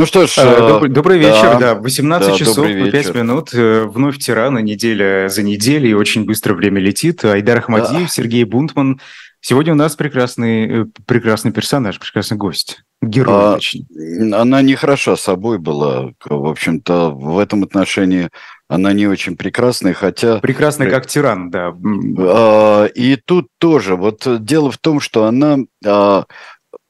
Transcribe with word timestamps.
Ну 0.00 0.06
что 0.06 0.26
ж, 0.26 0.38
а, 0.38 0.66
добрый, 0.66 0.90
добрый 0.90 1.18
вечер, 1.18 1.58
да, 1.60 1.74
18 1.74 2.28
да, 2.30 2.34
часов 2.34 2.66
и 2.66 2.90
5 2.90 3.14
минут, 3.16 3.50
э, 3.52 3.84
вновь 3.84 4.16
тирана, 4.16 4.60
неделя 4.60 5.28
за 5.28 5.42
неделей, 5.42 5.92
очень 5.92 6.24
быстро 6.24 6.54
время 6.54 6.80
летит. 6.80 7.22
Айдар 7.22 7.58
Ахмадиев, 7.58 8.04
да. 8.04 8.08
Сергей 8.08 8.44
Бунтман. 8.44 8.98
Сегодня 9.42 9.74
у 9.74 9.76
нас 9.76 9.96
прекрасный, 9.96 10.84
э, 10.84 10.86
прекрасный 11.04 11.52
персонаж, 11.52 11.98
прекрасный 11.98 12.38
гость, 12.38 12.80
герой 13.02 13.34
а, 13.34 13.56
очень. 13.56 13.86
Она 14.32 14.62
не 14.62 14.74
хороша 14.74 15.18
собой 15.18 15.58
была, 15.58 16.12
в 16.24 16.46
общем-то, 16.46 17.10
в 17.10 17.38
этом 17.38 17.62
отношении 17.62 18.30
она 18.70 18.94
не 18.94 19.06
очень 19.06 19.36
прекрасная, 19.36 19.92
хотя... 19.92 20.38
Прекрасная 20.38 20.88
как 20.88 21.08
тиран, 21.08 21.50
да. 21.50 21.74
А, 22.18 22.86
и 22.86 23.16
тут 23.16 23.48
тоже, 23.58 23.96
вот 23.96 24.26
дело 24.44 24.70
в 24.70 24.78
том, 24.78 25.00
что 25.00 25.24
она 25.24 25.58
а, 25.84 26.24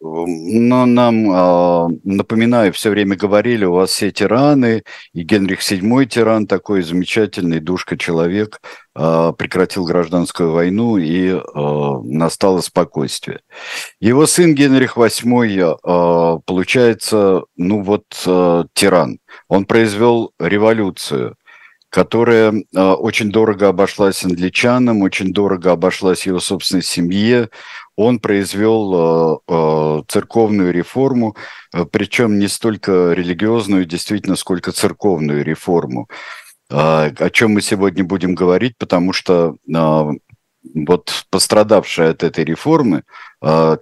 но 0.02 0.86
нам, 0.86 1.30
а, 1.30 1.88
напоминаю, 2.04 2.72
все 2.72 2.88
время 2.88 3.16
говорили, 3.16 3.66
у 3.66 3.74
вас 3.74 3.90
все 3.90 4.10
тираны, 4.10 4.82
и 5.12 5.22
Генрих 5.22 5.60
VII 5.60 6.06
тиран, 6.06 6.46
такой 6.46 6.80
замечательный 6.82 7.60
душка-человек, 7.60 8.60
а, 8.94 9.32
прекратил 9.32 9.84
гражданскую 9.84 10.52
войну, 10.52 10.96
и 10.96 11.32
а, 11.32 12.00
настало 12.02 12.62
спокойствие. 12.62 13.40
Его 14.00 14.26
сын 14.26 14.54
Генрих 14.54 14.96
VIII, 14.96 16.40
получается, 16.46 17.42
ну 17.56 17.82
вот, 17.82 18.04
тиран. 18.72 19.18
Он 19.48 19.66
произвел 19.66 20.32
революцию, 20.38 21.36
которая 21.90 22.54
очень 22.72 23.30
дорого 23.30 23.68
обошлась 23.68 24.24
англичанам, 24.24 25.02
очень 25.02 25.32
дорого 25.32 25.72
обошлась 25.72 26.24
его 26.26 26.40
собственной 26.40 26.82
семье, 26.82 27.50
он 28.00 28.18
произвел 28.18 28.94
э, 28.94 29.38
э, 29.46 30.02
церковную 30.08 30.72
реформу, 30.72 31.36
э, 31.74 31.84
причем 31.84 32.38
не 32.38 32.48
столько 32.48 33.12
религиозную, 33.12 33.84
действительно, 33.84 34.36
сколько 34.36 34.72
церковную 34.72 35.44
реформу. 35.44 36.08
О 36.70 37.30
чем 37.30 37.54
мы 37.54 37.62
сегодня 37.62 38.04
будем 38.04 38.36
говорить, 38.36 38.74
потому 38.78 39.12
что 39.12 39.56
вот 39.66 41.24
пострадавшая 41.28 42.12
от 42.12 42.22
этой 42.22 42.44
реформы, 42.44 43.02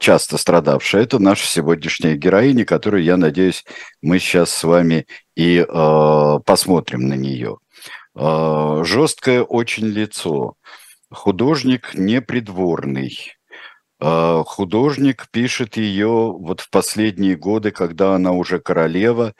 часто 0.00 0.38
страдавшая, 0.38 1.02
это 1.02 1.18
наша 1.18 1.46
сегодняшняя 1.46 2.16
героиня, 2.16 2.64
которую, 2.64 3.02
я 3.02 3.18
надеюсь, 3.18 3.66
мы 4.00 4.18
сейчас 4.18 4.50
с 4.50 4.64
вами 4.64 5.06
и 5.36 5.66
посмотрим 6.46 7.08
на 7.08 7.14
нее. 7.14 7.58
Жесткое 8.14 9.42
очень 9.42 9.88
лицо, 9.88 10.54
художник 11.10 11.90
непридворный, 11.92 13.37
художник 14.00 15.28
пишет 15.30 15.76
ее 15.76 16.08
вот 16.08 16.60
в 16.60 16.70
последние 16.70 17.36
годы, 17.36 17.70
когда 17.72 18.14
она 18.14 18.32
уже 18.32 18.60
королева. 18.60 19.34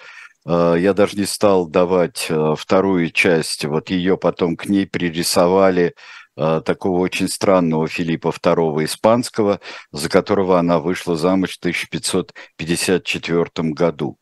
А, 0.48 0.74
я 0.74 0.94
даже 0.94 1.16
не 1.16 1.26
стал 1.26 1.66
давать 1.66 2.26
а, 2.30 2.54
вторую 2.56 3.10
часть. 3.10 3.64
Вот 3.64 3.90
ее 3.90 4.16
потом 4.16 4.56
к 4.56 4.66
ней 4.66 4.86
пририсовали 4.86 5.94
такого 6.64 7.00
очень 7.00 7.26
странного 7.26 7.88
Филиппа 7.88 8.28
II 8.28 8.84
испанского, 8.84 9.58
за 9.90 10.08
которого 10.08 10.56
она 10.60 10.78
вышла 10.78 11.16
замуж 11.16 11.56
в 11.56 11.58
1554 11.58 13.44
году. 13.72 14.18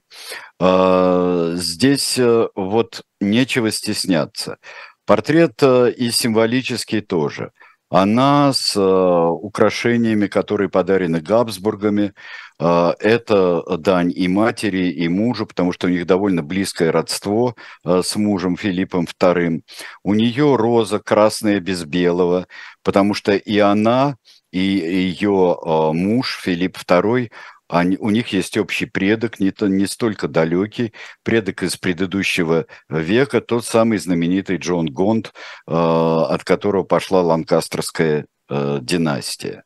Здесь 0.58 2.18
вот 2.54 3.02
нечего 3.20 3.70
стесняться. 3.70 4.56
Портрет 5.04 5.62
и 5.62 6.10
символический 6.10 7.02
тоже– 7.02 7.52
она 7.96 8.52
с 8.52 8.76
э, 8.76 8.80
украшениями, 8.80 10.26
которые 10.26 10.68
подарены 10.68 11.22
Габсбургами. 11.22 12.12
Э, 12.60 12.92
это 12.98 13.62
дань 13.78 14.12
и 14.14 14.28
матери, 14.28 14.90
и 14.90 15.08
мужу, 15.08 15.46
потому 15.46 15.72
что 15.72 15.86
у 15.86 15.90
них 15.90 16.06
довольно 16.06 16.42
близкое 16.42 16.92
родство 16.92 17.54
э, 17.84 18.02
с 18.04 18.16
мужем 18.16 18.58
Филиппом 18.58 19.06
II. 19.06 19.62
У 20.02 20.12
нее 20.12 20.56
роза 20.56 20.98
красная 20.98 21.58
без 21.60 21.84
белого, 21.86 22.46
потому 22.82 23.14
что 23.14 23.32
и 23.32 23.58
она, 23.60 24.16
и 24.52 24.60
ее 24.60 25.56
муж 25.94 26.38
Филипп 26.42 26.76
II 26.76 27.30
они, 27.68 27.96
у 27.98 28.10
них 28.10 28.28
есть 28.28 28.56
общий 28.56 28.86
предок, 28.86 29.40
не, 29.40 29.50
то, 29.50 29.66
не 29.66 29.86
столько 29.86 30.28
далекий, 30.28 30.92
предок 31.22 31.62
из 31.62 31.76
предыдущего 31.76 32.66
века, 32.88 33.40
тот 33.40 33.64
самый 33.64 33.98
знаменитый 33.98 34.56
Джон 34.56 34.86
Гонд, 34.86 35.32
э, 35.66 35.72
от 35.72 36.44
которого 36.44 36.84
пошла 36.84 37.22
ланкастерская 37.22 38.26
э, 38.48 38.78
династия. 38.80 39.64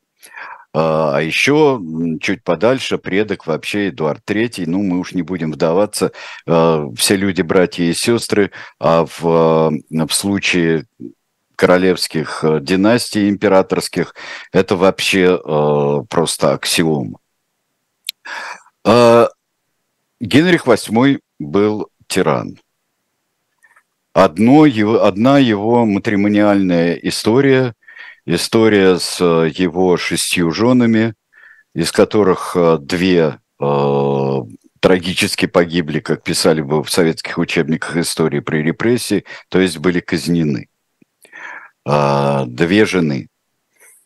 А, 0.73 1.17
а 1.17 1.21
еще 1.21 1.81
чуть 2.21 2.45
подальше 2.45 2.99
предок 2.99 3.47
вообще 3.47 3.89
Эдуард 3.89 4.23
III, 4.27 4.65
ну 4.67 4.83
мы 4.83 4.99
уж 4.99 5.13
не 5.15 5.23
будем 5.23 5.53
вдаваться, 5.53 6.13
э, 6.47 6.87
все 6.97 7.17
люди 7.17 7.43
братья 7.43 7.85
и 7.85 7.93
сестры, 7.93 8.53
а 8.79 9.05
в, 9.05 9.73
в 9.91 10.13
случае 10.13 10.87
королевских 11.61 12.43
э, 12.43 12.59
династий 12.63 13.29
императорских 13.29 14.15
это 14.51 14.77
вообще 14.77 15.39
э, 15.39 16.03
просто 16.09 16.55
аксиома. 16.55 17.20
А, 18.85 19.29
Генрих 20.21 20.67
VIII 20.67 21.21
был 21.39 21.91
тиран. 22.07 22.59
Одно 24.13 24.67
его, 24.67 25.05
одна 25.05 25.39
его 25.39 25.87
матримониальная 25.87 26.95
история, 26.95 27.75
история 28.27 28.99
с 28.99 29.21
его 29.21 29.97
шестью 29.97 30.51
женами, 30.51 31.15
из 31.75 31.93
которых 31.93 32.57
э, 32.57 32.79
две 32.81 33.39
э, 33.61 34.37
трагически 34.81 35.47
погибли, 35.47 36.01
как 36.01 36.25
писали 36.25 36.61
бы 36.61 36.83
в 36.83 36.91
советских 36.91 37.39
учебниках 37.39 37.97
истории 37.97 38.41
при 38.41 38.59
репрессии, 38.63 39.25
то 39.49 39.61
есть 39.61 39.79
были 39.79 40.01
казнены. 40.01 40.69
Э, 41.87 42.45
две 42.47 42.85
жены. 42.87 43.29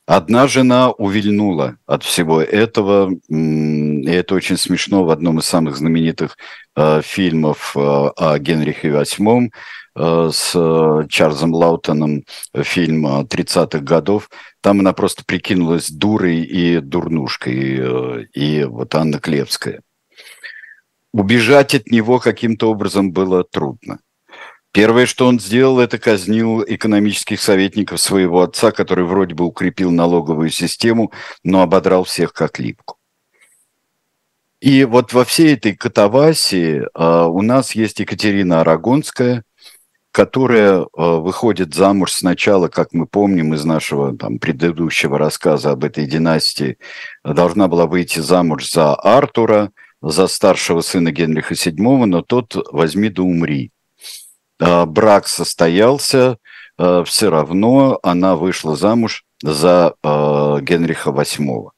Одна 0.06 0.48
жена 0.48 0.90
увильнула 0.90 1.78
от 1.86 2.02
всего 2.02 2.42
этого, 2.42 3.10
и 3.30 4.10
это 4.10 4.34
очень 4.34 4.58
смешно 4.58 5.04
в 5.04 5.10
одном 5.10 5.38
из 5.38 5.46
самых 5.46 5.78
знаменитых 5.78 6.36
э, 6.76 7.00
фильмов 7.02 7.74
э, 7.74 7.80
о 7.80 8.38
Генрихе 8.38 8.90
VIII 8.90 9.48
э, 9.96 10.30
с 10.30 11.06
Чарльзом 11.08 11.54
Лаутоном, 11.54 12.24
фильм 12.54 13.06
30-х 13.06 13.78
годов. 13.78 14.28
Там 14.60 14.80
она 14.80 14.92
просто 14.92 15.24
прикинулась 15.24 15.88
дурой 15.90 16.42
и 16.42 16.80
дурнушкой, 16.80 18.28
и 18.34 18.64
вот 18.64 18.94
Анна 18.94 19.18
Клевская. 19.18 19.80
Убежать 21.14 21.74
от 21.74 21.86
него 21.86 22.18
каким-то 22.18 22.70
образом 22.70 23.10
было 23.10 23.42
трудно. 23.42 24.00
Первое, 24.74 25.06
что 25.06 25.28
он 25.28 25.38
сделал, 25.38 25.78
это 25.78 25.98
казнил 25.98 26.64
экономических 26.66 27.40
советников 27.40 28.00
своего 28.00 28.42
отца, 28.42 28.72
который 28.72 29.04
вроде 29.04 29.32
бы 29.32 29.44
укрепил 29.44 29.92
налоговую 29.92 30.50
систему, 30.50 31.12
но 31.44 31.62
ободрал 31.62 32.02
всех 32.02 32.32
как 32.32 32.58
липку. 32.58 32.96
И 34.60 34.82
вот 34.82 35.12
во 35.12 35.24
всей 35.24 35.54
этой 35.54 35.76
катавасии 35.76 36.88
а, 36.92 37.28
у 37.28 37.40
нас 37.40 37.76
есть 37.76 38.00
Екатерина 38.00 38.62
Арагонская, 38.62 39.44
которая 40.10 40.88
а, 40.92 41.18
выходит 41.18 41.72
замуж 41.72 42.10
сначала, 42.10 42.66
как 42.66 42.92
мы 42.92 43.06
помним 43.06 43.54
из 43.54 43.64
нашего 43.64 44.18
там, 44.18 44.40
предыдущего 44.40 45.18
рассказа 45.18 45.70
об 45.70 45.84
этой 45.84 46.06
династии, 46.06 46.78
должна 47.22 47.68
была 47.68 47.86
выйти 47.86 48.18
замуж 48.18 48.68
за 48.68 48.96
Артура, 48.96 49.70
за 50.02 50.26
старшего 50.26 50.80
сына 50.80 51.12
Генриха 51.12 51.54
VII, 51.54 52.06
но 52.06 52.22
тот 52.22 52.56
возьми 52.72 53.08
да 53.08 53.22
умри. 53.22 53.70
А, 54.60 54.86
брак 54.86 55.28
состоялся, 55.28 56.38
а, 56.78 57.04
все 57.04 57.30
равно 57.30 57.98
она 58.02 58.36
вышла 58.36 58.76
замуж 58.76 59.24
за 59.42 59.94
а, 60.02 60.60
Генриха 60.60 61.10
VIII. 61.10 61.70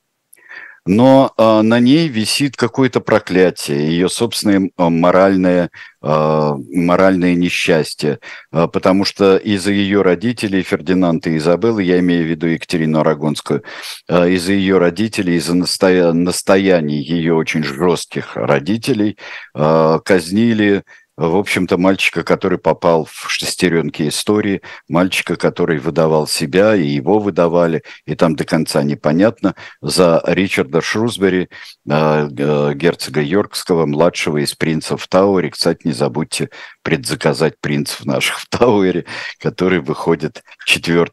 Но 0.88 1.34
на 1.36 1.80
ней 1.80 2.06
висит 2.06 2.56
какое-то 2.56 3.00
проклятие, 3.00 3.88
ее 3.88 4.08
собственное 4.08 4.70
моральное, 4.78 5.70
моральное 6.00 7.34
несчастье, 7.34 8.20
потому 8.52 9.04
что 9.04 9.36
из-за 9.36 9.72
ее 9.72 10.02
родителей, 10.02 10.62
Фердинанда 10.62 11.30
и 11.30 11.38
Изабеллы, 11.38 11.82
я 11.82 11.98
имею 11.98 12.24
в 12.24 12.30
виду 12.30 12.46
Екатерину 12.46 13.00
Арагонскую, 13.00 13.64
из-за 14.08 14.52
ее 14.52 14.78
родителей, 14.78 15.38
из-за 15.38 15.54
настоя... 15.54 16.12
настояний 16.12 17.02
ее 17.02 17.34
очень 17.34 17.64
жестких 17.64 18.36
родителей 18.36 19.18
казнили 19.54 20.84
в 21.16 21.36
общем-то, 21.36 21.78
мальчика, 21.78 22.22
который 22.22 22.58
попал 22.58 23.06
в 23.06 23.30
шестеренки 23.30 24.06
истории, 24.08 24.60
мальчика, 24.88 25.36
который 25.36 25.78
выдавал 25.78 26.26
себя, 26.26 26.74
и 26.74 26.86
его 26.86 27.18
выдавали, 27.18 27.82
и 28.04 28.14
там 28.14 28.36
до 28.36 28.44
конца 28.44 28.82
непонятно, 28.82 29.54
за 29.80 30.22
Ричарда 30.26 30.82
Шрусбери, 30.82 31.48
э, 31.88 32.28
герцога 32.74 33.22
Йоркского, 33.22 33.86
младшего 33.86 34.38
из 34.38 34.54
принцев 34.54 35.02
в 35.02 35.08
Тауэре. 35.08 35.50
Кстати, 35.50 35.86
не 35.86 35.92
забудьте 35.92 36.50
предзаказать 36.82 37.58
принцев 37.60 38.04
наших 38.04 38.38
в 38.40 38.48
Тауэре, 38.48 39.06
который 39.38 39.80
выходит 39.80 40.42
4 40.66 41.06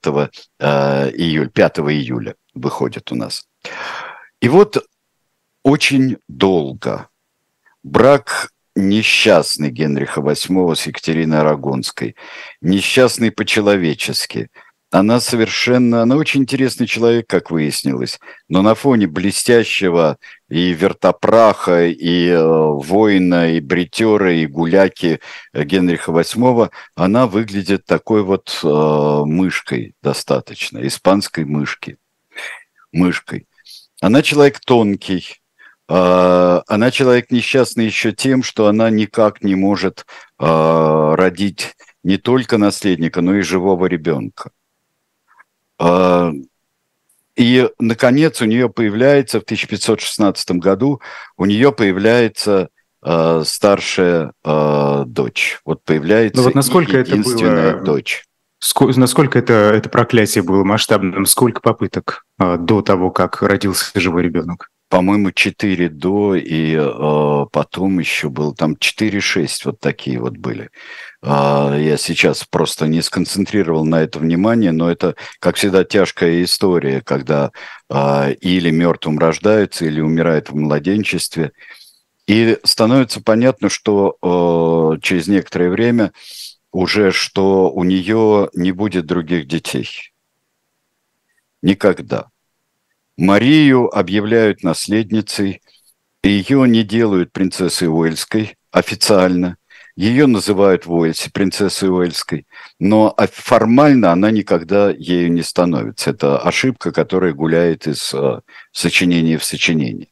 э, 0.60 1.12
июля, 1.16 1.50
5 1.50 1.80
июля 1.80 2.36
выходит 2.54 3.12
у 3.12 3.16
нас. 3.16 3.48
И 4.42 4.50
вот 4.50 4.86
очень 5.64 6.18
долго 6.28 7.08
брак 7.84 8.53
несчастный 8.76 9.70
Генриха 9.70 10.22
VIII 10.22 10.76
с 10.76 10.88
Екатериной 10.88 11.40
Арагонской, 11.40 12.16
несчастный 12.62 13.32
по-человечески. 13.32 14.50
Она 14.92 15.20
совершенно, 15.20 16.04
она 16.04 16.16
очень 16.16 16.42
интересный 16.42 16.86
человек, 16.86 17.26
как 17.28 17.50
выяснилось, 17.50 18.20
но 18.48 18.62
на 18.62 18.76
фоне 18.76 19.08
блестящего 19.08 20.18
и 20.50 20.72
вертопраха, 20.72 21.88
и 21.88 22.28
э, 22.28 22.40
воина, 22.40 23.56
и 23.56 23.60
бритера, 23.60 24.32
и 24.32 24.46
гуляки 24.46 25.20
Генриха 25.52 26.12
VIII, 26.12 26.70
она 26.94 27.26
выглядит 27.26 27.86
такой 27.86 28.22
вот 28.22 28.60
э, 28.64 28.68
мышкой 29.26 29.96
достаточно, 30.04 30.86
испанской 30.86 31.46
мышки, 31.46 31.98
мышкой. 32.92 33.48
Она 34.00 34.22
человек 34.22 34.60
тонкий, 34.60 35.43
она 35.88 36.92
человек 36.92 37.30
несчастный 37.30 37.86
еще 37.86 38.14
тем, 38.14 38.42
что 38.42 38.68
она 38.68 38.90
никак 38.90 39.44
не 39.44 39.56
может 39.56 40.06
а, 40.38 41.16
родить 41.16 41.76
не 42.04 42.18
только 42.18 42.58
наследника, 42.58 43.22
но 43.22 43.36
и 43.36 43.42
живого 43.42 43.86
ребенка. 43.86 44.52
А, 45.78 46.32
и, 47.36 47.70
наконец, 47.80 48.42
у 48.42 48.46
нее 48.46 48.70
появляется 48.70 49.40
в 49.40 49.44
1516 49.44 50.52
году, 50.52 51.02
у 51.38 51.46
нее 51.46 51.72
появляется 51.72 52.70
старшая 53.44 54.32
дочь. 54.46 55.60
Вот 55.66 55.84
появляется 55.84 56.38
Но 56.38 56.44
ну 56.44 56.48
вот 56.48 56.56
насколько 56.56 57.00
единственная 57.00 57.72
это 57.72 57.78
было... 57.80 57.86
дочь. 57.86 58.24
Сколько, 58.60 58.98
насколько 58.98 59.38
это, 59.38 59.54
это 59.54 59.90
проклятие 59.90 60.42
было 60.42 60.64
масштабным? 60.64 61.26
Сколько 61.26 61.60
попыток 61.60 62.26
до 62.38 62.82
того, 62.82 63.12
как 63.12 63.42
родился 63.42 64.00
живой 64.00 64.24
ребенок? 64.24 64.70
По-моему, 64.94 65.32
4 65.32 65.90
до, 65.90 66.36
и 66.36 66.76
э, 66.76 67.46
потом 67.52 67.98
еще 67.98 68.30
был 68.30 68.54
там 68.54 68.74
4-6, 68.74 69.48
вот 69.66 69.80
такие 69.80 70.20
вот 70.20 70.38
были. 70.38 70.70
Э, 71.24 71.76
я 71.82 71.98
сейчас 71.98 72.44
просто 72.44 72.86
не 72.86 73.02
сконцентрировал 73.02 73.86
на 73.86 74.04
это 74.04 74.20
внимание, 74.20 74.72
но 74.72 74.92
это, 74.92 75.16
как 75.40 75.56
всегда, 75.56 75.84
тяжкая 75.84 76.44
история, 76.44 77.02
когда 77.02 77.52
э, 77.90 78.36
или 78.36 78.70
мертвым 78.70 79.18
рождаются, 79.18 79.84
или 79.86 80.00
умирают 80.00 80.52
в 80.52 80.56
младенчестве. 80.56 81.54
И 82.28 82.60
становится 82.64 83.20
понятно, 83.20 83.70
что 83.70 84.18
э, 84.22 85.00
через 85.02 85.28
некоторое 85.28 85.72
время 85.72 86.14
уже, 86.72 87.12
что 87.12 87.72
у 87.72 87.84
нее 87.84 88.52
не 88.54 88.72
будет 88.72 89.08
других 89.08 89.48
детей. 89.48 89.90
Никогда. 91.64 92.28
Марию 93.18 93.96
объявляют 93.96 94.64
наследницей, 94.64 95.62
ее 96.24 96.68
не 96.68 96.84
делают 96.84 97.32
принцессой 97.32 97.90
Уэльской 97.90 98.56
официально. 98.72 99.58
Ее 99.96 100.26
называют 100.26 100.88
в 100.88 100.94
Уэльсе 100.94 101.30
принцессой 101.32 101.90
Уэльской, 101.90 102.48
но 102.80 103.16
формально 103.32 104.12
она 104.12 104.32
никогда 104.32 104.90
ею 104.90 105.32
не 105.32 105.44
становится. 105.44 106.10
Это 106.10 106.40
ошибка, 106.40 106.92
которая 106.92 107.34
гуляет 107.34 107.86
из 107.86 108.12
э, 108.16 108.40
сочинения 108.72 109.38
в 109.38 109.44
сочинение. 109.44 110.08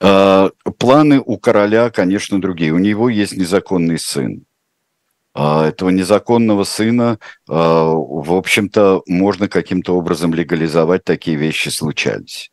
Э, 0.00 0.50
планы 0.78 1.22
у 1.24 1.38
короля, 1.38 1.90
конечно, 1.90 2.40
другие. 2.40 2.72
У 2.72 2.78
него 2.78 3.08
есть 3.08 3.36
незаконный 3.36 4.00
сын. 4.00 4.44
А, 5.34 5.68
этого 5.68 5.88
незаконного 5.88 6.64
сына, 6.64 7.18
а, 7.48 7.86
в 7.86 8.34
общем-то, 8.34 9.02
можно 9.06 9.48
каким-то 9.48 9.96
образом 9.96 10.34
легализовать, 10.34 11.04
такие 11.04 11.36
вещи 11.36 11.70
случались. 11.70 12.50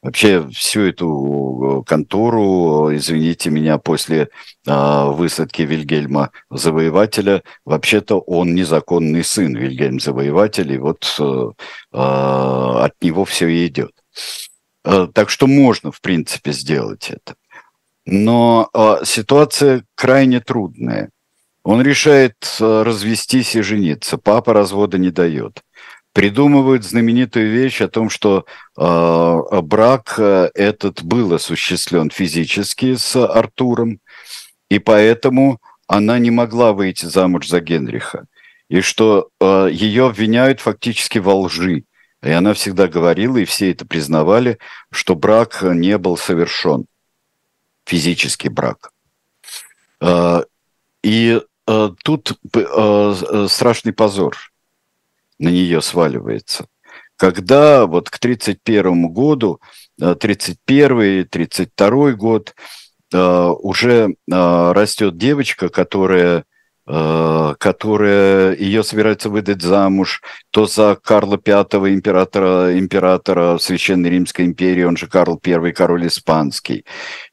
Вообще 0.00 0.46
всю 0.50 0.82
эту 0.82 1.80
э, 1.80 1.84
контору, 1.88 2.94
извините 2.94 3.48
меня, 3.48 3.78
после 3.78 4.28
а, 4.66 5.06
высадки 5.06 5.62
Вильгельма 5.62 6.30
Завоевателя, 6.50 7.42
вообще-то 7.64 8.20
он 8.20 8.54
незаконный 8.54 9.24
сын 9.24 9.56
Вильгельм 9.56 9.98
Завоеватель, 9.98 10.72
и 10.72 10.78
вот 10.78 11.16
э, 11.18 11.50
от 11.92 12.92
него 13.02 13.24
все 13.24 13.48
и 13.48 13.66
идет. 13.66 13.92
Так 14.82 15.30
что 15.30 15.46
можно, 15.46 15.90
в 15.90 16.02
принципе, 16.02 16.52
сделать 16.52 17.08
это. 17.10 17.36
Но 18.04 18.68
ситуация 19.04 19.84
крайне 19.94 20.40
трудная. 20.40 21.08
Он 21.64 21.80
решает 21.80 22.34
э, 22.60 22.82
развестись 22.82 23.56
и 23.56 23.62
жениться. 23.62 24.18
Папа 24.18 24.52
развода 24.52 24.98
не 24.98 25.10
дает. 25.10 25.62
Придумывают 26.12 26.84
знаменитую 26.84 27.50
вещь 27.50 27.80
о 27.80 27.88
том, 27.88 28.10
что 28.10 28.44
э, 28.76 29.60
брак 29.62 30.14
э, 30.18 30.50
этот 30.54 31.02
был 31.02 31.32
осуществлен 31.32 32.10
физически 32.10 32.94
с 32.96 33.16
Артуром, 33.16 33.98
и 34.68 34.78
поэтому 34.78 35.58
она 35.86 36.18
не 36.18 36.30
могла 36.30 36.74
выйти 36.74 37.06
замуж 37.06 37.48
за 37.48 37.60
Генриха. 37.60 38.26
И 38.68 38.82
что 38.82 39.30
э, 39.40 39.68
ее 39.72 40.06
обвиняют 40.06 40.60
фактически 40.60 41.18
во 41.18 41.34
лжи. 41.34 41.84
И 42.22 42.30
она 42.30 42.52
всегда 42.52 42.88
говорила, 42.88 43.38
и 43.38 43.44
все 43.46 43.70
это 43.70 43.86
признавали, 43.86 44.58
что 44.92 45.14
брак 45.14 45.62
не 45.62 45.96
был 45.96 46.18
совершен. 46.18 46.84
Физический 47.86 48.50
брак. 48.50 48.92
Э, 50.00 50.42
и 51.02 51.40
тут 51.66 52.38
э, 52.54 52.60
э, 52.60 53.46
страшный 53.48 53.92
позор 53.92 54.36
на 55.38 55.48
нее 55.48 55.80
сваливается. 55.82 56.66
Когда 57.16 57.86
вот 57.86 58.10
к 58.10 58.16
1931 58.16 59.08
году, 59.08 59.60
31 59.98 61.28
32 61.28 62.12
год, 62.12 62.54
уже 63.12 64.16
растет 64.26 65.16
девочка, 65.16 65.68
которая 65.68 66.40
Э, 66.40 66.42
которая 66.86 68.54
ее 68.56 68.84
собирается 68.84 69.30
выдать 69.30 69.62
замуж 69.62 70.20
то 70.50 70.66
за 70.66 70.96
Карла 71.02 71.40
V, 71.42 71.92
императора, 71.92 72.78
императора 72.78 73.58
Священной 73.58 74.10
Римской 74.10 74.44
империи, 74.44 74.84
он 74.84 74.96
же 74.96 75.06
Карл 75.06 75.40
I, 75.44 75.72
король 75.72 76.06
испанский. 76.06 76.84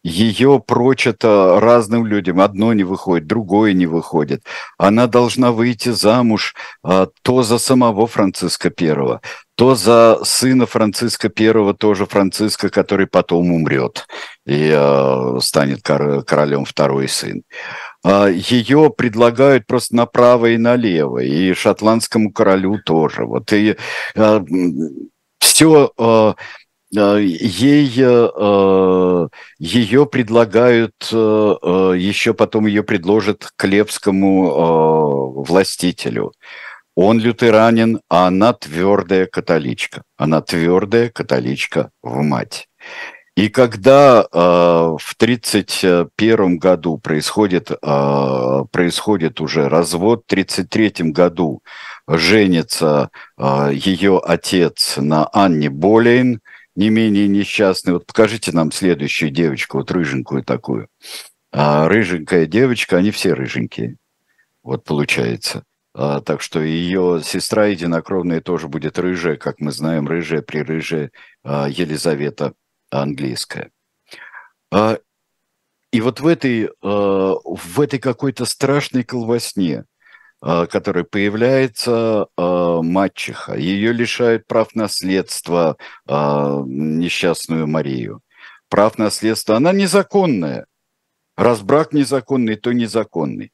Ее 0.03 0.63
прочат 0.65 1.23
разным 1.23 2.05
людям. 2.05 2.39
Одно 2.39 2.73
не 2.73 2.83
выходит, 2.83 3.27
другое 3.27 3.73
не 3.73 3.87
выходит. 3.87 4.43
Она 4.77 5.07
должна 5.07 5.51
выйти 5.51 5.89
замуж 5.89 6.55
а, 6.83 7.07
то 7.21 7.43
за 7.43 7.59
самого 7.59 8.07
Франциска 8.07 8.71
I, 8.75 9.19
то 9.55 9.75
за 9.75 10.19
сына 10.23 10.65
Франциска 10.65 11.29
I, 11.37 11.73
тоже 11.73 12.05
Франциска, 12.05 12.69
который 12.69 13.05
потом 13.05 13.51
умрет 13.51 14.07
и 14.45 14.71
э, 14.73 15.39
станет 15.39 15.83
королем 15.83 16.65
второй 16.65 17.07
сын. 17.07 17.43
А, 18.03 18.27
ее 18.29 18.91
предлагают 18.95 19.67
просто 19.67 19.95
направо 19.95 20.47
и 20.47 20.57
налево, 20.57 21.19
и 21.19 21.53
шотландскому 21.53 22.31
королю 22.31 22.79
тоже. 22.83 23.25
Вот 23.25 23.53
и 23.53 23.75
а, 24.15 24.43
все 25.39 25.91
а, 25.97 26.33
ей 26.93 27.85
ее 29.59 30.05
предлагают 30.07 30.93
еще 31.09 32.33
потом 32.33 32.65
ее 32.65 32.83
предложат 32.83 33.49
клевскому 33.55 35.43
властителю. 35.43 36.33
Он 36.95 37.17
лютеранин, 37.17 38.01
а 38.09 38.27
она 38.27 38.51
твердая 38.51 39.25
католичка. 39.25 40.03
Она 40.17 40.41
твердая 40.41 41.09
католичка 41.09 41.91
в 42.03 42.21
мать. 42.23 42.67
И 43.37 43.47
когда 43.47 44.21
э, 44.21 44.27
в 44.37 45.15
1931 45.15 46.57
году 46.57 46.97
происходит, 46.97 47.71
э, 47.71 48.65
происходит 48.71 49.39
уже 49.39 49.69
развод, 49.69 50.23
в 50.27 50.31
1933 50.31 51.11
году 51.11 51.61
женится 52.07 53.09
э, 53.37 53.71
ее 53.73 54.19
отец 54.23 54.97
на 54.97 55.29
Анне 55.31 55.69
Болейн, 55.69 56.41
не 56.75 56.89
менее 56.89 57.27
несчастный. 57.27 57.93
Вот 57.93 58.05
покажите 58.05 58.51
нам 58.51 58.71
следующую 58.71 59.31
девочку, 59.31 59.77
вот 59.77 59.91
рыженькую 59.91 60.43
такую. 60.43 60.87
А, 61.51 61.87
рыженькая 61.87 62.45
девочка, 62.45 62.97
они 62.97 63.11
все 63.11 63.33
рыженькие. 63.33 63.97
Вот 64.63 64.83
получается. 64.83 65.63
А, 65.93 66.21
так 66.21 66.41
что 66.41 66.61
ее 66.61 67.21
сестра 67.23 67.65
единокровная 67.67 68.41
тоже 68.41 68.67
будет 68.67 68.97
рыжая, 68.99 69.35
как 69.35 69.59
мы 69.59 69.71
знаем, 69.71 70.07
рыжая, 70.07 70.41
прирыжая 70.41 71.11
а, 71.43 71.67
Елизавета 71.69 72.53
английская. 72.91 73.71
А, 74.71 74.99
и 75.91 76.01
вот 76.01 76.19
в 76.19 76.27
этой, 76.27 76.69
а, 76.81 77.33
в 77.43 77.81
этой 77.81 77.99
какой-то 77.99 78.45
страшной 78.45 79.03
колвосне, 79.03 79.85
а, 80.41 80.65
которая 80.65 81.03
появляется 81.03 82.27
мачеха, 82.37 83.55
ее 83.55 83.93
лишают 83.93 84.47
прав 84.47 84.75
наследства 84.75 85.77
несчастную 86.07 87.67
Марию. 87.67 88.21
Прав 88.69 88.97
наследства, 88.97 89.57
она 89.57 89.73
незаконная. 89.73 90.65
Раз 91.35 91.61
брак 91.61 91.93
незаконный, 91.93 92.55
то 92.55 92.71
незаконный. 92.71 93.51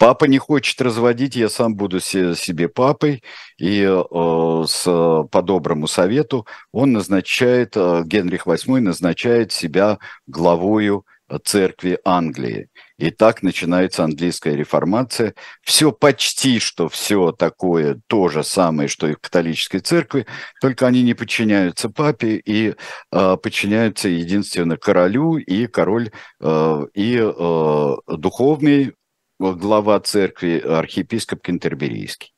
Папа 0.00 0.24
не 0.24 0.38
хочет 0.38 0.80
разводить, 0.80 1.36
я 1.36 1.50
сам 1.50 1.74
буду 1.76 2.00
себе 2.00 2.70
папой, 2.70 3.22
и 3.58 3.82
э, 3.82 4.64
с, 4.66 4.84
по 5.30 5.42
доброму 5.42 5.86
совету 5.86 6.46
он 6.72 6.92
назначает, 6.92 7.76
э, 7.76 8.02
Генрих 8.06 8.46
VIII 8.46 8.80
назначает 8.80 9.52
себя 9.52 9.98
главою 10.26 11.04
церкви 11.44 11.98
Англии. 12.02 12.68
И 12.96 13.10
так 13.10 13.42
начинается 13.42 14.02
английская 14.02 14.56
реформация. 14.56 15.34
Все 15.62 15.92
почти 15.92 16.60
что 16.60 16.88
все 16.88 17.32
такое 17.32 18.00
то 18.06 18.28
же 18.28 18.42
самое, 18.42 18.88
что 18.88 19.06
и 19.06 19.14
в 19.14 19.18
католической 19.18 19.80
церкви, 19.80 20.26
только 20.62 20.86
они 20.86 21.02
не 21.02 21.12
подчиняются 21.12 21.90
папе 21.90 22.36
и 22.36 22.74
э, 23.12 23.36
подчиняются 23.36 24.08
единственно 24.08 24.78
королю, 24.78 25.36
и 25.36 25.66
король, 25.66 26.10
э, 26.40 26.86
и 26.94 27.18
э, 27.18 27.96
духовный 28.08 28.94
глава 29.40 29.98
церкви, 30.00 30.58
архиепископ 30.58 31.42
Кентерберийский. 31.42 32.34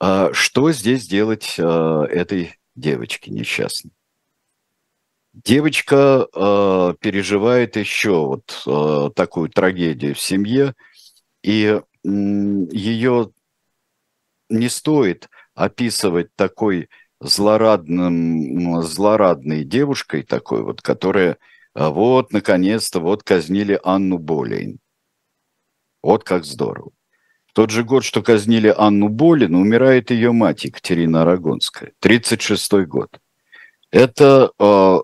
А 0.00 0.32
что 0.32 0.72
здесь 0.72 1.06
делать 1.06 1.54
э, 1.58 1.62
этой 1.62 2.58
девочке 2.74 3.30
несчастной? 3.30 3.92
Девочка 5.32 6.26
э, 6.34 6.94
переживает 7.00 7.76
еще 7.76 8.26
вот 8.26 8.62
э, 8.66 9.10
такую 9.14 9.50
трагедию 9.50 10.16
в 10.16 10.20
семье, 10.20 10.74
и 11.42 11.80
ее 12.02 13.30
не 14.48 14.68
стоит 14.68 15.28
описывать 15.54 16.34
такой 16.34 16.88
злорадным, 17.20 18.82
злорадной 18.82 19.64
девушкой 19.64 20.22
такой 20.22 20.62
вот, 20.62 20.82
которая 20.82 21.38
вот, 21.74 22.32
наконец-то, 22.32 22.98
вот 22.98 23.22
казнили 23.22 23.78
Анну 23.84 24.18
Болейн. 24.18 24.80
Вот 26.02 26.24
как 26.24 26.44
здорово. 26.44 26.90
Тот 27.54 27.70
же 27.70 27.82
год, 27.82 28.04
что 28.04 28.22
казнили 28.22 28.72
Анну 28.76 29.08
Болин, 29.08 29.54
умирает 29.54 30.10
ее 30.10 30.32
мать 30.32 30.64
Екатерина 30.64 31.22
Арагонская, 31.22 31.92
36-й 32.00 32.86
год. 32.86 33.18
Это 33.90 34.52
э, 34.58 34.98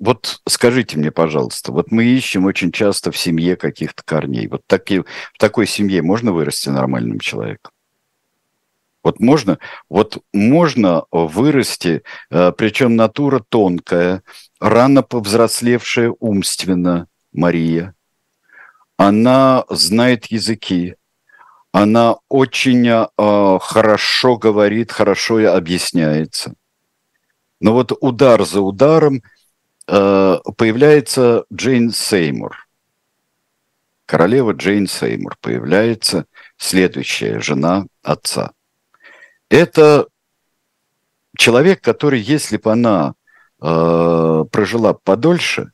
вот 0.00 0.40
скажите 0.46 0.98
мне, 0.98 1.10
пожалуйста, 1.10 1.72
вот 1.72 1.90
мы 1.90 2.04
ищем 2.04 2.44
очень 2.44 2.72
часто 2.72 3.10
в 3.10 3.16
семье 3.16 3.56
каких-то 3.56 4.02
корней. 4.04 4.48
Вот 4.48 4.62
таки, 4.66 5.00
в 5.00 5.38
такой 5.38 5.66
семье 5.66 6.02
можно 6.02 6.32
вырасти 6.32 6.68
нормальным 6.68 7.20
человеком? 7.20 7.72
Вот 9.02 9.20
можно, 9.20 9.58
вот 9.88 10.18
можно 10.32 11.04
вырасти, 11.10 12.02
э, 12.30 12.52
причем 12.56 12.96
натура 12.96 13.42
тонкая, 13.48 14.22
рано 14.60 15.02
повзрослевшая 15.02 16.12
умственно 16.20 17.06
Мария. 17.32 17.94
Она 18.96 19.64
знает 19.68 20.26
языки, 20.26 20.94
она 21.72 22.16
очень 22.28 22.88
э, 22.88 23.58
хорошо 23.60 24.36
говорит, 24.36 24.92
хорошо 24.92 25.36
объясняется. 25.52 26.54
Но 27.60 27.72
вот 27.72 27.92
удар 28.00 28.44
за 28.44 28.60
ударом– 28.60 29.22
Э, 29.86 30.38
появляется 30.56 31.44
Джейн 31.52 31.90
Сеймур. 31.90 32.66
Королева 34.06 34.52
Джейн 34.52 34.86
Сеймур 34.86 35.36
появляется 35.40 36.26
следующая 36.56 37.40
жена 37.40 37.86
отца. 38.02 38.52
Это 39.50 40.06
человек, 41.36 41.82
который, 41.82 42.20
если 42.20 42.56
бы 42.56 42.72
она 42.72 43.14
э, 43.60 44.44
прожила 44.50 44.94
подольше, 44.94 45.72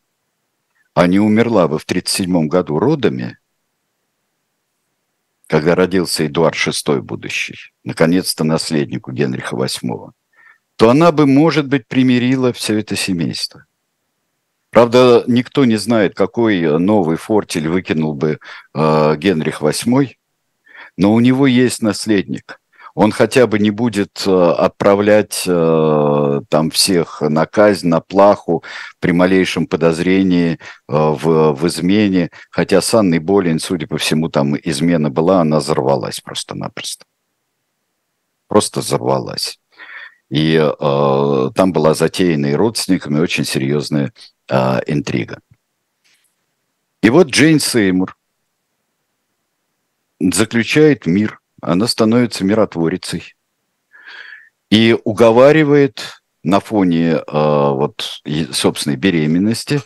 а 1.01 1.07
не 1.07 1.19
умерла 1.19 1.67
бы 1.67 1.79
в 1.79 1.85
1937 1.85 2.47
году 2.47 2.79
родами, 2.79 3.39
когда 5.47 5.75
родился 5.75 6.27
Эдуард 6.27 6.57
VI 6.57 7.01
будущий, 7.01 7.73
наконец-то 7.85 8.45
наследнику 8.45 9.11
Генриха 9.11 9.57
VIII, 9.57 10.11
то 10.77 10.91
она 10.91 11.11
бы, 11.11 11.25
может 11.25 11.69
быть, 11.69 11.87
примирила 11.87 12.53
все 12.53 12.81
это 12.81 12.97
семейство. 12.97 13.65
Правда, 14.69 15.25
никто 15.27 15.65
не 15.65 15.77
знает, 15.77 16.15
какой 16.15 16.79
новый 16.79 17.17
фортель 17.17 17.69
выкинул 17.69 18.13
бы 18.13 18.39
э, 18.75 19.17
Генрих 19.17 19.63
VIII, 19.63 20.17
но 20.99 21.15
у 21.15 21.21
него 21.21 21.47
есть 21.47 21.81
наследник. 21.81 22.60
Он 22.95 23.13
хотя 23.13 23.47
бы 23.47 23.59
не 23.59 23.71
будет 23.71 24.25
э, 24.27 24.31
отправлять 24.31 25.45
э, 25.47 26.41
там 26.49 26.71
всех 26.71 27.21
на 27.21 27.47
казнь, 27.47 27.89
на 27.89 28.01
плаху 28.01 28.65
при 28.99 29.13
малейшем 29.13 29.67
подозрении 29.67 30.55
э, 30.55 30.57
в, 30.89 31.53
в 31.53 31.67
измене. 31.69 32.31
Хотя 32.51 32.81
с 32.81 32.93
Анной 32.95 33.19
Болин, 33.19 33.59
судя 33.61 33.87
по 33.87 33.99
всему, 33.99 34.29
там 34.29 34.57
измена 34.57 35.11
была, 35.11 35.41
она 35.41 35.61
взорвалась 35.61 36.21
просто-напросто. 36.21 37.05
Просто 38.49 38.81
взорвалась. 38.81 39.61
И 40.29 40.55
э, 40.57 41.51
там 41.55 41.73
была 41.73 41.95
затеяна 41.95 42.47
и 42.47 42.55
родственниками 42.55 43.21
очень 43.21 43.45
серьезная 43.45 44.13
э, 44.49 44.81
интрига. 44.87 45.41
И 47.03 47.11
вот 47.11 47.29
Джейн 47.29 47.61
Сеймур 47.61 48.17
заключает 50.21 51.07
мир, 51.07 51.40
она 51.63 51.87
становится 51.87 52.45
миротворицей 52.45 53.35
и 54.71 54.97
уговаривает 55.05 56.23
на 56.43 56.61
фоне 56.61 57.17
э, 57.17 57.23
вот 57.27 58.23
собственной 58.53 58.97
беременности, 58.97 59.81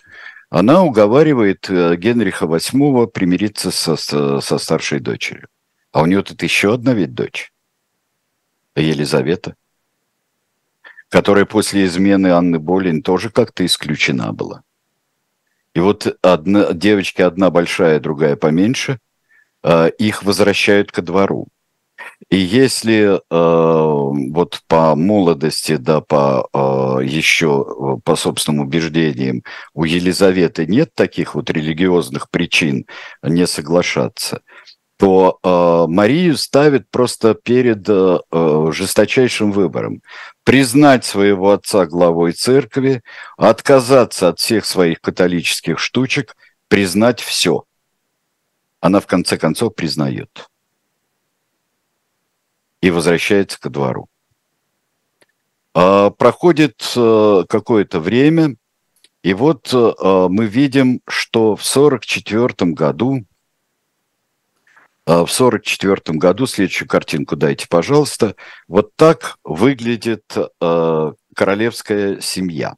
она 0.50 0.82
уговаривает 0.82 1.68
э, 1.68 1.96
Генриха 1.96 2.46
VIII 2.46 3.06
примириться 3.08 3.70
со, 3.70 3.96
со 3.96 4.58
старшей 4.58 5.00
дочерью. 5.00 5.48
А 5.92 6.02
у 6.02 6.06
нее 6.06 6.22
тут 6.22 6.42
еще 6.42 6.74
одна 6.74 6.92
ведь 6.92 7.14
дочь, 7.14 7.52
Елизавета 8.76 9.56
которая 11.14 11.44
после 11.44 11.84
измены 11.84 12.32
Анны 12.32 12.58
Болин 12.58 13.00
тоже 13.00 13.30
как-то 13.30 13.64
исключена 13.64 14.32
была. 14.32 14.64
И 15.72 15.78
вот 15.78 16.18
одна, 16.22 16.72
девочки 16.72 17.22
одна 17.22 17.50
большая, 17.50 18.00
другая 18.00 18.34
поменьше, 18.34 18.98
э, 19.62 19.90
их 19.96 20.24
возвращают 20.24 20.90
ко 20.90 21.02
двору. 21.02 21.46
И 22.30 22.36
если 22.36 23.16
э, 23.16 23.20
вот 23.30 24.60
по 24.66 24.94
молодости, 24.96 25.76
да, 25.76 26.00
по 26.00 26.48
э, 26.52 27.04
еще 27.04 28.00
по 28.04 28.16
собственным 28.16 28.66
убеждениям 28.66 29.42
у 29.74 29.84
Елизаветы 29.84 30.66
нет 30.66 30.94
таких 30.94 31.34
вот 31.34 31.50
религиозных 31.50 32.30
причин 32.30 32.86
не 33.22 33.46
соглашаться, 33.46 34.40
то 34.96 35.38
э, 35.42 35.90
Марию 35.90 36.36
ставит 36.36 36.90
просто 36.90 37.34
перед 37.34 37.88
э, 37.88 38.18
э, 38.30 38.66
жесточайшим 38.72 39.50
выбором. 39.50 40.02
Признать 40.44 41.04
своего 41.04 41.52
отца 41.52 41.86
главой 41.86 42.32
церкви, 42.32 43.02
отказаться 43.36 44.28
от 44.28 44.38
всех 44.38 44.64
своих 44.64 45.00
католических 45.00 45.78
штучек, 45.78 46.36
признать 46.68 47.20
все. 47.20 47.64
Она 48.80 49.00
в 49.00 49.06
конце 49.06 49.36
концов 49.36 49.74
признает. 49.74 50.48
И 52.84 52.90
возвращается 52.90 53.58
ко 53.58 53.70
двору. 53.70 54.08
Э, 55.74 56.10
проходит 56.16 56.82
э, 56.96 57.44
какое-то 57.48 57.98
время, 58.00 58.56
и 59.22 59.32
вот 59.32 59.72
э, 59.72 60.26
мы 60.28 60.46
видим, 60.46 61.00
что 61.08 61.56
в 61.56 61.62
1944 61.62 62.72
году 62.72 63.24
а, 65.06 65.26
в 65.26 65.32
1944 65.32 66.18
году, 66.18 66.46
следующую 66.46 66.88
картинку 66.88 67.36
дайте, 67.36 67.66
пожалуйста, 67.68 68.36
вот 68.68 68.96
так 68.96 69.36
выглядит 69.44 70.24
э, 70.36 71.12
королевская 71.34 72.20
семья. 72.20 72.74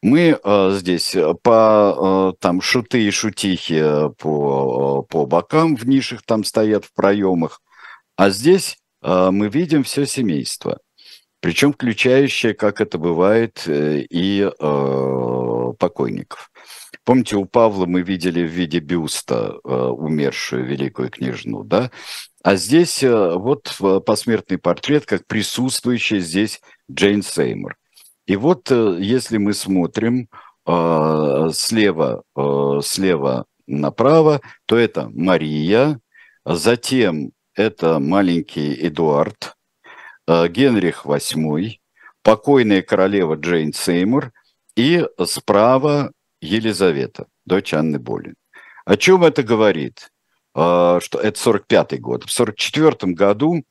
Мы 0.00 0.38
э, 0.40 0.70
здесь 0.74 1.16
по 1.42 2.32
э, 2.32 2.38
там 2.38 2.60
шуты 2.60 3.02
и 3.02 3.10
шутихи 3.10 3.82
по, 4.18 5.02
по 5.02 5.26
бокам 5.26 5.74
в 5.74 5.88
нишах 5.88 6.22
там 6.22 6.44
стоят 6.44 6.84
в 6.84 6.92
проемах, 6.92 7.60
а 8.16 8.30
здесь 8.30 8.76
э, 9.02 9.30
мы 9.30 9.48
видим 9.48 9.84
все 9.84 10.06
семейство, 10.06 10.80
причем 11.40 11.72
включающее, 11.72 12.54
как 12.54 12.80
это 12.80 12.98
бывает, 12.98 13.64
и 13.66 14.50
э, 14.50 15.72
покойников. 15.78 16.50
Помните, 17.04 17.36
у 17.36 17.44
Павла 17.44 17.86
мы 17.86 18.02
видели 18.02 18.42
в 18.42 18.50
виде 18.50 18.80
бюста 18.80 19.54
э, 19.62 19.68
умершую 19.68 20.64
великую 20.64 21.10
княжну, 21.10 21.62
да? 21.62 21.90
А 22.42 22.56
здесь 22.56 23.02
э, 23.02 23.34
вот 23.34 23.76
посмертный 24.04 24.58
портрет, 24.58 25.06
как 25.06 25.26
присутствующий 25.26 26.20
здесь 26.20 26.60
Джейн 26.90 27.22
Сеймур. 27.22 27.76
И 28.26 28.36
вот 28.36 28.70
э, 28.70 28.96
если 29.00 29.38
мы 29.38 29.54
смотрим 29.54 30.28
э, 30.66 31.48
слева, 31.52 32.24
э, 32.36 32.80
слева 32.82 33.46
направо, 33.66 34.40
то 34.66 34.76
это 34.76 35.08
Мария, 35.14 36.00
затем 36.44 37.30
это 37.56 37.98
маленький 37.98 38.74
Эдуард, 38.86 39.56
э, 40.28 40.48
Генрих 40.48 41.06
VIII, 41.06 41.78
покойная 42.22 42.82
королева 42.82 43.34
Джейн 43.34 43.72
Сеймур, 43.72 44.32
и 44.76 45.04
справа 45.24 46.12
Елизавета, 46.40 47.26
дочь 47.46 47.72
Анны 47.72 47.98
Болин. 47.98 48.34
О 48.84 48.96
чем 48.96 49.24
это 49.24 49.42
говорит? 49.42 50.10
что 50.56 51.20
это 51.22 51.38
45-й 51.38 51.98
год. 51.98 52.24
В 52.24 52.32
44 52.32 53.12
году, 53.12 53.62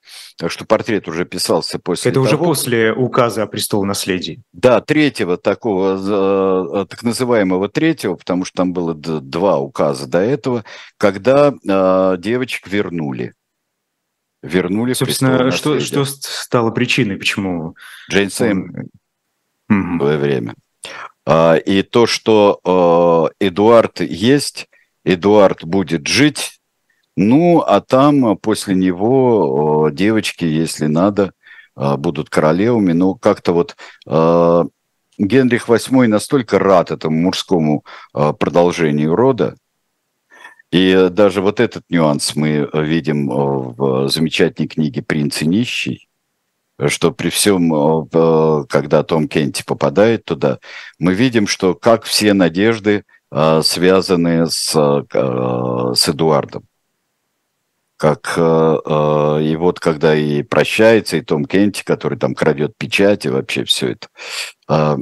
что 0.46 0.66
портрет 0.66 1.08
уже 1.08 1.26
писался 1.26 1.80
после 1.80 2.12
Это 2.12 2.22
того, 2.22 2.26
уже 2.28 2.38
после 2.38 2.94
указа 2.94 3.42
о 3.42 3.48
престолонаследии. 3.48 4.44
Да, 4.54 4.82
третьего 4.82 5.38
такого, 5.38 6.86
так 6.86 7.02
называемого 7.02 7.70
третьего, 7.70 8.14
потому 8.14 8.46
что 8.46 8.58
там 8.58 8.72
было 8.72 8.94
два 8.94 9.58
указа 9.58 10.06
до 10.06 10.20
этого, 10.20 10.64
когда 10.98 11.56
девочек 12.20 12.68
вернули 12.68 13.34
вернули 14.46 14.94
Собственно, 14.94 15.52
что, 15.52 15.80
что 15.80 16.06
стало 16.06 16.72
причиной, 16.72 17.18
почему... 17.18 17.76
Джейн 18.10 18.30
Сэм 18.30 18.90
в 19.68 19.98
свое 19.98 20.18
время. 20.18 20.56
А, 21.26 21.56
и 21.56 21.82
то, 21.82 22.06
что 22.06 22.60
а, 22.64 23.30
Эдуард 23.40 24.02
есть, 24.02 24.70
Эдуард 25.04 25.64
будет 25.64 26.08
жить, 26.08 26.60
ну, 27.16 27.62
а 27.62 27.82
там 27.82 28.38
после 28.38 28.76
него 28.76 29.88
а, 29.88 29.92
девочки, 29.92 30.46
если 30.46 30.88
надо, 30.88 31.32
будут 31.76 32.30
королевами. 32.30 32.94
Ну, 32.94 33.16
как-то 33.16 33.52
вот 33.52 33.76
Генрих 35.18 35.68
VIII 35.68 36.08
настолько 36.08 36.58
рад 36.58 36.92
этому 36.92 37.18
мужскому 37.18 37.84
продолжению 38.14 39.14
рода, 39.18 39.58
и 40.76 41.08
даже 41.10 41.42
вот 41.42 41.62
этот 41.62 41.86
нюанс 41.90 42.36
мы 42.36 42.70
видим 42.74 43.30
в 43.30 44.10
замечательной 44.10 44.68
книге 44.68 45.02
«Принц 45.02 45.42
и 45.42 45.48
нищий», 45.48 46.10
что 46.88 47.14
при 47.14 47.30
всем, 47.30 47.74
э, 47.74 48.66
когда 48.68 49.04
Том 49.04 49.30
Кенти 49.30 49.64
попадает 49.66 50.26
туда, 50.26 50.60
мы 51.00 51.14
видим, 51.14 51.48
что 51.48 51.76
как 51.76 52.04
все 52.04 52.34
надежды 52.34 53.06
э, 53.32 53.62
связаны 53.64 54.50
с, 54.50 54.76
э, 54.76 55.94
с 55.96 56.10
Эдуардом. 56.10 56.66
Как 57.96 58.38
и 58.38 59.56
вот 59.56 59.80
когда 59.80 60.14
и 60.14 60.44
прощается, 60.44 61.16
и 61.16 61.22
Том 61.22 61.46
Кенти, 61.46 61.86
который 61.86 62.20
там 62.20 62.36
крадет 62.36 62.74
печать, 62.78 63.26
и 63.26 63.30
вообще 63.30 63.64
все 63.64 63.96
это, 63.96 64.98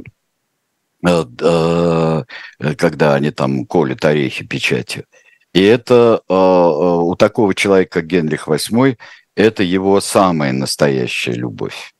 когда 2.78 3.14
они 3.16 3.32
там 3.32 3.66
колят 3.66 4.04
орехи 4.04 4.46
печатью. 4.46 5.06
И 5.54 5.62
это 5.62 6.20
у 6.28 7.14
такого 7.14 7.54
человека, 7.54 8.00
как 8.00 8.06
Генрих 8.08 8.48
VIII, 8.48 8.98
это 9.36 9.62
его 9.62 10.00
самая 10.00 10.52
настоящая 10.52 11.32
любовь. 11.32 11.94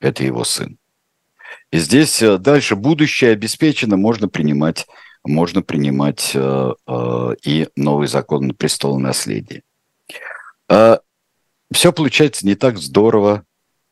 Это 0.00 0.24
его 0.24 0.44
сын. 0.44 0.78
И 1.72 1.78
здесь 1.78 2.22
э, 2.22 2.38
дальше 2.38 2.76
будущее 2.76 3.32
обеспечено, 3.32 3.96
можно 3.96 4.28
принимать, 4.28 4.86
можно 5.24 5.62
принимать 5.62 6.36
и 6.36 7.68
новый 7.74 8.06
закон 8.06 8.46
на 8.46 8.54
престол 8.54 9.00
наследия. 9.00 9.62
Все 10.68 11.92
получается 11.92 12.46
не 12.46 12.54
так 12.54 12.78
здорово, 12.78 13.44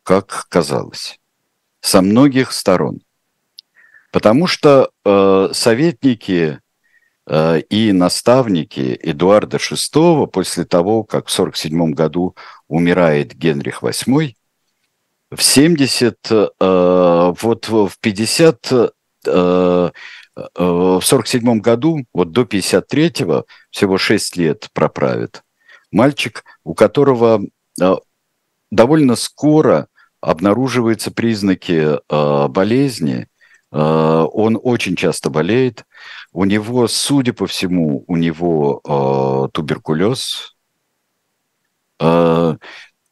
как 0.05 0.47
казалось. 0.49 1.19
Со 1.81 2.01
многих 2.01 2.53
сторон. 2.53 3.01
Потому 4.13 4.47
что 4.47 4.91
советники 5.53 6.61
и 7.27 7.93
наставники 7.93 8.99
Эдуарда 9.03 9.57
VI 9.57 10.27
после 10.27 10.65
того, 10.65 11.05
как 11.05 11.29
в 11.29 11.33
1947 11.33 11.93
году 11.93 12.37
умирает 12.69 13.35
Генрих 13.35 13.83
VIII, 13.83 14.35
в 15.31 15.43
70, 15.43 16.19
э, 16.31 17.35
вот 17.41 17.69
в 17.69 17.93
50, 18.01 18.73
э, 19.27 19.91
в 20.55 21.01
47 21.01 21.61
году, 21.61 22.05
вот 22.13 22.33
до 22.33 22.43
53-го, 22.43 23.47
всего 23.71 23.99
6 23.99 24.37
лет 24.37 24.69
проправит, 24.73 25.43
мальчик, 25.91 26.45
у 26.65 26.75
которого 26.75 27.41
довольно 28.71 29.15
скоро 29.15 29.87
обнаруживаются 30.21 31.13
признаки 31.13 32.01
болезни, 32.49 33.29
он 33.77 34.59
очень 34.63 34.95
часто 34.95 35.31
болеет, 35.31 35.85
у 36.35 36.45
него, 36.45 36.89
судя 36.89 37.33
по 37.33 37.47
всему, 37.47 38.05
у 38.09 38.17
него 38.17 38.81
э, 38.85 39.49
туберкулез. 39.53 40.57
Э, 42.01 42.57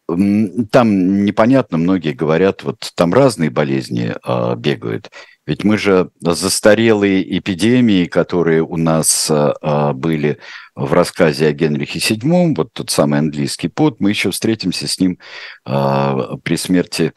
там 0.09 1.25
непонятно, 1.25 1.79
многие 1.79 2.13
говорят, 2.13 2.65
вот 2.65 2.93
там 2.97 3.15
разные 3.15 3.49
болезни 3.49 4.13
э, 4.13 4.57
бегают. 4.57 5.11
Ведь 5.47 5.63
мы 5.63 5.79
же 5.79 6.11
застарелые 6.21 7.39
эпидемии, 7.39 8.07
которые 8.07 8.63
у 8.63 8.77
нас 8.77 9.31
э, 9.31 9.93
были 9.93 10.39
в 10.75 10.93
рассказе 10.93 11.47
о 11.47 11.53
Генрихе 11.53 12.01
VII, 12.01 12.55
вот 12.57 12.73
тот 12.73 12.91
самый 12.91 13.21
английский 13.21 13.69
пот, 13.69 14.01
мы 14.01 14.11
еще 14.11 14.33
встретимся 14.33 14.89
с 14.89 14.99
ним 14.99 15.19
э, 15.65 16.37
при 16.43 16.57
смерти 16.57 17.13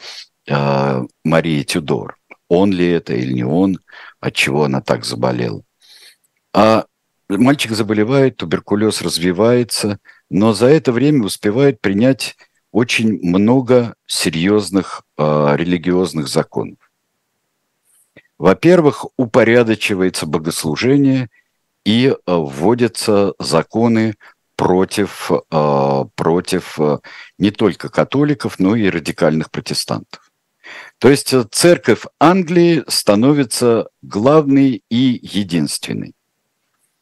э, 0.47 1.01
Марии 1.23 1.63
Тюдор. 1.63 2.17
Он 2.47 2.71
ли 2.71 2.87
это 2.87 3.13
или 3.13 3.33
не 3.33 3.43
он, 3.43 3.79
от 4.19 4.33
чего 4.33 4.63
она 4.63 4.81
так 4.81 5.05
заболела. 5.05 5.63
А 6.53 6.85
мальчик 7.27 7.71
заболевает, 7.71 8.37
туберкулез 8.37 9.01
развивается, 9.01 9.99
но 10.29 10.53
за 10.53 10.67
это 10.67 10.91
время 10.91 11.25
успевает 11.25 11.81
принять 11.81 12.35
очень 12.71 13.19
много 13.21 13.95
серьезных 14.05 15.03
э, 15.17 15.55
религиозных 15.55 16.27
законов. 16.27 16.77
Во-первых, 18.37 19.05
упорядочивается 19.15 20.25
богослужение 20.25 21.29
и 21.85 22.07
э, 22.07 22.15
вводятся 22.25 23.33
законы 23.39 24.15
против, 24.55 25.31
э, 25.31 26.05
против 26.15 26.79
э, 26.79 26.99
не 27.37 27.51
только 27.51 27.89
католиков, 27.89 28.59
но 28.59 28.75
и 28.75 28.89
радикальных 28.89 29.51
протестантов. 29.51 30.24
То 30.99 31.09
есть 31.09 31.33
церковь 31.51 32.03
Англии 32.19 32.83
становится 32.87 33.89
главной 34.01 34.83
и 34.89 35.19
единственной. 35.21 36.13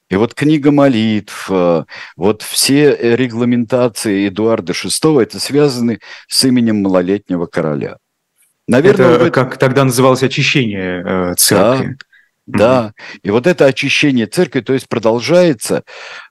И 0.09 0.15
вот 0.15 0.33
книга 0.33 0.71
молитв, 0.71 1.47
э, 1.49 1.85
вот 2.15 2.41
все 2.43 3.15
регламентации 3.15 4.27
Эдуарда 4.27 4.73
VI, 4.73 5.23
это 5.23 5.39
связаны 5.39 5.99
с 6.27 6.43
именем 6.43 6.83
малолетнего 6.83 7.45
короля. 7.47 7.97
Наверное, 8.67 9.07
это 9.07 9.25
этом... 9.25 9.31
как 9.31 9.57
тогда 9.57 9.83
называлось 9.83 10.21
очищение 10.21 11.03
э, 11.03 11.35
церкви. 11.35 11.97
Да, 12.45 12.57
да, 12.57 12.93
и 13.23 13.31
вот 13.31 13.47
это 13.47 13.65
очищение 13.65 14.27
церкви, 14.27 14.59
то 14.59 14.73
есть 14.73 14.89
продолжается, 14.89 15.83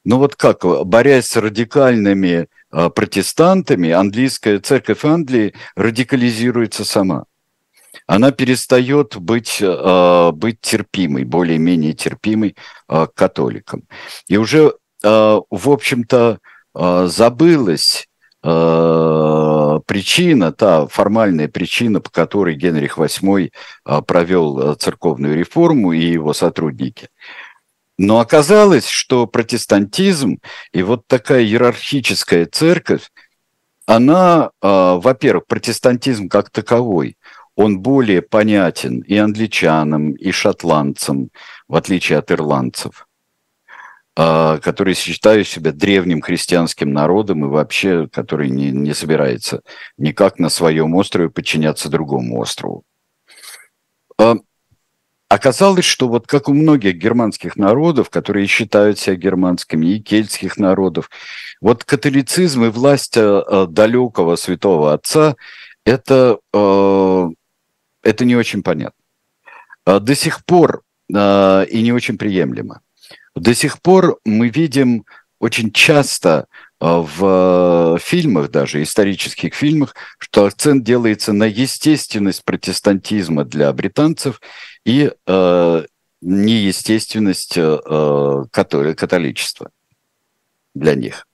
ну 0.05 0.19
вот 0.19 0.37
как, 0.37 0.63
борясь 0.87 1.27
с 1.27 1.37
радикальными 1.37 2.49
э, 2.71 2.91
протестантами, 2.91 3.91
английская 3.91 4.59
церковь 4.59 5.05
Англии 5.05 5.55
радикализируется 5.75 6.85
сама 6.85 7.25
она 8.07 8.31
перестает 8.31 9.17
быть, 9.17 9.59
э, 9.61 10.31
быть 10.33 10.61
терпимой, 10.61 11.25
более-менее 11.25 11.95
терпимой 11.95 12.57
э, 12.89 13.07
к 13.07 13.15
католикам. 13.15 13.85
И 14.29 14.37
уже, 14.37 14.75
э, 15.03 15.41
в 15.51 15.71
общем-то, 15.71 16.39
забылась 16.75 18.09
причина, 18.41 19.83
та 20.53 20.87
формальная 20.87 21.49
причина, 21.49 22.01
по 22.01 22.11
которой 22.11 22.55
Генрих 22.55 22.97
VIII 22.97 23.53
провел 24.07 24.75
церковную 24.77 25.37
реформу 25.37 25.93
и 25.93 26.01
его 26.01 26.33
сотрудники. 26.33 27.11
Но 27.99 28.21
оказалось, 28.21 28.89
что 28.89 29.27
протестантизм 29.27 30.39
и 30.73 30.83
вот 30.83 31.07
такая 31.07 31.43
иерархическая 31.43 32.47
церковь, 32.47 33.11
она, 33.85 34.53
во-первых, 34.63 35.45
протестантизм 35.47 36.31
как 36.31 36.49
таковой, 36.49 37.19
он 37.57 37.81
более 37.81 38.23
понятен 38.23 39.01
и 39.01 39.17
англичанам, 39.17 40.13
и 40.13 40.31
шотландцам, 40.31 41.31
в 41.69 41.77
отличие 41.77 42.19
от 42.19 42.31
ирландцев, 42.31 43.07
а, 44.17 44.59
которые 44.59 44.95
считают 44.95 45.49
себя 45.49 45.73
древним 45.73 46.23
христианским 46.23 46.93
народом 46.93 47.45
и 47.45 47.49
вообще, 47.49 48.09
который 48.09 48.49
не, 48.51 48.71
не 48.71 48.95
собирается 48.95 49.63
никак 49.99 50.39
на 50.39 50.49
своем 50.49 50.95
острове 50.95 51.31
подчиняться 51.31 51.91
другому 51.91 52.39
острову. 52.39 52.85
А, 54.19 54.37
оказалось, 55.29 55.85
что 55.85 56.09
вот 56.09 56.27
как 56.27 56.49
у 56.49 56.55
многих 56.55 56.97
германских 56.97 57.57
народов, 57.57 58.09
которые 58.09 58.47
считают 58.47 58.99
себя 58.99 59.17
германскими, 59.17 59.87
и 59.87 60.01
кельтских 60.01 60.57
народов, 60.57 61.11
вот 61.61 61.85
католицизм 61.85 62.65
и 62.65 62.71
власть 62.71 63.17
а, 63.17 63.67
далекого 63.67 64.37
святого 64.37 64.95
отца– 64.95 65.37
это 65.85 66.39
это 68.03 68.25
не 68.25 68.37
очень 68.37 68.63
понятно. 68.63 69.03
А, 69.85 70.01
до 70.01 70.15
сих 70.15 70.45
пор 70.45 70.83
а, 71.15 71.63
и 71.63 71.83
не 71.83 71.93
очень 71.93 72.19
приемлемо. 72.19 72.81
До 73.35 73.55
сих 73.55 73.81
пор 73.81 74.19
мы 74.25 74.49
видим 74.49 75.05
очень 75.39 75.73
часто 75.73 76.47
а, 76.79 77.01
в 77.01 77.99
фильмах, 78.01 78.51
даже 78.51 78.83
исторических 78.83 79.55
фильмах, 79.55 79.95
что 80.19 80.47
акцент 80.47 80.85
делается 80.85 81.33
на 81.33 81.45
естественность 81.45 82.45
протестантизма 82.45 83.45
для 83.45 83.73
британцев 83.73 84.41
и 84.85 85.13
э, 85.27 85.85
неестественность 86.21 87.55
э, 87.57 88.45
католичества 88.51 89.71
для 90.75 90.95
них. 90.97 91.27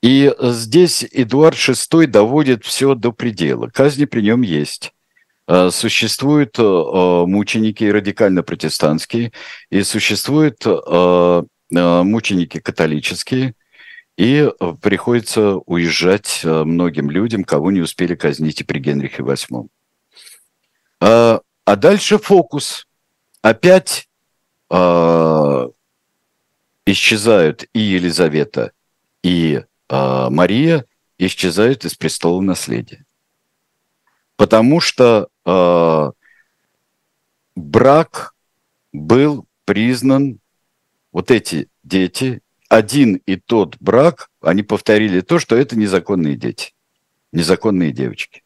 И 0.00 0.32
здесь 0.40 1.04
Эдуард 1.10 1.56
VI 1.56 2.06
доводит 2.06 2.64
все 2.64 2.94
до 2.94 3.12
предела. 3.12 3.68
Казни 3.68 4.04
при 4.04 4.20
нем 4.20 4.42
есть. 4.42 4.92
Э, 5.48 5.70
существуют 5.70 6.58
э, 6.58 6.62
мученики 6.62 7.84
радикально-протестантские, 7.84 9.32
и 9.70 9.82
существуют 9.82 10.64
мученики 11.70 12.60
католические, 12.60 13.54
и 14.18 14.50
приходится 14.82 15.54
уезжать 15.56 16.40
многим 16.44 17.10
людям, 17.10 17.44
кого 17.44 17.70
не 17.70 17.80
успели 17.80 18.14
казнить 18.14 18.60
и 18.60 18.64
при 18.64 18.78
Генрихе 18.78 19.22
VIII. 19.22 19.68
А, 21.00 21.40
дальше 21.64 22.18
фокус. 22.18 22.86
Опять 23.40 24.06
исчезают 26.86 27.64
и 27.72 27.80
Елизавета, 27.80 28.72
и 29.22 29.62
э, 29.88 30.28
Мария 30.30 30.84
исчезают 31.18 31.84
из 31.84 31.94
престола 31.94 32.40
наследия. 32.40 33.04
Потому 34.36 34.80
что 34.80 35.28
э, 35.44 36.10
брак 37.56 38.34
был 38.92 39.46
признан, 39.64 40.38
вот 41.12 41.30
эти 41.30 41.68
дети, 41.82 42.40
один 42.68 43.16
и 43.26 43.36
тот 43.36 43.76
брак, 43.80 44.30
они 44.40 44.62
повторили 44.62 45.20
то, 45.20 45.38
что 45.38 45.56
это 45.56 45.76
незаконные 45.76 46.36
дети, 46.36 46.72
незаконные 47.32 47.92
девочки. 47.92 48.42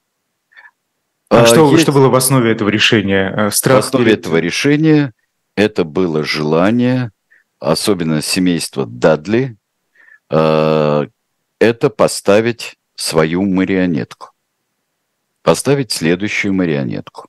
А, 1.28 1.42
а 1.42 1.46
что, 1.46 1.70
есть... 1.70 1.82
что 1.82 1.92
было 1.92 2.09
в 2.09 2.14
основе 2.14 2.52
этого 2.52 2.68
решения? 2.68 3.32
Э, 3.37 3.50
страх 3.50 3.85
в 3.85 3.87
основе 3.87 4.12
этого 4.12 4.38
решения 4.38 5.12
это 5.56 5.85
было 5.85 6.22
желание 6.22 7.12
особенно 7.59 8.22
семейство 8.22 8.87
Дадли, 8.87 9.56
э, 10.30 11.06
это 11.59 11.90
поставить 11.90 12.76
свою 12.94 13.42
марионетку. 13.42 14.30
Поставить 15.46 15.92
следующую 15.92 16.52
марионетку. 16.54 17.28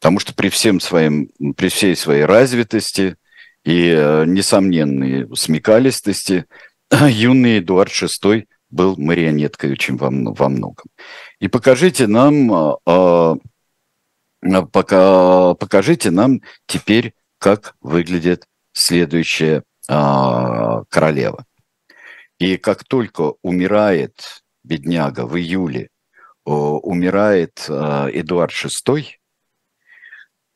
Потому 0.00 0.18
что 0.18 0.34
при, 0.34 0.48
всем 0.48 0.80
своим, 0.80 1.30
при 1.56 1.68
всей 1.68 1.94
своей 1.94 2.24
развитости 2.24 3.16
и 3.64 3.94
э, 3.96 4.24
несомненной 4.26 5.28
смекалистости 5.36 6.46
юный 6.90 7.60
Эдуард 7.60 7.92
VI 7.92 8.46
был 8.68 8.96
марионеткой 8.96 9.70
очень 9.70 9.96
во, 9.96 10.10
во 10.10 10.48
многом. 10.48 10.86
И 11.38 11.46
покажите 11.46 12.08
нам, 12.08 12.52
э, 12.84 13.36
пока, 14.72 15.54
покажите 15.54 16.10
нам 16.10 16.40
теперь, 16.66 17.14
как 17.38 17.76
выглядит 17.80 18.48
следующая 18.72 19.62
а, 19.88 20.82
королева. 20.88 21.46
И 22.40 22.56
как 22.56 22.82
только 22.82 23.34
умирает 23.42 24.42
бедняга 24.64 25.26
в 25.26 25.36
июле, 25.36 25.90
умирает 26.44 27.66
а, 27.68 28.08
Эдуард 28.12 28.52
VI, 28.52 29.06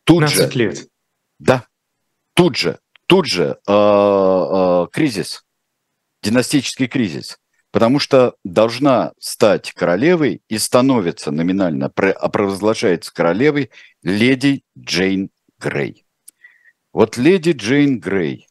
тут 0.05 0.29
же... 0.29 0.49
лет. 0.51 0.89
Да, 1.39 1.67
тут 2.35 2.57
же, 2.57 2.79
тут 3.07 3.27
же 3.27 3.59
а, 3.67 4.85
а, 4.85 4.87
кризис, 4.89 5.45
династический 6.23 6.89
кризис. 6.89 7.39
Потому 7.71 7.99
что 7.99 8.35
должна 8.45 9.13
стать 9.19 9.73
королевой 9.73 10.41
и 10.49 10.57
становится 10.57 11.31
номинально, 11.31 11.91
провозглашается 11.91 13.13
королевой 13.13 13.71
леди 14.03 14.65
Джейн 14.79 15.31
Грей. 15.59 16.07
Вот 16.93 17.19
леди 17.19 17.51
Джейн 17.51 18.01
Грей, 18.01 18.49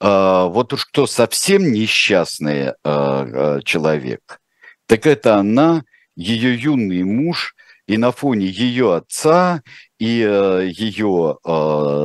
а, 0.00 0.46
вот 0.46 0.72
уж 0.72 0.84
кто 0.86 1.06
совсем 1.06 1.72
несчастный 1.72 2.70
а, 2.70 2.74
а, 2.84 3.60
человек, 3.62 4.40
так 4.86 5.06
это 5.06 5.36
она, 5.36 5.84
ее 6.16 6.54
юный 6.54 7.02
муж, 7.02 7.54
и 7.86 7.96
на 7.98 8.12
фоне 8.12 8.46
ее 8.46 8.94
отца 8.94 9.62
и 9.98 10.06
ее 10.06 11.38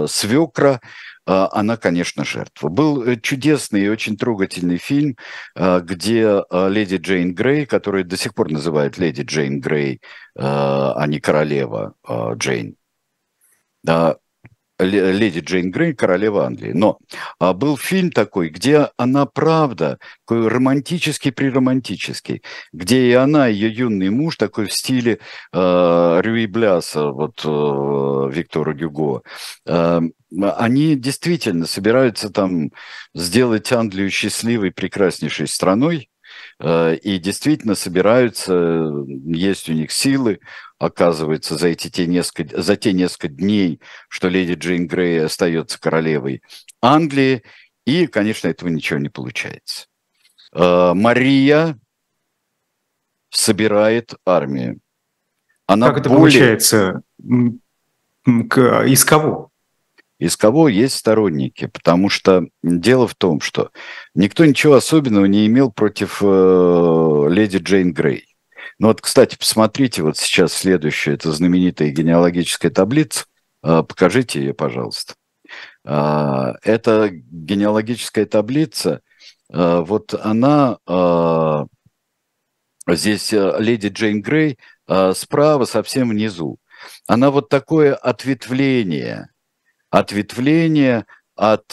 свекра 0.07 0.81
она, 1.25 1.75
конечно, 1.77 2.23
жертва. 2.23 2.69
Был 2.69 3.03
э, 3.03 3.17
чудесный 3.19 3.81
и 3.81 3.89
очень 3.89 4.15
трогательный 4.15 4.77
фильм, 4.77 5.17
где 5.55 6.41
леди 6.51 6.95
Джейн 6.95 7.35
Грей, 7.35 7.65
которую 7.65 8.05
до 8.05 8.15
сих 8.15 8.33
пор 8.33 8.49
называют 8.49 8.97
леди 8.97 9.23
Джейн 9.23 9.59
Грей, 9.59 9.99
а 10.35 11.05
не 11.05 11.19
королева 11.19 11.95
Джейн, 12.35 12.75
леди 14.79 15.39
Джейн 15.39 15.71
Грей, 15.71 15.93
королева 15.93 16.45
Англии. 16.45 16.71
Но 16.73 16.99
а, 17.39 17.53
был 17.53 17.77
фильм 17.77 18.11
такой, 18.11 18.49
где 18.49 18.89
она 18.97 19.25
правда, 19.25 19.99
такой 20.25 20.47
романтический 20.47 21.31
приромантический, 21.31 22.43
где 22.71 23.09
и 23.09 23.13
она, 23.13 23.49
и 23.49 23.53
ее 23.53 23.71
юный 23.71 24.09
муж, 24.09 24.37
такой 24.37 24.65
в 24.65 24.73
стиле 24.73 25.19
э, 25.53 26.21
Рюи 26.23 26.45
Бляса, 26.45 27.07
вот 27.07 27.41
э, 27.43 28.29
Виктора 28.31 28.73
Гюго, 28.73 29.21
э, 29.65 30.01
они 30.41 30.95
действительно 30.95 31.65
собираются 31.65 32.29
там 32.29 32.71
сделать 33.15 33.71
Англию 33.71 34.09
счастливой, 34.09 34.71
прекраснейшей 34.71 35.47
страной, 35.47 36.09
и 36.59 37.19
действительно 37.19 37.75
собираются, 37.75 38.91
есть 39.05 39.69
у 39.69 39.73
них 39.73 39.91
силы, 39.91 40.39
оказывается, 40.79 41.55
за, 41.55 41.67
эти 41.67 41.89
те 41.89 42.07
несколько, 42.07 42.61
за 42.61 42.75
те 42.75 42.93
несколько 42.93 43.27
дней, 43.27 43.79
что 44.09 44.27
леди 44.27 44.53
Джейн 44.53 44.87
Грей 44.87 45.23
остается 45.23 45.79
королевой 45.79 46.41
Англии, 46.81 47.43
и, 47.85 48.07
конечно, 48.07 48.47
этого 48.47 48.69
ничего 48.69 48.99
не 48.99 49.09
получается. 49.09 49.85
Э, 50.53 50.93
Мария 50.93 51.79
собирает 53.29 54.15
армию. 54.25 54.79
Она 55.67 55.89
как 55.89 55.99
это 55.99 56.09
более... 56.09 56.21
получается? 56.21 57.01
Из 58.25 59.05
кого? 59.05 59.51
Из 60.19 60.35
кого 60.35 60.67
есть 60.67 60.95
сторонники, 60.95 61.67
потому 61.67 62.09
что 62.09 62.47
дело 62.63 63.07
в 63.07 63.15
том, 63.15 63.39
что 63.39 63.71
никто 64.15 64.45
ничего 64.45 64.75
особенного 64.75 65.25
не 65.25 65.45
имел 65.45 65.71
против 65.71 66.21
э, 66.23 67.27
леди 67.29 67.57
Джейн 67.57 67.93
Грей. 67.93 68.27
Ну 68.79 68.87
вот, 68.87 69.01
кстати, 69.01 69.35
посмотрите 69.37 70.03
вот 70.03 70.17
сейчас 70.17 70.53
следующее, 70.53 71.15
это 71.15 71.31
знаменитая 71.31 71.89
генеалогическая 71.89 72.71
таблица. 72.71 73.25
А, 73.63 73.83
покажите 73.83 74.39
ее, 74.39 74.53
пожалуйста. 74.53 75.15
А, 75.83 76.55
это 76.63 77.09
генеалогическая 77.11 78.25
таблица, 78.25 79.01
а, 79.51 79.81
вот 79.81 80.13
она, 80.13 80.77
здесь 82.87 83.31
леди 83.31 83.87
Джейн 83.87 84.21
Грей, 84.21 84.57
справа 85.13 85.65
совсем 85.65 86.09
внизу. 86.09 86.57
Она 87.07 87.31
вот 87.31 87.49
такое 87.49 87.95
ответвление, 87.95 89.29
ответвление 89.89 91.05
от 91.35 91.67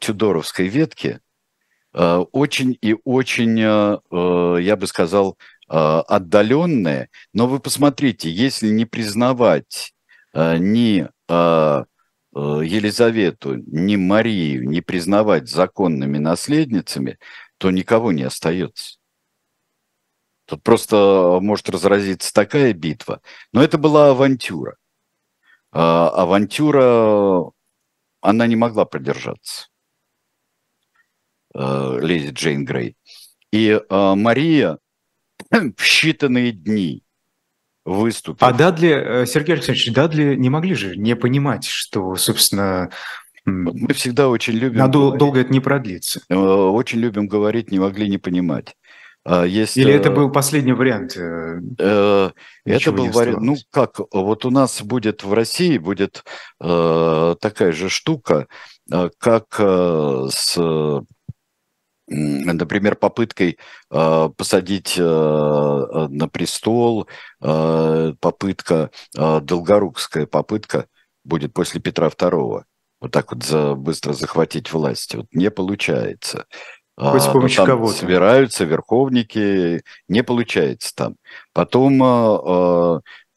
тюдоровской 0.00 0.68
ветки– 0.68 1.20
Э, 1.94 2.24
очень 2.32 2.76
и 2.80 2.96
очень, 3.04 3.60
э, 3.60 3.98
э, 4.10 4.56
я 4.62 4.76
бы 4.76 4.86
сказал, 4.86 5.38
отдаленное. 5.66 7.08
Но 7.32 7.46
вы 7.46 7.58
посмотрите, 7.58 8.30
если 8.30 8.68
не 8.68 8.84
признавать 8.84 9.94
ни 10.34 11.08
Елизавету, 12.34 13.54
ни 13.66 13.96
Марию, 13.96 14.68
не 14.68 14.82
признавать 14.82 15.48
законными 15.48 16.18
наследницами, 16.18 17.18
то 17.56 17.70
никого 17.70 18.12
не 18.12 18.24
остается. 18.24 18.98
Тут 20.44 20.62
просто 20.62 21.38
может 21.40 21.70
разразиться 21.70 22.30
такая 22.34 22.74
битва. 22.74 23.22
Но 23.54 23.62
это 23.62 23.78
была 23.78 24.10
авантюра. 24.10 24.76
Авантюра, 25.74 27.50
она 28.20 28.46
не 28.46 28.56
могла 28.56 28.84
продержаться. 28.84 29.68
Э, 31.54 31.98
леди 32.00 32.32
Джейн 32.32 32.64
Грей. 32.64 32.96
И 33.52 33.68
э, 33.68 34.14
Мария 34.16 34.78
в 35.50 35.80
считанные 35.80 36.50
дни 36.50 37.04
выступит. 37.84 38.42
А 38.42 38.52
Дадли, 38.52 39.22
э, 39.22 39.26
Сергей 39.26 39.54
Александрович, 39.54 39.92
Дадли 39.92 40.34
не 40.34 40.50
могли 40.50 40.74
же 40.74 40.96
не 40.96 41.14
понимать, 41.14 41.64
что, 41.64 42.16
собственно, 42.16 42.90
мы 43.44 43.92
всегда 43.94 44.28
очень 44.28 44.54
любим... 44.54 44.78
Надо 44.78 44.98
говорить, 44.98 45.18
долго 45.18 45.40
это 45.40 45.52
не 45.52 45.60
продлится. 45.60 46.22
Очень 46.28 47.00
любим 47.00 47.28
говорить, 47.28 47.70
не 47.70 47.78
могли 47.78 48.08
не 48.08 48.18
понимать. 48.18 48.74
А 49.24 49.44
есть, 49.44 49.76
Или 49.78 49.92
это 49.92 50.10
был 50.10 50.30
последний 50.30 50.74
вариант? 50.74 51.16
это 52.66 52.92
был 52.92 53.10
вариант. 53.10 53.40
Ну 53.40 53.56
как, 53.70 53.98
вот 54.12 54.44
у 54.44 54.50
нас 54.50 54.82
будет 54.82 55.24
в 55.24 55.32
России 55.32 55.78
будет 55.78 56.24
э, 56.60 57.34
такая 57.40 57.72
же 57.72 57.88
штука, 57.88 58.46
как 59.18 59.46
э, 59.58 60.26
с 60.30 60.58
например, 62.06 62.96
попыткой 62.96 63.58
э, 63.90 64.28
посадить 64.36 64.94
э, 64.98 65.02
на 65.02 66.28
престол, 66.28 67.08
э, 67.40 68.12
попытка, 68.20 68.90
э, 69.16 69.40
долгорукская 69.40 70.26
попытка 70.26 70.86
будет 71.24 71.54
после 71.54 71.80
Петра 71.80 72.08
II, 72.08 72.64
вот 73.00 73.10
так 73.10 73.32
вот 73.32 73.42
за, 73.42 73.74
быстро 73.74 74.12
захватить 74.12 74.72
власть. 74.72 75.14
Вот 75.14 75.26
не 75.32 75.50
получается. 75.50 76.46
Хоть 76.96 77.22
с 77.22 77.26
помощью 77.26 77.66
кого-то. 77.66 77.98
Собираются 77.98 78.64
верховники, 78.64 79.82
не 80.08 80.22
получается 80.22 80.94
там. 80.94 81.16
Потом 81.52 82.02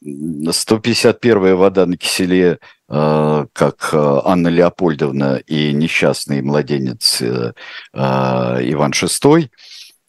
151-я 0.02 1.56
вода 1.56 1.86
на 1.86 1.96
киселе, 1.96 2.60
как 2.86 3.90
Анна 3.92 4.48
Леопольдовна 4.48 5.42
и 5.46 5.72
несчастный 5.72 6.40
младенец 6.42 7.20
Иван 7.22 8.92
VI– 8.92 9.48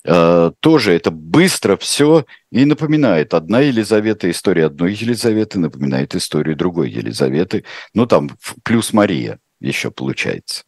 Э, 0.06 0.52
тоже 0.62 0.94
это 0.94 1.12
быстро 1.12 1.76
все 1.78 2.26
и 2.52 2.66
напоминает. 2.66 3.34
Одна 3.34 3.60
Елизавета, 3.60 4.32
история 4.32 4.68
одной 4.68 4.94
Елизаветы 4.94 5.60
напоминает 5.60 6.16
историю 6.16 6.56
другой 6.56 6.90
Елизаветы. 6.90 7.66
Ну, 7.94 8.06
там 8.06 8.32
плюс 8.64 8.94
Мария 8.94 9.40
еще 9.60 9.92
получается. 9.92 10.64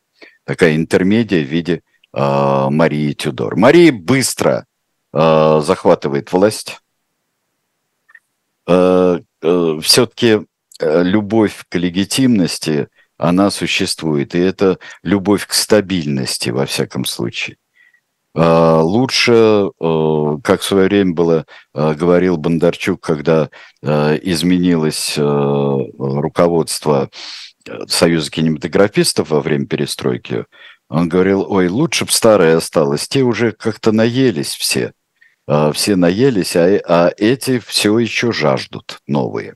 Такая 0.46 0.76
интермедия 0.76 1.44
в 1.44 1.48
виде 1.48 1.82
э, 2.14 2.68
Марии 2.70 3.14
Тюдор. 3.14 3.56
Мария 3.58 3.92
быстро 3.92 4.66
э, 5.14 5.62
захватывает 5.64 6.32
власть. 6.32 6.80
Э, 8.68 9.20
э, 9.42 9.80
все-таки 9.82 10.42
э, 10.80 11.04
любовь 11.04 11.66
к 11.70 11.76
легитимности, 11.76 12.88
она 13.18 13.52
существует. 13.52 14.36
И 14.36 14.40
это 14.40 14.80
любовь 15.04 15.46
к 15.46 15.54
стабильности, 15.54 16.50
во 16.50 16.66
всяком 16.66 17.06
случае. 17.06 17.58
А, 18.34 18.82
лучше, 18.82 19.70
э, 19.80 20.38
как 20.44 20.62
в 20.62 20.64
свое 20.64 20.88
время 20.88 21.14
было, 21.14 21.46
э, 21.74 21.94
говорил 21.94 22.38
Бондарчук, 22.38 23.02
когда 23.02 23.50
э, 23.82 24.20
изменилось 24.22 25.18
руководство 25.18 27.10
Союза 27.88 28.32
кинематографистов 28.32 29.30
во 29.30 29.42
время 29.42 29.68
перестройки, 29.68 30.46
он 30.92 31.10
говорил, 31.10 31.46
ой, 31.50 31.68
лучше 31.68 32.06
бы 32.06 32.12
старое 32.12 32.58
осталось, 32.58 33.08
те 33.08 33.22
уже 33.22 33.52
как-то 33.52 33.92
наелись 33.92 34.56
все, 34.56 34.94
все 35.74 35.96
наелись, 35.96 36.56
а, 36.56 36.80
а 36.88 37.12
эти 37.18 37.60
все 37.60 37.98
еще 37.98 38.32
жаждут 38.32 39.00
новые 39.08 39.56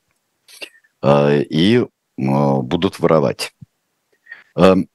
и 1.04 1.86
будут 2.18 3.00
воровать. 3.00 3.54
Эм, 4.56 4.88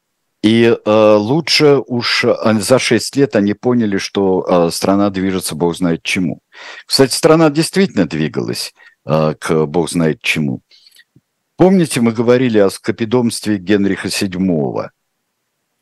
и 0.42 0.64
э, 0.64 1.14
лучше 1.18 1.82
уж 1.86 2.24
э, 2.24 2.34
за 2.60 2.78
6 2.78 3.16
лет 3.16 3.36
они 3.36 3.52
поняли, 3.52 3.98
что 3.98 4.46
э, 4.48 4.70
страна 4.72 5.10
движется 5.10 5.54
бог 5.54 5.76
знает 5.76 6.02
чему. 6.02 6.40
Кстати, 6.86 7.12
страна 7.12 7.50
действительно 7.50 8.06
двигалась 8.06 8.72
э, 9.04 9.34
к 9.38 9.66
бог 9.66 9.90
знает 9.90 10.22
чему. 10.22 10.62
Помните, 11.56 12.00
мы 12.00 12.12
говорили 12.12 12.58
о 12.58 12.70
скопидомстве 12.70 13.58
Генриха 13.58 14.08
VII 14.08 14.88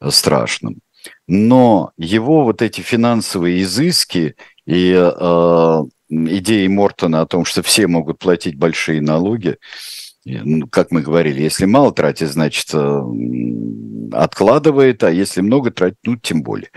страшном. 0.07 0.79
Но 1.27 1.93
его 1.97 2.45
вот 2.45 2.63
эти 2.63 2.81
финансовые 2.81 3.63
изыски 3.63 4.37
и 4.67 4.93
э, 4.93 5.83
идеи 6.11 6.67
Мортона 6.67 7.23
о 7.23 7.27
том, 7.27 7.45
что 7.45 7.63
все 7.63 7.87
могут 7.87 8.19
платить 8.19 8.57
большие 8.57 9.01
налоги, 9.01 9.57
ну, 10.25 10.67
как 10.67 10.91
мы 10.91 11.01
говорили, 11.01 11.43
если 11.43 11.65
мало 11.65 11.93
тратит, 11.93 12.31
значит, 12.31 12.69
э, 12.75 13.03
откладывает, 14.13 15.03
а 15.03 15.11
если 15.11 15.41
много 15.41 15.71
тратит, 15.71 15.99
ну, 16.05 16.17
тем 16.17 16.43
более. 16.43 16.71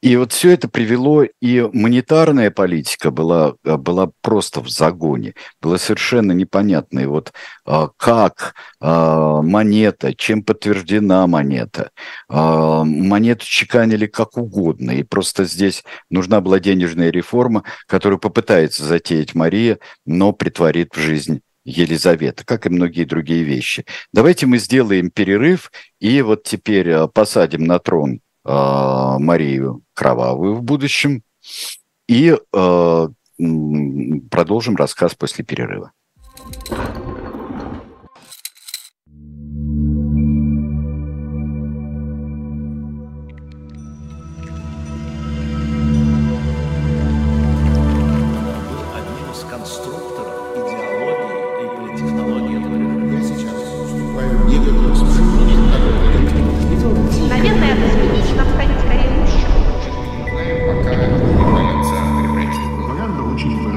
И 0.00 0.16
вот 0.16 0.32
все 0.32 0.50
это 0.52 0.68
привело, 0.68 1.24
и 1.24 1.68
монетарная 1.72 2.52
политика 2.52 3.10
была, 3.10 3.54
э, 3.64 3.76
была 3.76 4.10
просто 4.22 4.60
в 4.60 4.68
загоне. 4.68 5.34
Было 5.60 5.76
совершенно 5.76 6.30
непонятно, 6.30 7.08
вот 7.08 7.32
э, 7.66 7.88
как 7.96 8.54
монета, 8.80 10.14
чем 10.14 10.42
подтверждена 10.42 11.26
монета. 11.26 11.90
Монету 12.28 13.44
чеканили 13.44 14.06
как 14.06 14.36
угодно, 14.38 14.92
и 14.92 15.02
просто 15.02 15.44
здесь 15.44 15.84
нужна 16.10 16.40
была 16.40 16.60
денежная 16.60 17.10
реформа, 17.10 17.64
которую 17.86 18.18
попытается 18.20 18.84
затеять 18.84 19.34
Мария, 19.34 19.78
но 20.06 20.32
притворит 20.32 20.94
в 20.94 21.00
жизнь 21.00 21.40
Елизавета, 21.64 22.44
как 22.44 22.66
и 22.66 22.70
многие 22.70 23.04
другие 23.04 23.42
вещи. 23.42 23.84
Давайте 24.12 24.46
мы 24.46 24.58
сделаем 24.58 25.10
перерыв 25.10 25.72
и 26.00 26.22
вот 26.22 26.44
теперь 26.44 27.06
посадим 27.08 27.64
на 27.64 27.78
трон 27.78 28.20
Марию 28.44 29.82
Кровавую 29.94 30.54
в 30.54 30.62
будущем 30.62 31.22
и 32.08 32.34
э, 32.34 33.08
продолжим 34.30 34.76
рассказ 34.76 35.14
после 35.14 35.44
перерыва. 35.44 35.92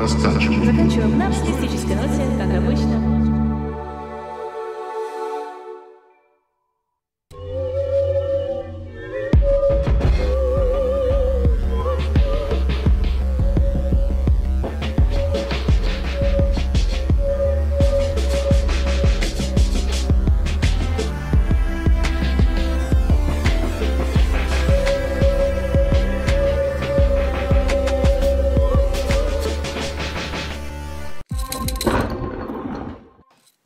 Заканчиваем 0.08 1.16
на 1.20 1.28
оптимистической 1.28 1.96
ноте, 1.96 2.26
как 2.40 2.58
обычно. 2.58 2.91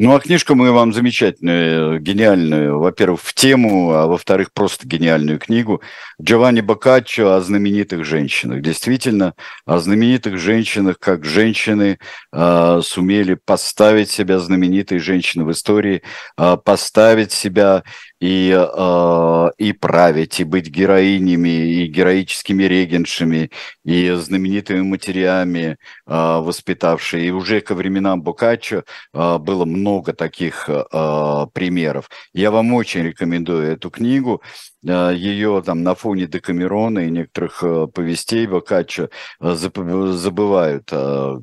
Ну, 0.05 0.13
а 0.13 0.19
книжку 0.19 0.53
мы 0.53 0.71
вам 0.71 0.93
замечательную, 0.93 1.99
гениальную, 1.99 2.77
во-первых, 2.77 3.19
в 3.21 3.33
тему, 3.33 3.91
а 3.91 4.05
во-вторых, 4.05 4.53
просто 4.53 4.87
гениальную 4.87 5.39
книгу 5.39 5.81
Джованни 6.21 6.61
Боккаччо 6.61 7.33
о 7.33 7.41
знаменитых 7.41 8.05
женщинах. 8.05 8.61
Действительно, 8.61 9.33
о 9.65 9.79
знаменитых 9.79 10.37
женщинах, 10.37 10.99
как 10.99 11.25
женщины 11.25 11.97
э, 12.31 12.81
сумели 12.83 13.33
поставить 13.33 14.11
себя, 14.11 14.37
знаменитые 14.37 14.99
женщины 14.99 15.43
в 15.43 15.49
истории, 15.49 16.03
э, 16.37 16.57
поставить 16.63 17.31
себя 17.31 17.81
и, 18.25 18.51
э, 18.51 19.49
и 19.59 19.73
править, 19.73 20.39
и 20.39 20.43
быть 20.43 20.67
героинями, 20.69 21.49
и 21.49 21.87
героическими 21.87 22.63
регеншами, 22.63 23.51
и 23.83 24.09
знаменитыми 24.11 24.81
матерями, 24.81 25.65
э, 25.67 25.77
воспитавшие. 26.07 27.27
И 27.27 27.31
уже 27.31 27.61
ко 27.61 27.75
временам 27.75 28.23
Бокаччо 28.23 28.83
э, 29.13 29.37
было 29.37 29.65
много 29.65 30.13
таких 30.13 30.67
э, 30.69 31.45
примеров. 31.53 32.09
Я 32.33 32.49
вам 32.49 32.73
очень 32.73 33.03
рекомендую 33.03 33.67
эту 33.73 33.91
книгу. 33.91 34.41
Э, 34.87 35.13
ее 35.15 35.61
там 35.65 35.83
на 35.83 35.95
фоне 35.95 36.27
Декамерона 36.27 36.99
и 36.99 37.11
некоторых 37.11 37.63
э, 37.63 37.87
повестей 37.87 38.45
Бокаччо 38.47 39.09
э, 39.39 39.55
забывают 39.55 40.89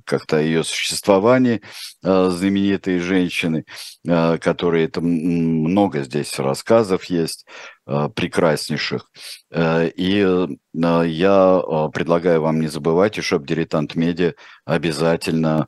как-то 0.04 0.36
о 0.36 0.40
ее 0.40 0.64
существовании, 0.64 1.62
знаменитые 2.02 3.00
женщины, 3.00 3.64
которые 4.04 4.86
это 4.86 5.00
много 5.00 6.02
здесь 6.02 6.38
рассказов 6.38 7.04
есть 7.04 7.46
прекраснейших. 7.86 9.10
И 9.54 10.46
я 10.74 11.62
предлагаю 11.92 12.42
вам 12.42 12.60
не 12.60 12.68
забывать, 12.68 13.18
и 13.18 13.22
чтобы 13.22 13.46
«Дилетант 13.46 13.94
Медиа» 13.94 14.34
обязательно, 14.64 15.66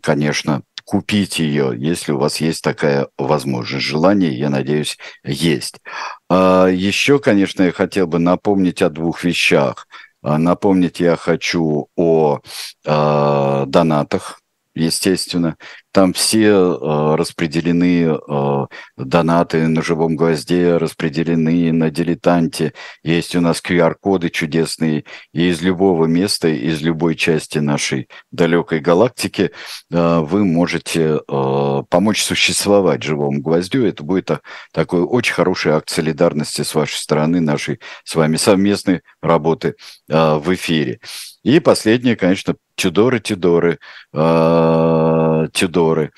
конечно, 0.00 0.62
купить 0.84 1.38
ее, 1.38 1.72
если 1.76 2.12
у 2.12 2.18
вас 2.18 2.40
есть 2.40 2.62
такая 2.62 3.08
возможность. 3.18 3.84
Желание, 3.84 4.38
я 4.38 4.50
надеюсь, 4.50 4.98
есть. 5.24 5.80
А 6.28 6.66
еще, 6.66 7.18
конечно, 7.18 7.62
я 7.62 7.72
хотел 7.72 8.06
бы 8.06 8.18
напомнить 8.18 8.82
о 8.82 8.90
двух 8.90 9.24
вещах. 9.24 9.86
А, 10.22 10.38
напомнить 10.38 11.00
я 11.00 11.16
хочу 11.16 11.88
о 11.96 12.40
э, 12.84 13.64
донатах, 13.66 14.40
естественно, 14.74 15.56
там 15.92 16.12
все 16.12 16.48
э, 16.48 17.14
распределены, 17.14 18.16
э, 18.16 18.66
донаты 18.96 19.68
на 19.68 19.80
живом 19.80 20.16
гвозде 20.16 20.76
распределены 20.76 21.72
на 21.72 21.90
дилетанте. 21.90 22.74
Есть 23.04 23.36
у 23.36 23.40
нас 23.40 23.62
QR-коды 23.64 24.30
чудесные. 24.30 25.04
И 25.32 25.50
из 25.50 25.62
любого 25.62 26.06
места, 26.06 26.48
из 26.48 26.82
любой 26.82 27.14
части 27.14 27.58
нашей 27.58 28.08
далекой 28.32 28.80
галактики 28.80 29.52
э, 29.92 30.18
вы 30.18 30.44
можете 30.44 31.20
э, 31.20 31.82
помочь 31.88 32.22
существовать 32.22 33.04
живому 33.04 33.40
гвоздю. 33.40 33.86
Это 33.86 34.02
будет 34.02 34.32
а, 34.32 34.40
такой 34.72 35.02
очень 35.02 35.34
хороший 35.34 35.72
акт 35.72 35.90
солидарности 35.90 36.62
с 36.62 36.74
вашей 36.74 36.96
стороны, 36.96 37.40
нашей 37.40 37.78
с 38.02 38.16
вами 38.16 38.36
совместной 38.36 39.02
работы 39.22 39.76
э, 40.08 40.34
в 40.38 40.52
эфире. 40.54 40.98
И 41.44 41.60
последнее, 41.60 42.16
конечно, 42.16 42.56
Тюдоры, 42.74 43.20
Тюдоры, 43.20 43.78
э, 44.14 45.48
Тюдоры, 45.52 46.10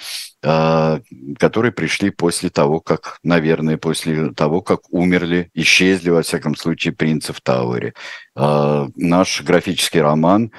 э, 0.42 1.00
которые 1.38 1.72
пришли 1.72 2.10
после 2.10 2.48
того, 2.48 2.78
как, 2.80 3.18
наверное, 3.24 3.76
после 3.76 4.32
того, 4.32 4.62
как 4.62 4.92
умерли, 4.92 5.50
исчезли, 5.52 6.10
во 6.10 6.22
всяком 6.22 6.54
случае, 6.54 6.94
принцы 6.94 7.32
в 7.32 7.40
Тауэре. 7.40 7.92
Э, 8.36 8.86
наш 8.94 9.42
графический 9.42 10.00
роман 10.00 10.52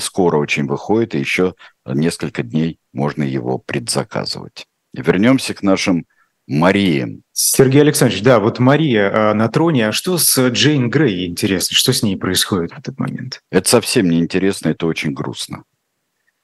скоро 0.00 0.38
очень 0.38 0.66
выходит, 0.66 1.14
и 1.14 1.18
еще 1.18 1.54
несколько 1.84 2.42
дней 2.42 2.78
можно 2.94 3.22
его 3.22 3.58
предзаказывать. 3.58 4.64
Вернемся 4.94 5.52
к 5.52 5.62
нашим 5.62 6.06
Марии. 6.46 7.22
Сергей 7.32 7.82
Александрович, 7.82 8.22
да, 8.22 8.38
вот 8.38 8.58
Мария 8.58 9.30
а, 9.30 9.34
на 9.34 9.48
троне. 9.48 9.88
А 9.88 9.92
что 9.92 10.16
с 10.16 10.48
Джейн 10.48 10.90
Грей, 10.90 11.26
интересно? 11.26 11.76
Что 11.76 11.92
с 11.92 12.02
ней 12.02 12.16
происходит 12.16 12.72
в 12.72 12.78
этот 12.78 12.98
момент? 12.98 13.42
Это 13.50 13.68
совсем 13.68 14.08
не 14.08 14.20
интересно, 14.20 14.68
это 14.68 14.86
очень 14.86 15.12
грустно. 15.12 15.64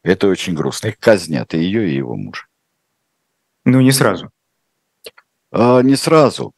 Это 0.03 0.27
очень 0.27 0.55
грустно. 0.55 0.89
Их 0.89 0.99
казнят, 0.99 1.55
и 1.55 1.59
ее, 1.59 1.89
и 1.89 1.95
его 1.95 2.17
мужа. 2.17 2.47
Ну, 3.65 3.81
не 3.81 3.93
сразу. 3.93 4.31
А, 5.53 5.81
не 5.81 5.95
сразу. 5.95 6.53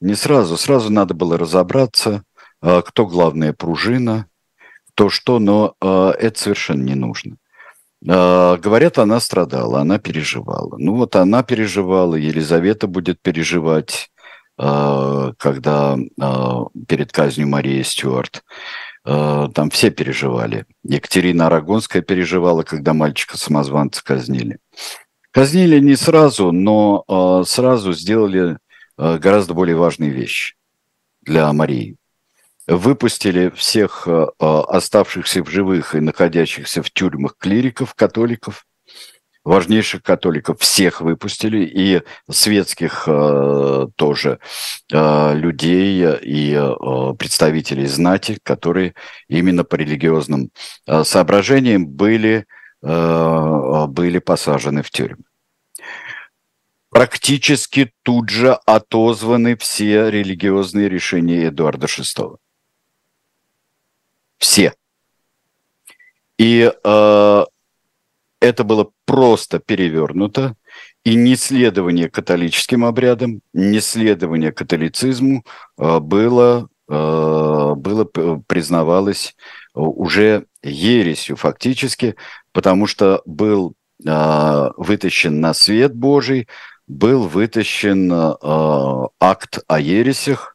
Не 0.00 0.14
сразу. 0.14 0.56
Сразу 0.56 0.90
надо 0.90 1.12
было 1.12 1.36
разобраться, 1.36 2.24
а, 2.60 2.80
кто 2.80 3.06
главная 3.06 3.52
пружина, 3.52 4.26
кто 4.88 5.10
что, 5.10 5.38
но 5.38 5.74
а, 5.80 6.12
это 6.12 6.40
совершенно 6.40 6.82
не 6.82 6.94
нужно. 6.94 7.36
А, 8.08 8.56
говорят, 8.58 8.98
она 8.98 9.20
страдала, 9.20 9.80
она 9.80 9.98
переживала. 9.98 10.76
Ну 10.78 10.94
вот 10.94 11.16
она 11.16 11.42
переживала, 11.42 12.16
Елизавета 12.16 12.86
будет 12.86 13.20
переживать, 13.20 14.10
а, 14.58 15.32
когда 15.38 15.96
а, 16.20 16.64
перед 16.86 17.12
казнью 17.12 17.48
Марии 17.48 17.82
Стюарт. 17.82 18.42
Там 19.06 19.68
все 19.68 19.90
переживали. 19.90 20.64
Екатерина 20.82 21.48
Арагонская 21.48 22.00
переживала, 22.00 22.62
когда 22.62 22.94
мальчика-самозванца 22.94 24.02
казнили. 24.02 24.60
Казнили 25.30 25.78
не 25.78 25.94
сразу, 25.94 26.52
но 26.52 27.44
сразу 27.46 27.92
сделали 27.92 28.56
гораздо 28.96 29.52
более 29.52 29.76
важные 29.76 30.08
вещи 30.08 30.54
для 31.20 31.52
Марии 31.52 31.98
выпустили 32.66 33.50
всех 33.50 34.04
э, 34.06 34.26
э, 34.26 34.44
оставшихся 34.46 35.42
в 35.42 35.50
живых 35.50 35.94
и 35.94 36.00
находящихся 36.00 36.82
в 36.82 36.90
тюрьмах 36.90 37.36
клириков, 37.38 37.94
католиков, 37.94 38.66
важнейших 39.44 40.02
католиков, 40.02 40.60
всех 40.60 41.02
выпустили, 41.02 41.64
и 41.64 42.02
светских 42.30 43.04
э, 43.06 43.86
тоже 43.96 44.38
людей 44.90 46.06
и 46.22 46.74
представителей 47.18 47.86
знати, 47.86 48.38
которые 48.42 48.94
именно 49.28 49.64
по 49.64 49.74
религиозным 49.74 50.50
соображениям 51.04 51.86
были, 51.86 52.46
были 52.80 54.18
посажены 54.18 54.82
в 54.82 54.90
тюрьмы. 54.90 55.24
Практически 56.90 57.92
тут 58.02 58.30
же 58.30 58.52
отозваны 58.66 59.56
все 59.56 60.10
религиозные 60.10 60.88
решения 60.88 61.48
Эдуарда 61.48 61.86
VI. 61.86 62.36
Все. 64.38 64.74
И 66.38 66.70
э, 66.72 67.44
это 68.40 68.64
было 68.64 68.90
просто 69.06 69.58
перевернуто, 69.58 70.56
и 71.04 71.14
неследование 71.14 72.08
католическим 72.08 72.84
обрядам, 72.84 73.40
неследование 73.52 74.52
католицизму 74.52 75.44
э, 75.78 75.98
было, 76.00 76.68
э, 76.88 77.72
было 77.76 78.04
признавалось 78.04 79.36
уже 79.74 80.46
ересью 80.62 81.36
фактически, 81.36 82.16
потому 82.52 82.86
что 82.86 83.22
был 83.26 83.74
э, 84.04 84.70
вытащен 84.76 85.40
на 85.40 85.54
свет 85.54 85.94
Божий, 85.94 86.48
был 86.86 87.28
вытащен 87.28 88.12
э, 88.12 89.06
акт 89.20 89.58
о 89.66 89.80
ересях, 89.80 90.53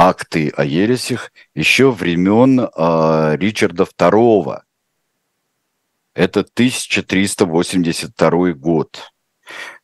акты 0.00 0.48
о 0.56 0.64
ересях 0.64 1.30
еще 1.54 1.90
времен 1.90 2.60
э, 2.60 3.36
Ричарда 3.36 3.84
II. 3.84 4.62
Это 6.14 6.40
1382 6.40 8.52
год. 8.54 9.12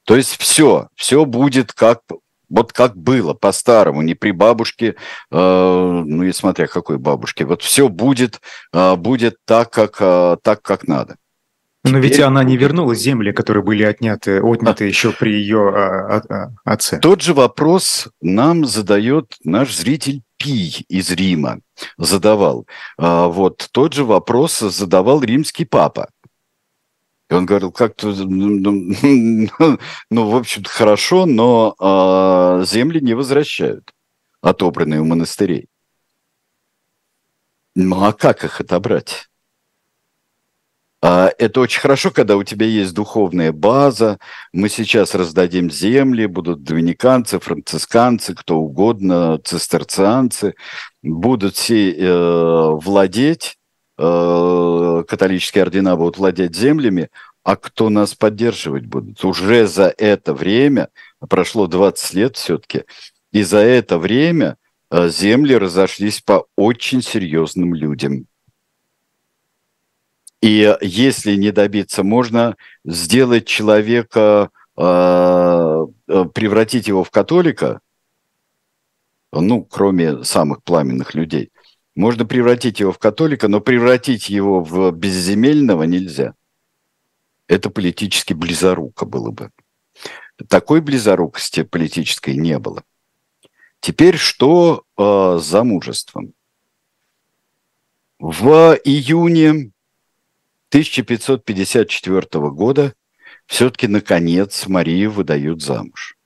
То 0.04 0.16
есть 0.16 0.38
все, 0.38 0.88
все 0.94 1.26
будет 1.26 1.74
как 1.74 2.00
вот 2.48 2.72
как 2.72 2.96
было 2.96 3.34
по-старому, 3.34 4.02
не 4.02 4.14
при 4.14 4.30
бабушке, 4.30 4.94
э, 5.30 5.32
ну 5.32 6.22
и 6.22 6.32
смотря 6.32 6.68
какой 6.68 6.96
бабушке, 6.96 7.44
вот 7.44 7.60
все 7.62 7.88
будет, 7.88 8.40
э, 8.72 8.94
будет 8.96 9.36
так, 9.44 9.70
как, 9.70 9.96
э, 10.00 10.36
так, 10.42 10.62
как 10.62 10.88
надо. 10.88 11.16
Но 11.86 11.98
ведь 11.98 12.18
она 12.20 12.42
не 12.44 12.56
вернула 12.56 12.94
земли, 12.94 13.32
которые 13.32 13.62
были 13.62 13.84
отняты, 13.84 14.40
отняты 14.40 14.84
а, 14.84 14.86
еще 14.86 15.12
при 15.12 15.34
ее 15.34 15.72
а, 15.74 16.22
а, 16.28 16.52
отце. 16.64 16.98
Тот 16.98 17.22
же 17.22 17.32
вопрос 17.32 18.08
нам 18.20 18.64
задает 18.64 19.36
наш 19.44 19.74
зритель 19.74 20.22
Пий 20.36 20.84
из 20.88 21.10
Рима. 21.10 21.60
Задавал. 21.96 22.66
А, 22.98 23.28
вот 23.28 23.68
тот 23.72 23.92
же 23.94 24.04
вопрос 24.04 24.58
задавал 24.58 25.22
римский 25.22 25.64
папа. 25.64 26.10
И 27.28 27.34
он 27.34 27.46
говорил, 27.46 27.72
как-то, 27.72 28.08
ну, 28.08 28.48
ну, 28.48 29.78
ну 30.10 30.30
в 30.30 30.36
общем-то, 30.36 30.68
хорошо, 30.68 31.26
но 31.26 31.74
а, 31.78 32.62
земли 32.64 33.00
не 33.00 33.14
возвращают, 33.14 33.92
отобранные 34.40 35.00
у 35.00 35.04
монастырей. 35.04 35.68
Ну 37.74 38.04
а 38.04 38.12
как 38.12 38.44
их 38.44 38.60
отобрать? 38.60 39.28
Это 41.38 41.60
очень 41.60 41.80
хорошо, 41.80 42.10
когда 42.10 42.36
у 42.36 42.44
тебя 42.44 42.66
есть 42.66 42.94
духовная 42.94 43.52
база. 43.52 44.18
Мы 44.52 44.68
сейчас 44.68 45.14
раздадим 45.14 45.70
земли, 45.70 46.26
будут 46.26 46.62
доминиканцы, 46.62 47.38
францисканцы, 47.38 48.34
кто 48.34 48.58
угодно, 48.58 49.38
цистерцианцы. 49.44 50.54
Будут 51.02 51.56
все 51.56 51.92
э, 51.92 52.70
владеть, 52.72 53.58
э, 53.98 55.04
католические 55.06 55.62
ордена 55.62 55.96
будут 55.96 56.16
владеть 56.16 56.56
землями, 56.56 57.10
а 57.44 57.56
кто 57.56 57.90
нас 57.90 58.14
поддерживать 58.14 58.86
будет? 58.86 59.24
Уже 59.24 59.66
за 59.66 59.94
это 59.98 60.32
время, 60.34 60.88
прошло 61.28 61.66
20 61.66 62.14
лет 62.14 62.36
все-таки, 62.36 62.84
и 63.30 63.42
за 63.42 63.58
это 63.58 63.98
время 63.98 64.56
э, 64.90 65.08
земли 65.10 65.54
разошлись 65.54 66.20
по 66.22 66.46
очень 66.56 67.02
серьезным 67.02 67.74
людям. 67.74 68.26
И 70.42 70.76
если 70.80 71.34
не 71.36 71.50
добиться, 71.50 72.02
можно 72.02 72.56
сделать 72.84 73.46
человека, 73.46 74.50
а, 74.76 75.86
превратить 76.06 76.88
его 76.88 77.02
в 77.02 77.10
католика, 77.10 77.80
ну, 79.32 79.64
кроме 79.64 80.24
самых 80.24 80.62
пламенных 80.62 81.14
людей. 81.14 81.50
Можно 81.94 82.26
превратить 82.26 82.80
его 82.80 82.92
в 82.92 82.98
католика, 82.98 83.48
но 83.48 83.60
превратить 83.60 84.28
его 84.28 84.62
в 84.62 84.90
безземельного 84.92 85.84
нельзя. 85.84 86.34
Это 87.48 87.70
политически 87.70 88.34
близоруко 88.34 89.06
было 89.06 89.30
бы. 89.30 89.50
Такой 90.48 90.82
близорукости 90.82 91.62
политической 91.62 92.36
не 92.36 92.58
было. 92.58 92.84
Теперь 93.80 94.16
что 94.16 94.84
э, 94.98 95.38
с 95.40 95.44
замужеством? 95.44 96.34
В 98.18 98.78
июне 98.84 99.70
1554 100.70 102.50
года 102.50 102.94
все-таки, 103.46 103.86
наконец, 103.86 104.66
Марию 104.66 105.10
выдают 105.10 105.62
замуж. 105.62 106.16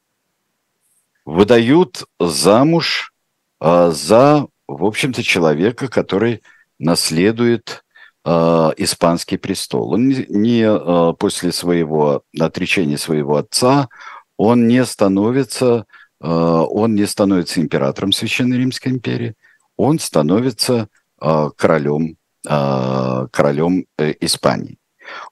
Выдают 1.24 2.04
замуж 2.18 3.12
а, 3.60 3.90
за, 3.90 4.46
в 4.66 4.84
общем-то, 4.84 5.22
человека, 5.22 5.88
который 5.88 6.42
наследует 6.78 7.84
а, 8.24 8.72
испанский 8.76 9.36
престол. 9.36 9.92
Он 9.92 10.08
не, 10.08 10.26
не 10.28 10.64
а, 10.66 11.12
после 11.12 11.52
своего 11.52 12.22
отречения 12.38 12.96
своего 12.96 13.36
отца, 13.36 13.88
он 14.36 14.66
не 14.66 14.84
становится, 14.86 15.84
а, 16.20 16.64
он 16.64 16.94
не 16.94 17.06
становится 17.06 17.60
императором 17.60 18.12
Священной 18.12 18.56
Римской 18.56 18.92
империи, 18.92 19.34
он 19.76 19.98
становится 19.98 20.88
а, 21.18 21.50
королем 21.50 22.16
а, 22.46 23.26
королем 23.28 23.86
э, 23.98 24.14
Испании. 24.20 24.78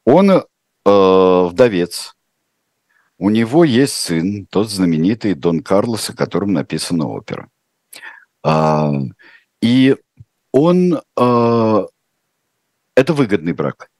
Он 0.04 0.30
э, 0.30 0.42
вдовец. 0.84 2.14
У 3.18 3.30
него 3.30 3.64
есть 3.64 3.94
сын, 3.94 4.46
тот 4.46 4.70
знаменитый 4.70 5.34
Дон 5.34 5.62
Карлос, 5.62 6.11
о 6.11 6.16
котором 6.16 6.52
написана 6.52 7.09
опера. 7.09 7.50
А, 8.42 8.92
и 9.61 9.96
он... 10.52 11.00
Это 11.14 13.14
выгодный 13.14 13.52
брак. 13.52 13.90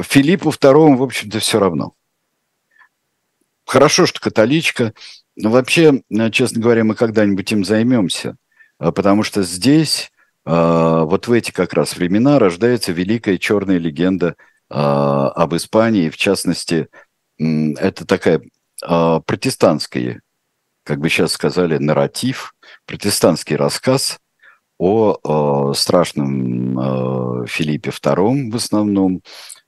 Филиппу 0.00 0.50
II, 0.50 0.96
в 0.96 1.02
общем-то, 1.02 1.40
все 1.40 1.58
равно. 1.58 1.94
Хорошо, 3.64 4.06
что 4.06 4.20
католичка. 4.20 4.92
Но 5.34 5.50
вообще, 5.50 6.02
честно 6.30 6.60
говоря, 6.60 6.84
мы 6.84 6.94
когда-нибудь 6.94 7.50
им 7.50 7.64
займемся. 7.64 8.36
Потому 8.78 9.22
что 9.22 9.42
здесь, 9.42 10.12
вот 10.46 11.26
в 11.26 11.32
эти 11.32 11.50
как 11.50 11.74
раз 11.74 11.96
времена, 11.96 12.38
рождается 12.38 12.92
великая 12.92 13.36
черная 13.36 13.78
легенда 13.78 14.36
об 14.68 15.54
Испании. 15.54 16.08
В 16.08 16.16
частности, 16.16 16.88
это 17.36 18.06
такая 18.06 18.40
протестантская 18.80 20.22
как 20.84 21.00
бы 21.00 21.08
сейчас 21.08 21.32
сказали, 21.32 21.78
нарратив, 21.78 22.54
протестантский 22.86 23.56
рассказ 23.56 24.20
о, 24.78 25.72
страшном 25.74 27.44
Филиппе 27.46 27.90
II 27.90 28.52
в 28.52 28.54
основном, 28.56 29.22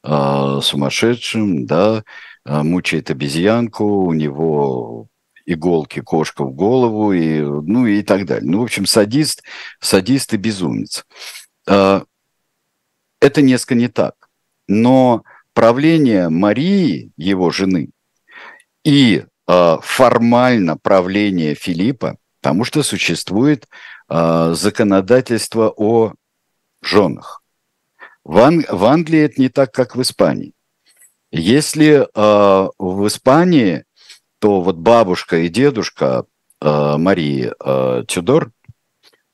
сумасшедшем, 0.05 1.67
да, 1.67 2.05
мучает 2.45 3.11
обезьянку, 3.11 3.85
у 3.85 4.13
него 4.13 5.09
иголки, 5.53 6.01
кошка 6.01 6.45
в 6.45 6.53
голову, 6.53 7.13
и, 7.13 7.41
ну 7.41 7.87
и 7.87 8.03
так 8.03 8.27
далее. 8.27 8.51
Ну, 8.51 8.61
в 8.61 8.65
общем, 8.65 8.87
садист, 8.87 9.43
садист 9.81 10.35
и 10.35 10.37
безумец. 10.37 11.07
Э, 11.67 12.03
это 13.21 13.43
несколько 13.43 13.75
не 13.75 13.89
так. 13.89 14.15
Но 14.67 15.23
правление 15.55 16.29
Марии, 16.29 17.11
его 17.17 17.51
жены, 17.51 17.91
и 18.85 19.25
Э, 19.49 19.79
формально 19.81 20.77
правление 20.77 21.55
Филиппа, 21.55 22.19
потому 22.43 22.65
что 22.65 22.83
существует 22.83 23.67
э, 24.11 24.53
законодательство 24.55 25.73
о 25.75 26.13
женах. 26.83 27.43
В, 28.25 28.35
в 28.69 28.85
Англии 28.85 29.21
это 29.21 29.41
не 29.41 29.49
так, 29.49 29.73
как 29.73 29.97
в 29.97 30.03
Испании. 30.03 30.53
Если 31.31 32.07
э, 32.15 32.69
в 32.79 33.07
Испании, 33.07 33.85
то 34.39 34.61
вот 34.61 34.77
бабушка 34.77 35.39
и 35.39 35.49
дедушка 35.49 36.25
э, 36.61 36.97
Марии 36.97 37.53
э, 37.59 38.05
Тюдор, 38.07 38.53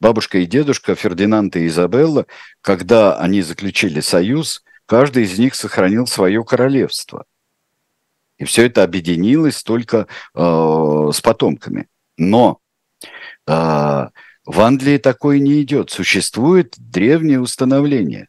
бабушка 0.00 0.38
и 0.38 0.46
дедушка 0.46 0.94
Фердинанд 0.94 1.56
и 1.56 1.66
Изабелла, 1.66 2.26
когда 2.60 3.16
они 3.16 3.42
заключили 3.42 4.00
союз, 4.00 4.64
каждый 4.86 5.24
из 5.24 5.38
них 5.38 5.54
сохранил 5.54 6.06
свое 6.06 6.44
королевство– 6.44 7.24
и 8.38 8.44
все 8.44 8.66
это 8.66 8.82
объединилось 8.82 9.62
только 9.62 10.06
э, 10.34 11.10
с 11.12 11.20
потомками. 11.20 11.88
Но 12.16 12.58
э, 13.46 13.52
в 13.52 14.60
Англии 14.60 14.98
такое 14.98 15.38
не 15.38 15.62
идет. 15.62 15.90
Существует 15.90 16.74
древнее 16.76 17.40
установление, 17.40 18.28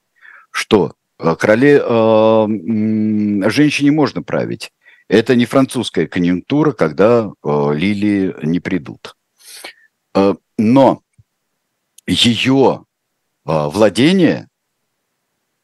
что 0.51 0.93
э, 1.19 1.35
короле, 1.39 1.81
э, 1.83 3.49
женщине 3.49 3.91
можно 3.91 4.21
править. 4.21 4.71
Это 5.07 5.35
не 5.35 5.45
французская 5.45 6.07
конъюнктура, 6.07 6.71
когда 6.71 7.31
э, 7.43 7.73
лилии 7.73 8.35
не 8.43 8.59
придут. 8.59 9.15
Э, 10.15 10.33
но 10.57 11.03
ее 12.07 12.85
э, 13.45 13.67
владение 13.67 14.49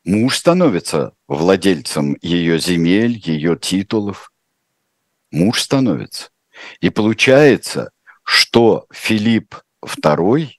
муж 0.04 0.38
становится 0.38 1.14
владельцем 1.28 2.18
ее 2.22 2.60
земель, 2.60 3.20
ее 3.24 3.58
титулов 3.58 4.32
муж 5.32 5.62
становится. 5.62 6.30
И 6.80 6.90
получается, 6.90 7.92
что 8.24 8.86
Филипп 8.92 9.56
II 9.84 10.50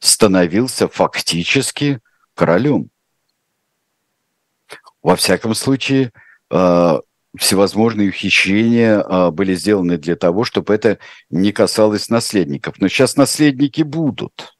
становился 0.00 0.88
фактически 0.88 2.00
королем. 2.34 2.90
Во 5.02 5.14
всяком 5.16 5.54
случае, 5.54 6.12
э, 6.50 7.00
всевозможные 7.36 8.10
ухищрения 8.10 9.00
э, 9.00 9.30
были 9.30 9.54
сделаны 9.54 9.96
для 9.98 10.16
того, 10.16 10.44
чтобы 10.44 10.74
это 10.74 10.98
не 11.30 11.52
касалось 11.52 12.08
наследников. 12.08 12.74
Но 12.78 12.88
сейчас 12.88 13.16
наследники 13.16 13.82
будут. 13.82 14.54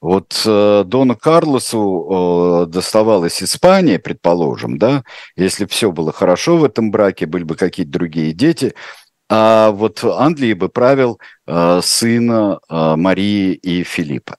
Вот 0.00 0.42
э, 0.46 0.84
Дону 0.86 1.16
Карлосу 1.16 2.66
э, 2.66 2.70
доставалась 2.70 3.42
Испания, 3.42 3.98
предположим, 3.98 4.78
да, 4.78 5.02
если 5.34 5.66
все 5.66 5.90
было 5.90 6.12
хорошо 6.12 6.56
в 6.56 6.64
этом 6.64 6.92
браке, 6.92 7.26
были 7.26 7.42
бы 7.42 7.56
какие-то 7.56 7.90
другие 7.90 8.32
дети, 8.32 8.74
а 9.28 9.72
вот 9.72 10.04
Англии 10.04 10.54
бы 10.54 10.68
правил 10.68 11.18
э, 11.46 11.80
сына 11.82 12.60
э, 12.68 12.96
Марии 12.96 13.54
и 13.54 13.82
Филиппа. 13.82 14.38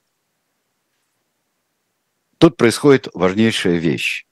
Тут 2.38 2.56
происходит 2.56 3.08
важнейшая 3.12 3.76
вещь. 3.76 4.24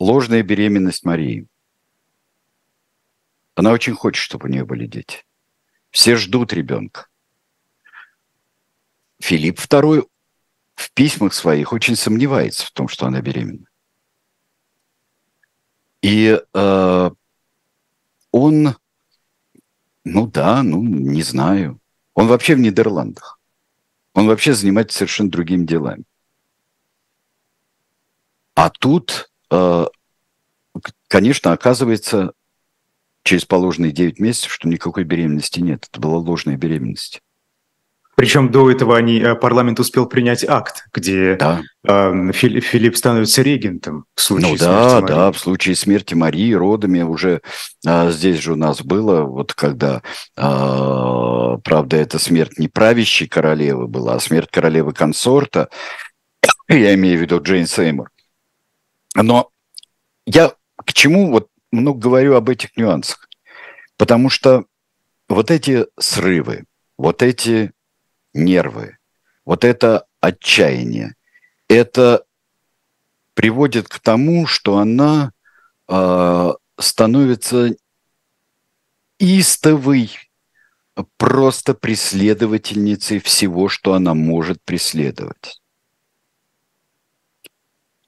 Ложная 0.00 0.42
беременность 0.42 1.04
Марии. 1.04 1.46
Она 3.54 3.72
очень 3.72 3.94
хочет, 3.94 4.22
чтобы 4.22 4.48
у 4.48 4.50
нее 4.50 4.64
были 4.64 4.86
дети. 4.86 5.26
Все 5.90 6.16
ждут 6.16 6.54
ребенка. 6.54 7.08
Филипп 9.18 9.58
II 9.58 10.08
в 10.74 10.92
письмах 10.92 11.34
своих 11.34 11.74
очень 11.74 11.96
сомневается 11.96 12.66
в 12.66 12.70
том, 12.70 12.88
что 12.88 13.06
она 13.06 13.20
беременна. 13.20 13.66
И 16.00 16.40
э, 16.54 17.10
он, 18.30 18.76
ну 20.04 20.26
да, 20.26 20.62
ну 20.62 20.82
не 20.82 21.22
знаю, 21.22 21.78
он 22.14 22.26
вообще 22.26 22.54
в 22.54 22.60
Нидерландах. 22.60 23.38
Он 24.14 24.26
вообще 24.26 24.54
занимается 24.54 24.96
совершенно 24.96 25.30
другими 25.30 25.66
делами. 25.66 26.04
А 28.54 28.70
тут, 28.70 29.29
конечно, 31.08 31.52
оказывается, 31.52 32.32
через 33.22 33.44
положенные 33.44 33.92
9 33.92 34.18
месяцев, 34.18 34.52
что 34.52 34.68
никакой 34.68 35.04
беременности 35.04 35.60
нет. 35.60 35.88
Это 35.90 36.00
была 36.00 36.18
ложная 36.18 36.56
беременность. 36.56 37.20
Причем 38.20 38.50
до 38.50 38.70
этого 38.70 38.98
они, 38.98 39.18
э, 39.18 39.34
парламент 39.34 39.80
успел 39.80 40.04
принять 40.04 40.44
акт, 40.46 40.84
где 40.92 41.36
да. 41.36 41.62
э, 41.84 42.32
Филипп 42.32 42.94
становится 42.94 43.40
регентом 43.40 44.04
в 44.14 44.20
случае 44.20 44.52
ну, 44.52 44.58
да, 44.58 44.90
смерти 44.90 45.08
да, 45.08 45.32
в 45.32 45.38
случае 45.38 45.74
смерти 45.74 46.14
Марии, 46.14 46.52
родами 46.52 47.00
уже 47.00 47.40
а, 47.86 48.10
здесь 48.10 48.40
же 48.40 48.52
у 48.52 48.56
нас 48.56 48.82
было, 48.82 49.22
вот 49.22 49.54
когда, 49.54 50.02
а, 50.36 51.56
правда, 51.64 51.96
это 51.96 52.18
смерть 52.18 52.58
не 52.58 52.68
правящей 52.68 53.26
королевы 53.26 53.86
была, 53.88 54.16
а 54.16 54.20
смерть 54.20 54.50
королевы-консорта, 54.50 55.70
я 56.68 56.92
имею 56.92 57.18
в 57.18 57.22
виду 57.22 57.40
Джейн 57.40 57.66
Сеймур. 57.66 58.10
Но 59.14 59.50
я 60.26 60.54
к 60.76 60.92
чему 60.92 61.30
вот 61.30 61.48
много 61.70 61.98
говорю 61.98 62.36
об 62.36 62.48
этих 62.48 62.76
нюансах? 62.76 63.28
Потому 63.96 64.30
что 64.30 64.64
вот 65.28 65.50
эти 65.50 65.86
срывы, 65.98 66.64
вот 66.96 67.22
эти 67.22 67.72
нервы, 68.32 68.98
вот 69.44 69.64
это 69.64 70.06
отчаяние, 70.20 71.14
это 71.68 72.24
приводит 73.34 73.88
к 73.88 73.98
тому, 73.98 74.46
что 74.46 74.78
она 74.78 75.32
э, 75.88 76.52
становится 76.78 77.74
истовой 79.18 80.10
просто 81.16 81.74
преследовательницей 81.74 83.20
всего, 83.20 83.68
что 83.68 83.94
она 83.94 84.14
может 84.14 84.62
преследовать. 84.64 85.60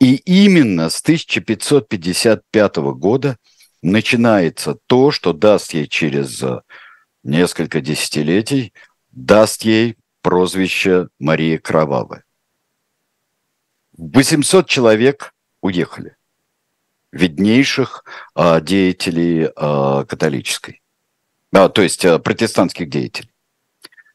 И 0.02 0.16
именно 0.16 0.90
с 0.90 1.00
1555 1.00 2.76
года 2.96 3.38
начинается 3.82 4.76
то, 4.88 5.12
что 5.12 5.32
даст 5.32 5.74
ей 5.74 5.86
через 5.86 6.42
несколько 7.22 7.80
десятилетий, 7.80 8.72
даст 9.12 9.62
ей 9.62 9.96
прозвище 10.20 11.08
Мария 11.20 11.60
Кровавая. 11.60 12.24
800 13.96 14.68
человек 14.68 15.34
уехали, 15.60 16.16
виднейших 17.12 18.04
а, 18.34 18.60
деятелей 18.60 19.52
а, 19.54 20.04
католической, 20.04 20.82
а, 21.52 21.68
то 21.68 21.80
есть 21.80 22.04
а, 22.04 22.18
протестантских 22.18 22.90
деятелей, 22.90 23.30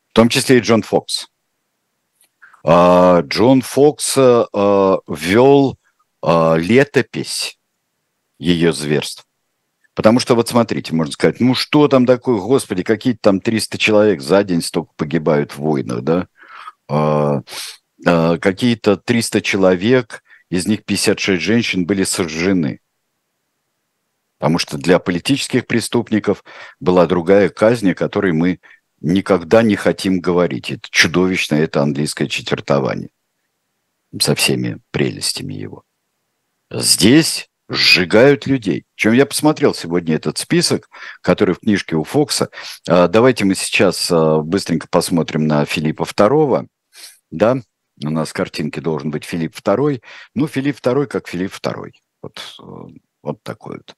в 0.09 0.13
том 0.13 0.27
числе 0.27 0.57
и 0.57 0.59
Джон 0.59 0.81
Фокс. 0.81 1.29
А, 2.63 3.21
Джон 3.21 3.61
Фокс 3.61 4.15
а, 4.17 4.99
ввел 5.07 5.77
а, 6.21 6.55
летопись 6.55 7.57
ее 8.39 8.73
зверств. 8.73 9.25
Потому 9.93 10.19
что 10.19 10.35
вот 10.35 10.47
смотрите, 10.47 10.93
можно 10.93 11.11
сказать, 11.11 11.39
ну 11.39 11.55
что 11.55 11.87
там 11.87 12.05
такое, 12.05 12.37
господи, 12.37 12.83
какие-то 12.83 13.19
там 13.21 13.39
300 13.39 13.77
человек 13.79 14.21
за 14.21 14.43
день 14.43 14.61
столько 14.61 14.91
погибают 14.95 15.53
в 15.53 15.57
войнах, 15.57 16.01
да? 16.03 16.27
А, 16.87 17.41
а, 18.05 18.37
какие-то 18.37 18.97
300 18.97 19.41
человек 19.41 20.23
из 20.49 20.67
них 20.67 20.85
56 20.85 21.41
женщин 21.41 21.85
были 21.85 22.03
сожжены. 22.03 22.79
Потому 24.37 24.59
что 24.59 24.77
для 24.77 24.99
политических 24.99 25.65
преступников 25.65 26.43
была 26.79 27.07
другая 27.07 27.49
казнь, 27.49 27.91
о 27.91 27.95
которой 27.95 28.33
мы 28.33 28.59
никогда 29.01 29.61
не 29.61 29.75
хотим 29.75 30.19
говорить. 30.19 30.71
Это 30.71 30.87
чудовищное, 30.89 31.63
это 31.63 31.81
английское 31.81 32.27
четвертование 32.27 33.09
со 34.19 34.35
всеми 34.35 34.79
прелестями 34.91 35.53
его. 35.53 35.83
Здесь 36.71 37.49
сжигают 37.69 38.47
людей. 38.47 38.85
Чем 38.95 39.13
я 39.13 39.25
посмотрел 39.25 39.73
сегодня 39.73 40.15
этот 40.15 40.37
список, 40.37 40.89
который 41.21 41.53
в 41.53 41.59
книжке 41.59 41.95
у 41.95 42.03
Фокса. 42.03 42.49
А, 42.87 43.07
давайте 43.07 43.45
мы 43.45 43.55
сейчас 43.55 44.09
а, 44.09 44.41
быстренько 44.41 44.87
посмотрим 44.89 45.47
на 45.47 45.65
Филиппа 45.65 46.03
II. 46.03 46.67
Да, 47.29 47.57
у 48.03 48.09
нас 48.09 48.31
картинки 48.31 48.79
должен 48.79 49.11
быть 49.11 49.25
Филипп 49.25 49.55
II. 49.55 50.01
Ну, 50.35 50.47
Филипп 50.47 50.77
II 50.77 51.07
как 51.07 51.27
Филипп 51.27 51.53
II. 51.53 51.91
Вот, 52.21 52.55
э, 52.59 52.97
вот 53.27 53.43
такой 53.43 53.77
вот 53.77 53.95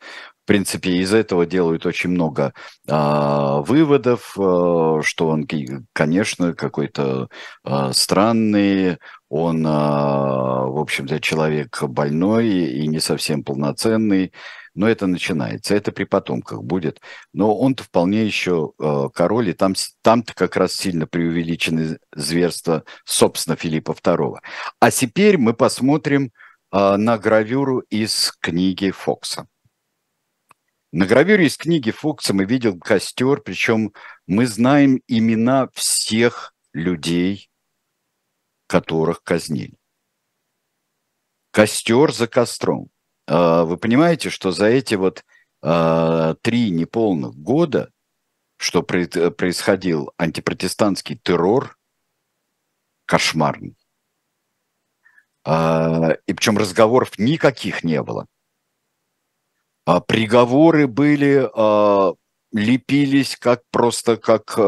принципе, 0.49 0.93
из 0.93 1.13
этого 1.13 1.45
делают 1.45 1.85
очень 1.85 2.09
много 2.09 2.55
а, 2.87 3.61
выводов, 3.61 4.35
а, 4.35 4.99
что 5.03 5.27
он, 5.27 5.45
конечно, 5.93 6.55
какой-то 6.55 7.29
а, 7.63 7.93
странный, 7.93 8.97
он, 9.29 9.63
а, 9.67 10.65
в 10.65 10.79
общем-то, 10.79 11.19
человек 11.19 11.83
больной 11.83 12.47
и 12.47 12.87
не 12.87 12.99
совсем 12.99 13.43
полноценный, 13.43 14.33
но 14.73 14.89
это 14.89 15.05
начинается, 15.05 15.75
это 15.75 15.91
при 15.91 16.05
потомках 16.05 16.63
будет. 16.63 16.99
Но 17.31 17.55
он-то 17.55 17.83
вполне 17.83 18.25
еще 18.25 18.71
э, 18.79 19.09
король, 19.13 19.49
и 19.49 19.53
там, 19.53 19.75
там-то 20.01 20.33
как 20.33 20.55
раз 20.55 20.73
сильно 20.73 21.05
преувеличены 21.05 21.99
зверства, 22.15 22.83
собственно, 23.03 23.55
Филиппа 23.55 23.91
II. 23.91 24.37
А 24.79 24.91
теперь 24.91 25.37
мы 25.37 25.53
посмотрим 25.53 26.31
на 26.71 27.17
гравюру 27.17 27.79
из 27.89 28.31
книги 28.39 28.91
Фокса. 28.91 29.47
На 30.91 31.05
гравюре 31.05 31.45
из 31.45 31.55
книги 31.55 31.91
Фокса 31.91 32.33
мы 32.33 32.45
видим 32.45 32.79
костер, 32.79 33.41
причем 33.41 33.93
мы 34.25 34.47
знаем 34.47 35.03
имена 35.07 35.69
всех 35.73 36.55
людей, 36.73 37.51
которых 38.65 39.21
казнили. 39.21 39.77
Костер 41.51 42.11
за 42.11 42.27
костром. 42.27 42.89
А, 43.27 43.65
вы 43.65 43.77
понимаете, 43.77 44.31
что 44.31 44.51
за 44.51 44.65
эти 44.65 44.95
вот 44.95 45.23
а, 45.61 46.33
три 46.41 46.71
неполных 46.71 47.35
года, 47.35 47.91
что 48.57 48.81
происходил 48.81 50.11
антипротестантский 50.17 51.17
террор, 51.17 51.77
кошмарный. 53.05 53.77
А, 55.51 56.11
и 56.27 56.33
причем 56.33 56.59
разговоров 56.59 57.17
никаких 57.17 57.83
не 57.83 58.03
было– 58.03 58.27
а, 59.85 60.01
приговоры 60.01 60.85
были, 60.87 61.49
а, 61.55 62.13
лепились 62.51 63.35
как 63.35 63.63
просто, 63.71 64.17
как 64.17 64.59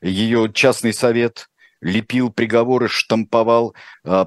ее 0.00 0.50
частный 0.54 0.94
совет 0.94 1.48
лепил 1.82 2.30
приговоры, 2.30 2.88
штамповал, 2.88 3.74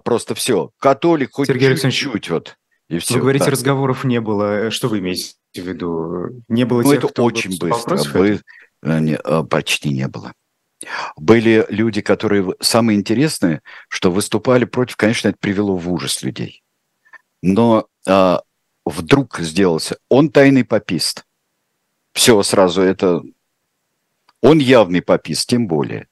просто 0.04 0.36
все. 0.36 0.70
Католик 0.80 1.32
хоть 1.34 1.48
Сергей 1.48 1.76
чуть-чуть 1.76 2.30
вот. 2.30 2.56
И 2.88 3.00
все. 3.00 3.16
Вы 3.16 3.22
говорите, 3.22 3.46
так. 3.46 3.54
разговоров 3.54 4.04
не 4.04 4.22
было. 4.22 4.70
Что 4.70 4.90
вы 4.90 5.00
имеете 5.00 5.34
в 5.56 5.58
виду? 5.58 6.44
Не 6.48 6.66
было 6.66 6.84
ну, 6.84 6.90
тех, 6.92 7.00
это 7.00 7.08
кто 7.08 7.24
очень 7.24 7.58
быстро. 7.58 7.98
Вы... 8.14 8.42
Э, 8.84 9.00
не, 9.00 9.18
почти 9.50 9.90
не 9.90 10.08
было. 10.08 10.34
Были 11.16 11.66
люди, 11.70 12.02
которые... 12.02 12.54
Самое 12.60 12.98
интересное, 12.98 13.62
что 13.90 14.12
выступали 14.12 14.66
против, 14.66 14.96
конечно, 14.96 15.30
это 15.30 15.38
привело 15.40 15.76
в 15.76 15.92
ужас 15.92 16.24
людей. 16.24 16.64
Но 17.42 17.88
вдруг 18.86 19.40
сделался. 19.40 19.98
Он 20.10 20.30
тайный 20.30 20.64
попист. 20.64 21.26
Все 22.14 22.42
сразу 22.44 22.82
это... 22.82 23.22
Он 24.42 24.60
явный 24.60 25.02
попист, 25.02 25.50
тем 25.50 25.68
более. 25.68 26.08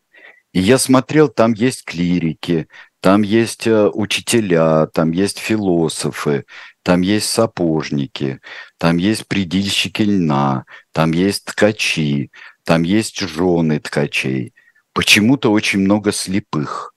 И 0.52 0.60
я 0.60 0.78
смотрел, 0.78 1.28
там 1.28 1.54
есть 1.54 1.84
клирики, 1.84 2.68
там 3.02 3.22
есть 3.24 3.68
э, 3.68 3.90
учителя, 3.90 4.88
там 4.88 5.12
есть 5.12 5.38
философы, 5.38 6.46
там 6.82 7.02
есть 7.02 7.30
сапожники, 7.30 8.40
там 8.78 8.98
есть 8.98 9.28
предильщики 9.28 10.02
льна, 10.02 10.66
там 10.92 11.12
есть 11.12 11.46
ткачи, 11.46 12.32
там 12.64 12.84
есть 12.84 13.20
жены 13.20 13.80
ткачей. 13.80 14.54
Почему-то 14.96 15.52
очень 15.52 15.82
много 15.82 16.12
слепых 16.12 16.96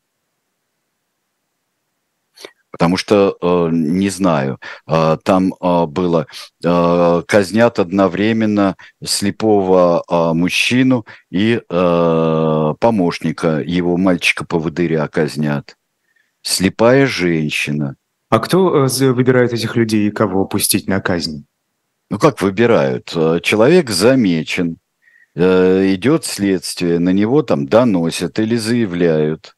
потому 2.70 2.96
что, 2.96 3.36
э, 3.40 3.68
не 3.72 4.09
знаю, 4.09 4.61
э, 4.86 5.16
там 5.24 5.53
э, 5.61 5.86
было, 5.86 6.26
казнят 6.62 7.78
одновременно 7.78 8.76
слепого 9.05 10.05
мужчину 10.34 11.07
и 11.30 11.61
помощника 11.68 13.61
его 13.61 13.96
мальчика-поводыря 13.96 15.09
казнят. 15.09 15.76
Слепая 16.42 17.07
женщина. 17.07 17.96
А 18.30 18.38
кто 18.38 18.86
выбирает 19.01 19.53
этих 19.53 19.76
людей 19.76 20.09
и 20.09 20.12
кого 20.12 20.44
пустить 20.44 20.88
на 20.88 21.01
казнь? 21.01 21.46
Ну 22.11 22.18
как 22.18 22.42
выбирают? 22.42 23.07
Человек 23.42 23.90
замечен, 23.90 24.78
идет 25.39 26.24
следствие, 26.24 26.99
на 26.99 27.11
него 27.11 27.43
там 27.43 27.66
доносят 27.66 28.39
или 28.39 28.57
заявляют. 28.57 29.55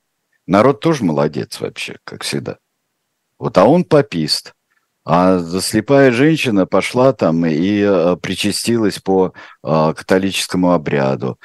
Народ 0.47 0.81
тоже 0.81 1.05
молодец 1.05 1.61
вообще, 1.61 1.99
как 2.05 2.23
всегда. 2.23 2.59
Вот, 3.39 3.57
а 3.57 3.65
он 3.65 3.85
попист. 3.85 4.55
А 5.05 5.41
слепая 5.61 6.13
женщина 6.13 6.67
пошла 6.67 7.13
там 7.13 7.47
и 7.47 7.81
э, 7.81 8.17
причастилась 8.21 8.99
по 8.99 9.33
э, 9.65 9.95
католическому 9.97 10.73
обряду. 10.73 11.39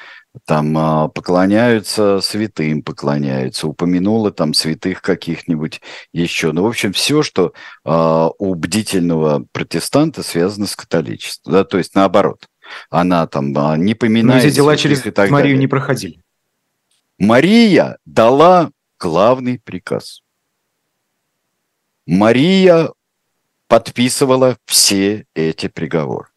Там 0.44 0.76
э, 0.76 1.08
поклоняются 1.08 2.20
святым, 2.20 2.82
поклоняются. 2.82 3.66
Упомянула 3.66 4.30
там 4.30 4.52
святых 4.52 5.00
каких-нибудь 5.00 5.80
еще. 6.12 6.52
Ну, 6.52 6.64
в 6.64 6.66
общем, 6.66 6.92
все, 6.92 7.22
что 7.22 7.54
у 7.84 8.54
бдительного 8.54 9.46
протестанта 9.52 10.22
связано 10.22 10.66
с 10.66 10.76
католичеством. 10.76 11.54
Да, 11.54 11.64
то 11.64 11.78
есть 11.78 11.94
наоборот. 11.94 12.46
Она 12.90 13.26
там 13.26 13.52
не 13.82 13.94
поминает... 13.94 14.42
Но 14.42 14.48
эти 14.48 14.54
дела 14.54 14.76
через 14.76 15.04
Марию 15.04 15.30
далее. 15.30 15.58
не 15.58 15.66
проходили. 15.66 16.20
Мария 17.18 17.98
дала 18.04 18.70
главный 18.98 19.58
приказ– 19.58 20.22
Мария 22.06 22.92
подписывала 23.66 24.56
все 24.64 25.26
эти 25.34 25.66
приговоры. 25.66 26.28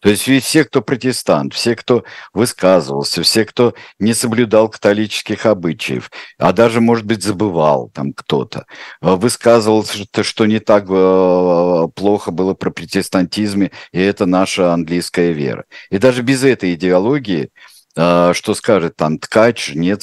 То 0.00 0.10
есть 0.10 0.22
все, 0.44 0.64
кто 0.64 0.80
протестант, 0.80 1.54
все, 1.54 1.74
кто 1.74 2.04
высказывался, 2.32 3.22
все, 3.22 3.44
кто 3.44 3.74
не 3.98 4.14
соблюдал 4.14 4.68
католических 4.68 5.44
обычаев, 5.44 6.10
а 6.38 6.52
даже, 6.52 6.80
может 6.80 7.04
быть, 7.04 7.22
забывал 7.22 7.90
там 7.92 8.12
кто-то, 8.12 8.66
э, 9.02 9.14
высказывался, 9.14 10.04
что 10.22 10.46
не 10.46 10.60
так 10.60 10.84
э, 10.88 11.88
плохо 11.94 12.30
было 12.30 12.54
про 12.54 12.70
протестантизме, 12.70 13.72
и 13.92 14.00
это 14.00 14.26
наша 14.26 14.72
английская 14.72 15.32
вера. 15.32 15.64
И 15.90 15.98
даже 15.98 16.22
без 16.22 16.44
этой 16.44 16.74
идеологии, 16.74 17.50
э, 17.96 18.32
что 18.34 18.54
скажет 18.54 18.96
там 18.96 19.18
ткач, 19.18 19.72
а 19.74 19.98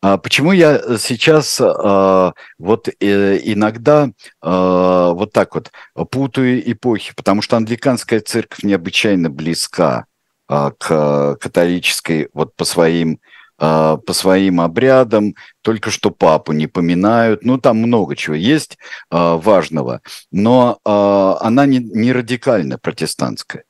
почему 0.00 0.52
я 0.52 0.76
э, 0.76 0.96
сейчас 0.98 1.60
а, 1.60 2.32
вот 2.58 2.88
э, 2.88 3.40
иногда 3.42 4.10
а, 4.40 5.12
вот 5.12 5.32
так 5.32 5.54
вот 5.54 5.70
путаю 6.10 6.70
эпохи? 6.70 7.12
Потому 7.16 7.42
что 7.42 7.56
англиканская 7.56 8.20
церковь 8.20 8.62
необычайно 8.62 9.30
близка 9.30 10.06
к 10.48 11.36
католической 11.40 12.28
вот 12.32 12.54
по 12.54 12.64
своим 12.64 13.18
по 13.58 14.04
своим 14.10 14.60
обрядам, 14.60 15.34
только 15.62 15.90
что 15.90 16.10
папу 16.10 16.52
не 16.52 16.66
поминают, 16.66 17.42
ну 17.42 17.58
там 17.58 17.78
много 17.78 18.14
чего 18.14 18.36
есть 18.36 18.76
важного, 19.10 20.02
но 20.30 20.78
она 20.84 21.64
не, 21.64 21.78
не 21.78 22.12
радикально 22.12 22.78
протестантская. 22.78 23.64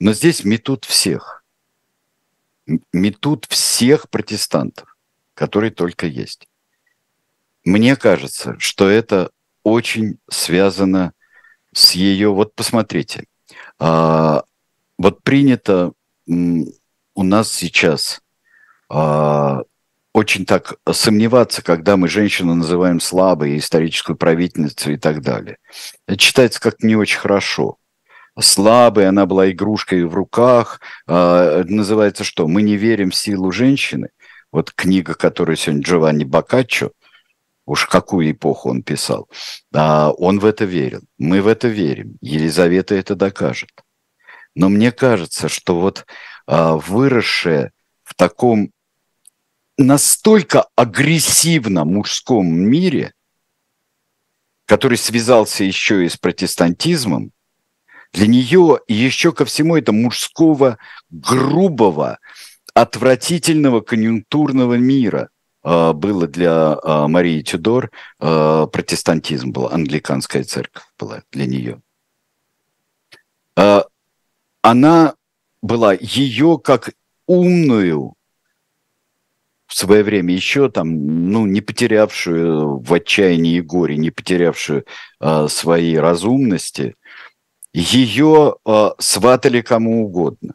Но 0.00 0.14
здесь 0.14 0.42
метут 0.42 0.86
всех, 0.86 1.44
метут 2.94 3.44
всех 3.50 4.08
протестантов 4.08 4.89
который 5.40 5.70
только 5.70 6.06
есть. 6.06 6.46
Мне 7.64 7.96
кажется, 7.96 8.56
что 8.58 8.90
это 8.90 9.30
очень 9.62 10.18
связано 10.28 11.14
с 11.72 11.92
ее... 11.92 12.28
Вот 12.28 12.54
посмотрите, 12.54 13.24
а, 13.78 14.42
вот 14.98 15.22
принято 15.22 15.92
у 16.26 17.22
нас 17.22 17.50
сейчас 17.50 18.20
а, 18.90 19.62
очень 20.12 20.44
так 20.44 20.74
сомневаться, 20.92 21.62
когда 21.62 21.96
мы 21.96 22.08
женщину 22.08 22.54
называем 22.54 23.00
слабой, 23.00 23.56
историческую 23.56 24.18
правительницу 24.18 24.92
и 24.92 24.98
так 24.98 25.22
далее. 25.22 25.56
Это 26.06 26.18
читается 26.18 26.60
как 26.60 26.82
не 26.82 26.96
очень 26.96 27.18
хорошо. 27.18 27.78
Слабой, 28.38 29.08
она 29.08 29.24
была 29.24 29.50
игрушкой 29.50 30.04
в 30.04 30.14
руках. 30.14 30.82
А, 31.06 31.64
называется 31.64 32.24
что? 32.24 32.46
Мы 32.46 32.60
не 32.60 32.76
верим 32.76 33.10
в 33.10 33.16
силу 33.16 33.50
женщины 33.50 34.10
вот 34.52 34.72
книга, 34.72 35.14
которую 35.14 35.56
сегодня 35.56 35.82
Джованни 35.82 36.24
Боккаччо 36.24 36.92
уж 37.70 37.86
какую 37.86 38.32
эпоху 38.32 38.70
он 38.70 38.82
писал, 38.82 39.28
а 39.72 40.10
он 40.10 40.40
в 40.40 40.44
это 40.44 40.64
верил. 40.64 41.02
Мы 41.18 41.40
в 41.40 41.46
это 41.46 41.68
верим. 41.68 42.18
Елизавета 42.20 42.96
это 42.96 43.14
докажет. 43.14 43.70
Но 44.56 44.68
мне 44.68 44.90
кажется, 44.90 45.48
что 45.48 45.78
вот 45.78 46.04
а, 46.46 46.76
выросшая 46.76 47.72
в 48.02 48.14
таком 48.16 48.72
настолько 49.78 50.66
агрессивно 50.74 51.84
мужском 51.84 52.52
мире, 52.52 53.14
который 54.66 54.98
связался 54.98 55.62
еще 55.62 56.04
и 56.04 56.08
с 56.08 56.16
протестантизмом, 56.16 57.30
для 58.12 58.26
нее 58.26 58.80
еще 58.88 59.32
ко 59.32 59.44
всему 59.44 59.76
это 59.76 59.92
мужского, 59.92 60.78
грубого, 61.10 62.18
отвратительного 62.74 63.80
конъюнктурного 63.80 64.74
мира 64.74 65.28
э, 65.62 65.92
было 65.92 66.26
для 66.26 66.78
э, 66.82 67.06
Марии 67.06 67.42
Тюдор, 67.42 67.90
э, 68.20 68.66
протестантизм 68.72 69.50
был, 69.52 69.68
англиканская 69.68 70.44
церковь 70.44 70.84
была 70.98 71.22
для 71.32 71.46
нее. 71.46 71.80
Она 74.62 75.14
была 75.62 75.92
ее 75.92 76.58
как 76.62 76.92
умную, 77.26 78.14
в 79.66 79.74
свое 79.74 80.02
время 80.02 80.34
еще 80.34 80.68
там, 80.68 81.30
ну, 81.30 81.46
не 81.46 81.60
потерявшую 81.60 82.78
в 82.80 82.92
отчаянии 82.92 83.58
и 83.58 83.60
горе, 83.60 83.96
не 83.96 84.10
потерявшую 84.10 84.84
э, 85.20 85.48
своей 85.48 85.98
разумности, 85.98 86.96
ее 87.72 88.56
э, 88.66 88.90
сватали 88.98 89.60
кому 89.60 90.06
угодно. 90.06 90.54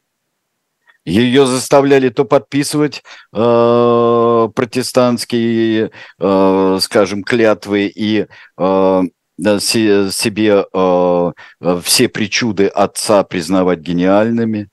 Ее 1.06 1.46
заставляли 1.46 2.10
то 2.10 2.26
подписывать 2.26 3.04
э, 3.32 4.50
протестантские, 4.56 5.92
э, 6.20 6.78
скажем, 6.82 7.24
клятвы 7.24 7.86
и 7.96 8.26
э, 8.58 9.02
себе 9.38 10.66
э, 10.74 11.32
все 11.84 12.10
причуды 12.10 12.68
отца 12.68 13.24
признавать 13.24 13.80
гениальными. 13.80 14.70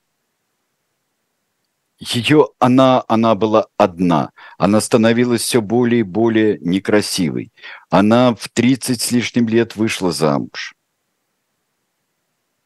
Ее, 1.98 2.48
она, 2.58 3.04
она 3.08 3.34
была 3.34 3.66
одна. 3.76 4.30
Она 4.58 4.80
становилась 4.80 5.42
все 5.42 5.60
более 5.60 6.00
и 6.00 6.04
более 6.04 6.58
некрасивой. 6.60 7.52
Она 7.90 8.34
в 8.34 8.48
30 8.48 9.00
с 9.00 9.12
лишним 9.12 9.48
лет 9.48 9.76
вышла 9.76 10.12
замуж. 10.12 10.74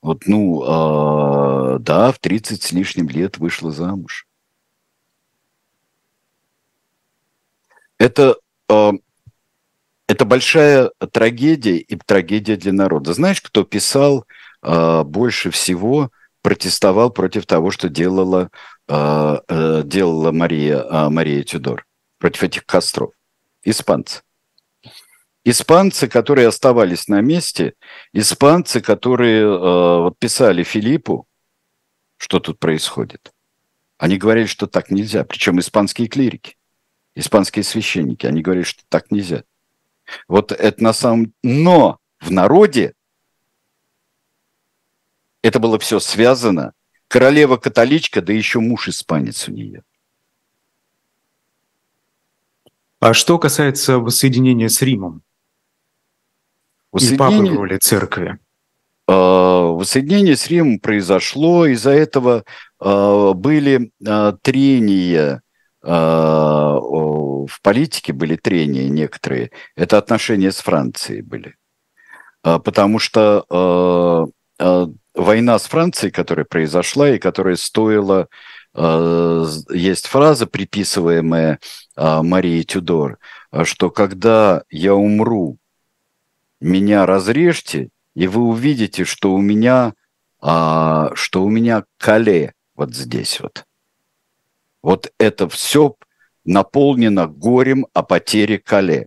Вот, 0.07 0.29
ну, 0.29 0.63
э, 0.63 1.79
да, 1.81 2.13
в 2.13 2.21
30 2.21 2.63
с 2.63 2.71
лишним 2.71 3.09
лет 3.09 3.39
вышла 3.39 3.73
замуж. 3.73 4.29
Это, 7.99 8.37
э, 8.69 8.93
это 10.07 10.25
большая 10.25 10.93
трагедия 11.11 11.79
и 11.79 11.97
трагедия 11.97 12.55
для 12.55 12.73
народа. 12.73 13.15
Знаешь, 13.15 13.43
кто 13.43 13.65
писал 13.65 14.27
э, 14.63 15.03
больше 15.03 15.51
всего, 15.51 16.11
протестовал 16.41 17.11
против 17.11 17.45
того, 17.45 17.73
что 17.73 17.89
делала, 17.89 18.51
э, 18.87 19.83
делала 19.85 20.31
Мария, 20.31 20.85
э, 20.85 21.09
Мария 21.09 21.43
Тюдор, 21.43 21.85
против 22.19 22.45
этих 22.45 22.65
костров? 22.65 23.13
Испанцы. 23.65 24.23
Испанцы, 25.49 26.09
которые 26.09 26.49
оставались 26.49 27.07
на 27.07 27.21
месте, 27.21 27.75
испанцы, 28.13 28.81
которые 28.81 29.45
э, 29.47 30.11
писали 30.19 30.65
Филиппу, 30.65 31.29
что 32.17 32.41
тут 32.41 32.59
происходит. 32.59 33.33
Они 33.97 34.19
говорили, 34.19 34.47
что 34.47 34.67
так 34.67 34.91
нельзя. 34.91 35.23
Причем 35.23 35.61
испанские 35.61 36.09
клирики, 36.09 36.57
испанские 37.15 37.63
священники, 37.63 38.27
они 38.27 38.43
говорили, 38.43 38.65
что 38.65 38.83
так 38.89 39.13
нельзя. 39.13 39.45
Вот 40.27 40.51
это 40.51 40.83
на 40.83 40.93
самом... 40.93 41.33
Но 41.45 42.01
в 42.19 42.33
народе 42.33 42.95
это 45.43 45.61
было 45.61 45.79
все 45.79 46.01
связано. 46.01 46.73
Королева 47.07 47.57
католичка, 47.57 48.21
да 48.21 48.33
еще 48.33 48.59
муж 48.59 48.89
испанец 48.89 49.47
у 49.47 49.53
нее. 49.53 49.85
А 52.99 53.15
что 53.15 53.39
касается 53.39 54.01
воссоединения 54.01 54.69
с 54.69 54.83
Римом? 54.83 55.23
Воссоединение... 56.97 57.39
И 57.39 57.49
папы 57.49 57.55
в 57.55 57.57
роли 57.57 57.77
церкви. 57.79 58.39
А, 59.09 59.67
воссоединение 59.73 60.37
с 60.37 60.49
Римом 60.49 60.81
произошло, 60.81 61.67
из-за 61.67 61.91
этого 61.91 62.45
а, 62.81 63.33
были 63.35 63.93
а, 64.07 64.33
трения 64.43 65.43
в 65.83 67.59
политике, 67.63 68.13
были 68.13 68.35
трения 68.35 68.89
некоторые. 68.89 69.53
Это 69.77 69.99
отношения 69.99 70.51
с 70.51 70.57
Францией 70.57 71.21
были. 71.21 71.55
Потому 72.43 72.99
что 72.99 74.27
война 75.15 75.59
с 75.61 75.67
Францией, 75.67 76.11
которая 76.11 76.45
произошла 76.45 77.11
и 77.11 77.21
которая 77.21 77.55
стоила 77.55 78.27
есть 78.75 80.09
фраза, 80.09 80.49
приписываемая 80.49 81.61
Марии 81.97 82.63
Тюдор, 82.63 83.19
что 83.63 83.91
когда 83.91 84.65
я 84.69 84.97
умру, 84.97 85.59
меня 86.61 87.07
разрежьте, 87.07 87.91
и 88.15 88.27
вы 88.27 88.43
увидите, 88.43 89.05
что 89.05 89.35
у 89.35 89.41
меня, 89.41 89.95
а, 90.41 91.15
что 91.15 91.45
у 91.45 91.51
меня 91.51 91.85
кале 91.99 92.55
вот 92.75 92.95
здесь 92.95 93.41
вот. 93.41 93.65
Вот 94.83 95.13
это 95.19 95.49
все 95.49 95.97
наполнено 96.45 97.27
горем 97.27 97.87
о 97.93 98.03
потере 98.03 98.59
кале. 98.59 99.07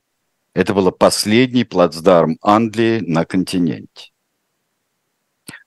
Это 0.54 0.74
был 0.74 0.92
последний 0.92 1.64
плацдарм 1.64 2.38
Англии 2.42 3.00
на 3.00 3.26
континенте. 3.26 4.12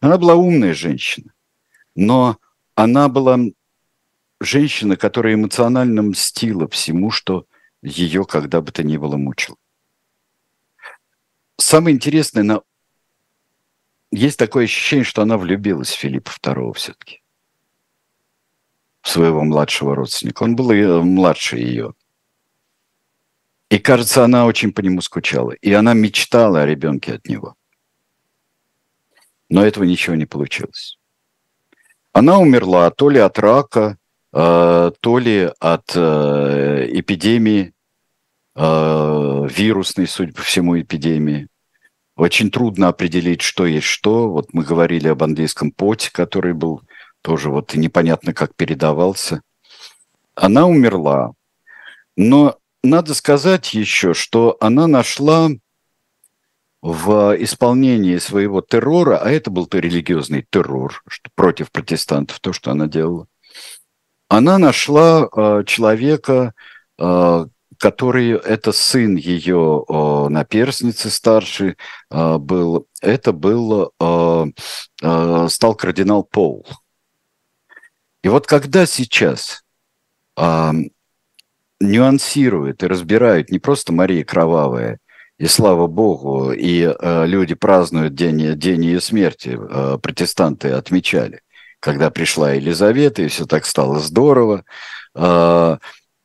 Она 0.01 0.18
была 0.18 0.35
умная 0.35 0.74
женщина, 0.74 1.33
но 1.95 2.39
она 2.74 3.09
была 3.09 3.39
женщина, 4.41 4.97
которая 4.97 5.35
эмоционально 5.35 6.03
мстила 6.03 6.68
всему, 6.68 7.11
что 7.11 7.47
ее 7.80 8.24
когда 8.24 8.61
бы 8.61 8.70
то 8.70 8.83
ни 8.83 8.97
было 8.97 9.16
мучило 9.16 9.57
самое 11.72 11.96
интересное, 11.96 12.42
на... 12.42 12.60
есть 14.10 14.38
такое 14.38 14.64
ощущение, 14.64 15.04
что 15.04 15.22
она 15.22 15.38
влюбилась 15.38 15.90
в 15.90 15.98
Филиппа 15.98 16.30
II 16.42 16.74
все-таки. 16.74 17.22
В 19.00 19.08
своего 19.08 19.42
младшего 19.42 19.96
родственника. 19.96 20.42
Он 20.42 20.54
был 20.54 21.02
младше 21.02 21.56
ее. 21.56 21.94
И, 23.70 23.78
кажется, 23.78 24.22
она 24.22 24.44
очень 24.44 24.70
по 24.70 24.80
нему 24.80 25.00
скучала. 25.00 25.52
И 25.52 25.72
она 25.72 25.94
мечтала 25.94 26.60
о 26.60 26.66
ребенке 26.66 27.14
от 27.14 27.26
него. 27.26 27.54
Но 29.48 29.64
этого 29.64 29.84
ничего 29.84 30.14
не 30.14 30.26
получилось. 30.26 30.98
Она 32.12 32.38
умерла 32.38 32.90
то 32.90 33.08
ли 33.08 33.18
от 33.18 33.38
рака, 33.38 33.96
э, 34.34 34.90
то 35.00 35.18
ли 35.18 35.50
от 35.58 35.90
э, 35.94 36.86
эпидемии, 36.92 37.72
э, 38.56 39.48
вирусной, 39.48 40.06
судя 40.06 40.34
по 40.34 40.42
всему, 40.42 40.78
эпидемии. 40.78 41.48
Очень 42.16 42.50
трудно 42.50 42.88
определить, 42.88 43.42
что 43.42 43.66
есть 43.66 43.86
что. 43.86 44.28
Вот 44.28 44.52
мы 44.52 44.64
говорили 44.64 45.08
об 45.08 45.22
английском 45.22 45.72
поте, 45.72 46.10
который 46.12 46.52
был 46.52 46.82
тоже 47.22 47.50
вот 47.50 47.74
непонятно 47.74 48.34
как 48.34 48.54
передавался. 48.54 49.42
Она 50.34 50.66
умерла. 50.66 51.32
Но 52.16 52.58
надо 52.82 53.14
сказать 53.14 53.74
еще, 53.74 54.12
что 54.12 54.56
она 54.60 54.86
нашла 54.86 55.50
в 56.82 57.36
исполнении 57.38 58.18
своего 58.18 58.60
террора, 58.60 59.18
а 59.18 59.30
это 59.30 59.50
был 59.50 59.66
то 59.66 59.78
религиозный 59.78 60.44
террор 60.50 61.02
против 61.36 61.70
протестантов, 61.70 62.40
то, 62.40 62.52
что 62.52 62.72
она 62.72 62.88
делала, 62.88 63.28
она 64.28 64.58
нашла 64.58 65.28
э, 65.30 65.62
человека, 65.64 66.54
э, 66.98 67.46
который 67.83 68.30
это 68.30 68.70
сын 68.70 69.16
ее 69.16 69.85
наперсницы 70.28 71.11
старший 71.11 71.76
э, 72.11 72.39
был, 72.39 72.87
это 73.01 73.33
был, 73.33 73.93
э, 73.99 74.45
э, 75.03 75.49
стал 75.49 75.74
кардинал 75.74 76.22
Пол. 76.22 76.64
И 78.22 78.28
вот 78.28 78.47
когда 78.47 78.87
сейчас 78.87 79.64
нюансируют 81.80 82.85
и 82.85 82.87
разбирают 82.87 83.51
не 83.51 83.59
просто 83.59 83.93
Мария 83.93 84.24
Кровавая, 84.24 85.01
и 85.39 85.47
слава 85.47 85.89
богу, 85.89 86.53
и 86.53 86.83
э, 86.85 87.26
люди 87.26 87.55
празднуют 87.55 88.14
день, 88.14 88.57
день 88.57 88.85
ее 88.85 89.01
смерти, 89.01 89.59
э, 89.61 89.99
протестанты 90.01 90.70
отмечали, 90.70 91.41
когда 91.80 92.11
пришла 92.11 92.53
Елизавета, 92.53 93.22
и 93.22 93.28
все 93.28 93.45
так 93.45 93.66
стало 93.66 93.99
здорово. 93.99 94.64
Э, 95.16 95.78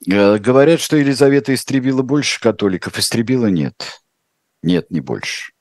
говорят, 0.06 0.80
что 0.80 0.98
Елизавета 0.98 1.54
истребила 1.54 2.02
больше 2.02 2.40
католиков. 2.40 2.98
Истребила 2.98 3.48
нет. 3.48 4.02
Нет, 4.64 4.92
не 4.92 5.02
больше. 5.02 5.54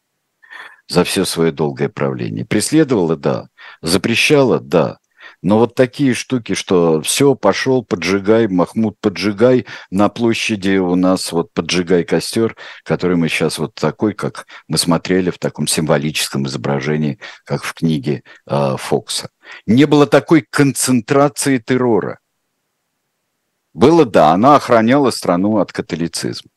За 0.89 1.05
все 1.05 1.25
свое 1.25 1.53
долгое 1.53 1.89
правление. 1.89 2.45
Преследовала, 2.45 3.17
да. 3.17 3.49
Запрещала, 3.83 4.61
да. 4.61 4.99
Но 5.43 5.59
вот 5.59 5.75
такие 5.75 6.15
штуки, 6.15 6.55
что 6.55 7.01
все, 7.03 7.35
пошел, 7.35 7.85
поджигай, 7.85 8.49
Махмуд, 8.49 8.97
поджигай. 9.01 9.67
На 9.91 10.09
площади 10.09 10.77
у 10.79 10.95
нас 10.95 11.33
вот 11.33 11.53
поджигай 11.53 12.05
костер, 12.05 12.57
который 12.85 13.17
мы 13.17 13.29
сейчас 13.29 13.59
вот 13.59 13.75
такой, 13.75 14.15
как 14.15 14.47
мы 14.69 14.79
смотрели 14.79 15.31
в 15.31 15.39
таком 15.39 15.67
символическом 15.67 16.47
изображении, 16.47 17.19
как 17.45 17.65
в 17.65 17.75
книге 17.75 18.23
э, 18.47 18.77
Фокса. 18.79 19.31
Не 19.67 19.85
было 19.85 20.07
такой 20.07 20.43
концентрации 20.49 21.59
террора. 21.59 22.19
Было, 23.77 24.07
да, 24.07 24.33
она 24.33 24.57
охраняла 24.57 25.11
страну 25.11 25.59
от 25.59 25.71
католицизма. 25.71 26.51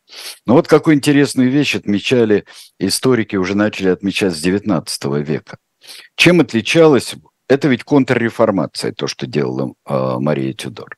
Но 0.45 0.53
вот 0.53 0.69
какую 0.69 0.95
интересную 0.95 1.51
вещь 1.51 1.75
отмечали 1.75 2.45
историки, 2.79 3.35
уже 3.35 3.57
начали 3.57 3.89
отмечать 3.89 4.33
с 4.33 4.41
XIX 4.41 5.21
века. 5.21 5.57
Чем 6.15 6.39
отличалась, 6.39 7.15
это 7.49 7.67
ведь 7.67 7.83
контрреформация, 7.83 8.93
то, 8.93 9.07
что 9.07 9.27
делала 9.27 9.73
э, 9.85 10.15
Мария 10.19 10.53
Тюдор. 10.53 10.97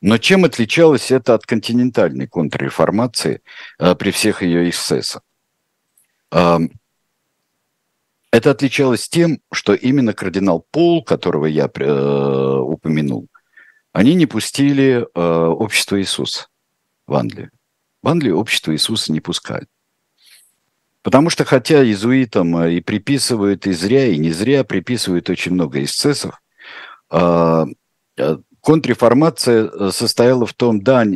Но 0.00 0.16
чем 0.16 0.46
отличалась 0.46 1.10
это 1.10 1.34
от 1.34 1.44
континентальной 1.44 2.26
контрреформации 2.26 3.42
э, 3.78 3.94
при 3.96 4.12
всех 4.12 4.42
ее 4.42 4.70
эксцессах? 4.70 5.20
Э, 6.32 6.56
это 8.32 8.50
отличалось 8.50 9.10
тем, 9.10 9.40
что 9.52 9.74
именно 9.74 10.14
кардинал 10.14 10.64
Пол, 10.70 11.04
которого 11.04 11.44
я 11.44 11.66
упомянул, 11.66 13.28
они 13.92 14.14
не 14.14 14.26
пустили 14.26 15.06
э, 15.14 15.20
общество 15.20 16.00
Иисуса 16.00 16.46
в 17.06 17.14
Англию. 17.14 17.50
В 18.02 18.08
Англию 18.08 18.38
общество 18.38 18.72
Иисуса 18.72 19.12
не 19.12 19.20
пускали. 19.20 19.66
Потому 21.02 21.30
что 21.30 21.44
хотя 21.44 21.82
иезуитам 21.82 22.56
э, 22.58 22.74
и 22.74 22.80
приписывают 22.80 23.66
и 23.66 23.72
зря, 23.72 24.06
и 24.06 24.18
не 24.18 24.30
зря 24.30 24.62
приписывают 24.64 25.30
очень 25.30 25.52
много 25.52 25.82
эксцессов, 25.82 26.40
э, 27.10 27.64
э, 28.18 28.36
контрреформация 28.60 29.90
состояла 29.90 30.44
в 30.44 30.52
том, 30.52 30.82
да, 30.82 31.06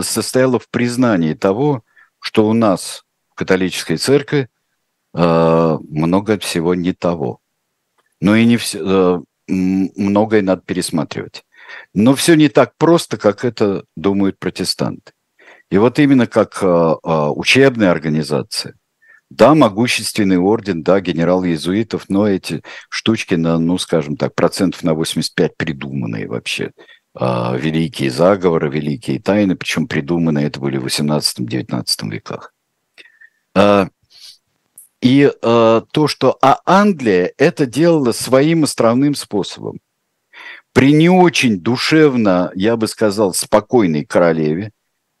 состояла 0.00 0.58
в 0.58 0.68
признании 0.70 1.34
того, 1.34 1.82
что 2.18 2.48
у 2.48 2.54
нас 2.54 3.04
в 3.30 3.34
католической 3.34 3.96
церкви 3.96 4.48
много 5.12 6.38
всего 6.38 6.74
не 6.74 6.92
того. 6.92 7.40
Но 8.20 8.36
и 8.36 8.46
не 8.46 8.56
все, 8.56 9.22
многое 9.48 10.42
надо 10.42 10.62
пересматривать. 10.62 11.44
Но 11.92 12.14
все 12.14 12.34
не 12.34 12.48
так 12.48 12.76
просто, 12.76 13.16
как 13.16 13.44
это 13.44 13.84
думают 13.96 14.38
протестанты. 14.38 15.12
И 15.70 15.78
вот 15.78 15.98
именно 15.98 16.26
как 16.26 16.62
а, 16.62 16.98
а, 17.02 17.32
учебная 17.32 17.90
организация, 17.90 18.74
да, 19.30 19.54
могущественный 19.54 20.38
орден, 20.38 20.82
да, 20.82 21.00
генерал 21.00 21.44
иезуитов, 21.44 22.08
но 22.08 22.28
эти 22.28 22.62
штучки 22.88 23.34
на, 23.34 23.58
ну, 23.58 23.78
скажем 23.78 24.16
так, 24.16 24.34
процентов 24.34 24.82
на 24.82 24.94
85 24.94 25.56
придуманные 25.56 26.28
вообще. 26.28 26.70
А, 27.14 27.56
великие 27.56 28.10
заговоры, 28.10 28.70
великие 28.70 29.20
тайны, 29.20 29.56
причем 29.56 29.88
придуманные 29.88 30.46
это 30.46 30.60
были 30.60 30.76
в 30.76 30.86
18-19 30.86 32.10
веках. 32.10 32.52
И 35.04 35.30
а, 35.42 35.82
то, 35.92 36.08
что 36.08 36.38
а 36.40 36.60
Англия 36.64 37.34
это 37.36 37.66
делала 37.66 38.12
своим 38.12 38.64
островным 38.64 39.14
способом. 39.14 39.80
При 40.72 40.94
не 40.94 41.10
очень 41.10 41.60
душевно, 41.60 42.50
я 42.54 42.76
бы 42.76 42.88
сказал, 42.88 43.34
спокойной 43.34 44.06
королеве, 44.06 44.72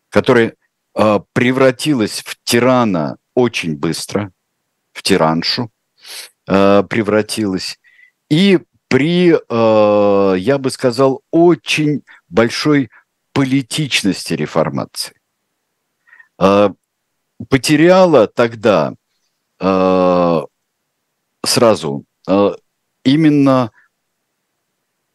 которая 0.08 0.54
э, 0.94 1.20
превратилась 1.32 2.22
в 2.24 2.36
тирана 2.44 3.18
очень 3.34 3.76
быстро, 3.76 4.32
в 4.92 5.02
тираншу 5.02 5.70
э, 6.48 6.82
превратилась, 6.88 7.78
и 8.30 8.60
при, 8.88 9.34
э, 9.34 10.38
я 10.38 10.58
бы 10.58 10.70
сказал, 10.70 11.22
очень 11.30 12.02
большой 12.28 12.90
политичности 13.32 14.32
реформации. 14.32 15.14
Э, 16.40 16.70
потеряла 17.48 18.26
тогда 18.26 18.92
э, 18.92 19.03
сразу 21.46 22.04
э, 22.28 22.50
именно 23.04 23.70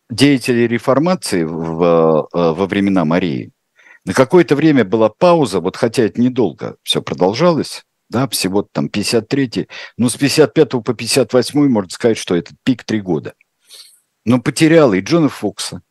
деятели 0.10 0.62
реформации 0.62 1.44
в, 1.44 2.28
во 2.32 2.66
времена 2.66 3.06
Марии– 3.06 3.52
на 4.06 4.14
какое-то 4.14 4.56
время 4.56 4.84
была 4.84 5.10
пауза, 5.10 5.60
вот 5.60 5.76
хотя 5.76 6.04
это 6.04 6.20
недолго 6.20 6.78
все 6.84 7.02
продолжалось, 7.02 7.86
да, 8.10 8.28
всего 8.28 8.64
там 8.64 8.88
53-й, 8.88 9.68
ну, 9.98 10.10
с 10.10 10.16
55 10.16 10.84
по 10.84 10.94
58 10.94 11.70
можно 11.70 11.90
сказать, 11.90 12.18
что 12.18 12.36
это 12.36 12.52
пик 12.64 12.84
три 12.84 13.02
года. 13.02 13.34
Но 14.26 14.42
потерял 14.42 14.94
и 14.94 15.02
Джона 15.02 15.30
Фокса, 15.30 15.82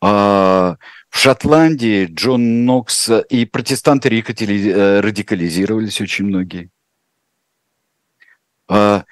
а 0.00 0.76
в 1.10 1.18
Шотландии 1.18 2.06
Джон 2.06 2.64
Нокс 2.64 3.10
и 3.28 3.44
протестанты 3.44 4.08
э, 4.08 5.00
радикализировались 5.00 6.00
очень 6.00 6.24
многие. 6.24 6.70
А, 8.68 9.04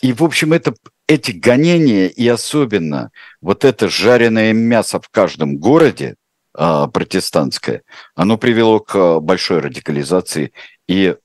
и, 0.00 0.12
в 0.12 0.22
общем, 0.22 0.52
это, 0.52 0.74
эти 1.06 1.32
гонения 1.32 2.06
и 2.06 2.26
особенно 2.28 3.10
вот 3.40 3.64
это 3.64 3.88
жареное 3.88 4.52
мясо 4.52 5.00
в 5.00 5.08
каждом 5.08 5.56
городе, 5.58 6.16
а, 6.54 6.88
протестантское, 6.88 7.82
оно 8.14 8.38
привело 8.38 8.80
к 8.80 8.94
а, 8.94 9.20
большой 9.20 9.60
радикализации 9.60 10.52
и, 10.88 11.16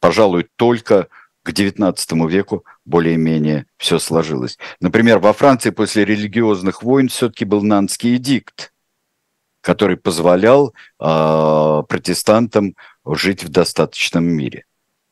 пожалуй, 0.00 0.46
только 0.56 1.08
к 1.42 1.50
XIX 1.50 2.28
веку 2.28 2.64
более-менее 2.84 3.66
все 3.78 3.98
сложилось. 3.98 4.58
Например, 4.80 5.18
во 5.18 5.32
Франции 5.32 5.70
после 5.70 6.04
религиозных 6.04 6.82
войн 6.82 7.08
все-таки 7.08 7.46
был 7.46 7.62
Нанский 7.62 8.16
эдикт, 8.16 8.74
который 9.62 9.96
позволял 9.96 10.74
протестантам 10.98 12.76
жить 13.06 13.42
в 13.44 13.48
достаточном 13.48 14.24
мире. 14.24 14.66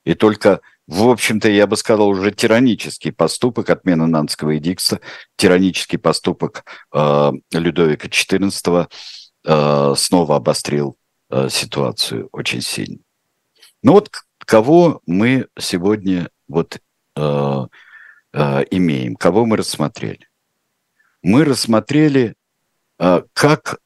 И 0.04 0.14
только 0.14 0.60
в 0.86 1.08
общем-то, 1.08 1.48
я 1.48 1.66
бы 1.66 1.76
сказал, 1.76 2.08
уже 2.08 2.32
тиранический 2.32 3.12
поступок, 3.12 3.70
отмена 3.70 4.06
Нанского 4.06 4.56
эдикта, 4.56 5.00
тиранический 5.36 5.98
поступок 5.98 6.64
э, 6.92 7.32
Людовика 7.52 8.08
XIV 8.08 8.88
э, 9.44 9.94
снова 9.96 10.36
обострил 10.36 10.96
э, 11.30 11.48
ситуацию 11.48 12.28
очень 12.32 12.60
сильно. 12.60 12.98
Ну 13.82 13.92
вот 13.92 14.10
кого 14.38 15.00
мы 15.06 15.46
сегодня 15.58 16.28
вот 16.48 16.78
э, 17.16 17.66
э, 18.32 18.64
имеем, 18.70 19.14
кого 19.16 19.46
мы 19.46 19.56
рассмотрели? 19.56 20.28
Мы 21.22 21.44
рассмотрели, 21.44 22.34
э, 22.98 23.22
как 23.32 23.78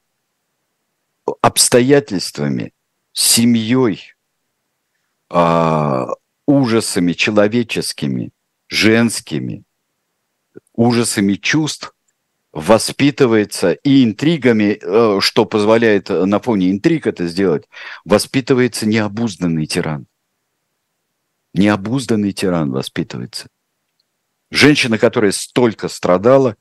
обстоятельствами, 1.43 2.73
семьей, 3.13 4.15
э, 5.31 6.07
ужасами 6.47 7.13
человеческими, 7.13 8.31
женскими, 8.69 9.65
ужасами 10.73 11.35
чувств 11.35 11.95
воспитывается 12.53 13.73
и 13.73 14.03
интригами, 14.03 14.79
э, 14.81 15.21
что 15.21 15.45
позволяет 15.45 16.09
на 16.09 16.41
фоне 16.41 16.71
интриг 16.71 17.07
это 17.07 17.27
сделать, 17.27 17.69
воспитывается 18.05 18.87
необузданный 18.87 19.67
тиран. 19.67 20.07
Необузданный 21.53 22.33
тиран 22.33 22.71
воспитывается. 22.71 23.49
Женщина, 24.51 24.97
которая 24.97 25.33
столько 25.33 25.89
страдала, 25.89 26.57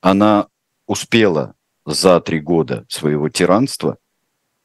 она 0.00 0.48
успела 0.86 1.54
за 1.86 2.20
три 2.20 2.40
года 2.40 2.84
своего 2.88 3.28
тиранства 3.28 3.96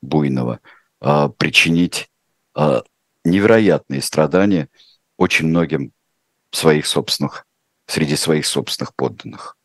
буйного 0.01 0.59
э, 0.99 1.29
причинить 1.37 2.09
э, 2.55 2.81
невероятные 3.23 4.01
страдания 4.01 4.69
очень 5.17 5.47
многим 5.47 5.91
своих 6.51 6.85
собственных, 6.85 7.45
среди 7.87 8.15
своих 8.15 8.45
собственных 8.45 8.95
подданных. 8.95 9.57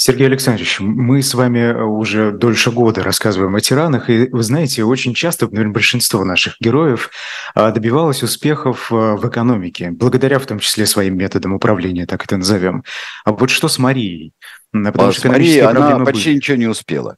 Сергей 0.00 0.28
Александрович, 0.28 0.78
мы 0.78 1.24
с 1.24 1.34
вами 1.34 1.72
уже 1.72 2.30
дольше 2.30 2.70
года 2.70 3.02
рассказываем 3.02 3.56
о 3.56 3.60
тиранах, 3.60 4.08
и 4.08 4.28
вы 4.28 4.44
знаете, 4.44 4.84
очень 4.84 5.12
часто, 5.12 5.48
наверное, 5.48 5.72
большинство 5.72 6.24
наших 6.24 6.54
героев 6.60 7.10
а, 7.56 7.72
добивалось 7.72 8.22
успехов 8.22 8.92
а, 8.92 9.16
в 9.16 9.28
экономике, 9.28 9.90
благодаря 9.90 10.38
в 10.38 10.46
том 10.46 10.60
числе 10.60 10.86
своим 10.86 11.18
методам 11.18 11.52
управления, 11.52 12.06
так 12.06 12.22
это 12.24 12.36
назовем. 12.36 12.84
А 13.24 13.32
вот 13.32 13.50
что 13.50 13.66
с 13.66 13.76
Марией? 13.78 14.34
Потому 14.70 15.08
а 15.08 15.12
что 15.12 15.22
с 15.22 15.24
Марией 15.24 15.62
она 15.62 16.04
почти 16.04 16.26
были. 16.26 16.36
ничего 16.36 16.56
не 16.56 16.68
успела. 16.68 17.16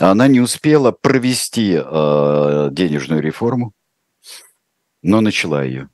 Она 0.00 0.26
не 0.26 0.40
успела 0.40 0.90
провести 0.90 1.78
э, 1.78 2.68
денежную 2.72 3.20
реформу, 3.20 3.74
но 5.02 5.20
начала 5.20 5.62
ее. 5.64 5.88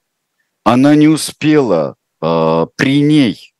Она 0.64 0.94
не 0.94 1.08
успела 1.08 1.96
э, 2.20 2.66
при 2.76 3.00
ней, 3.02 3.54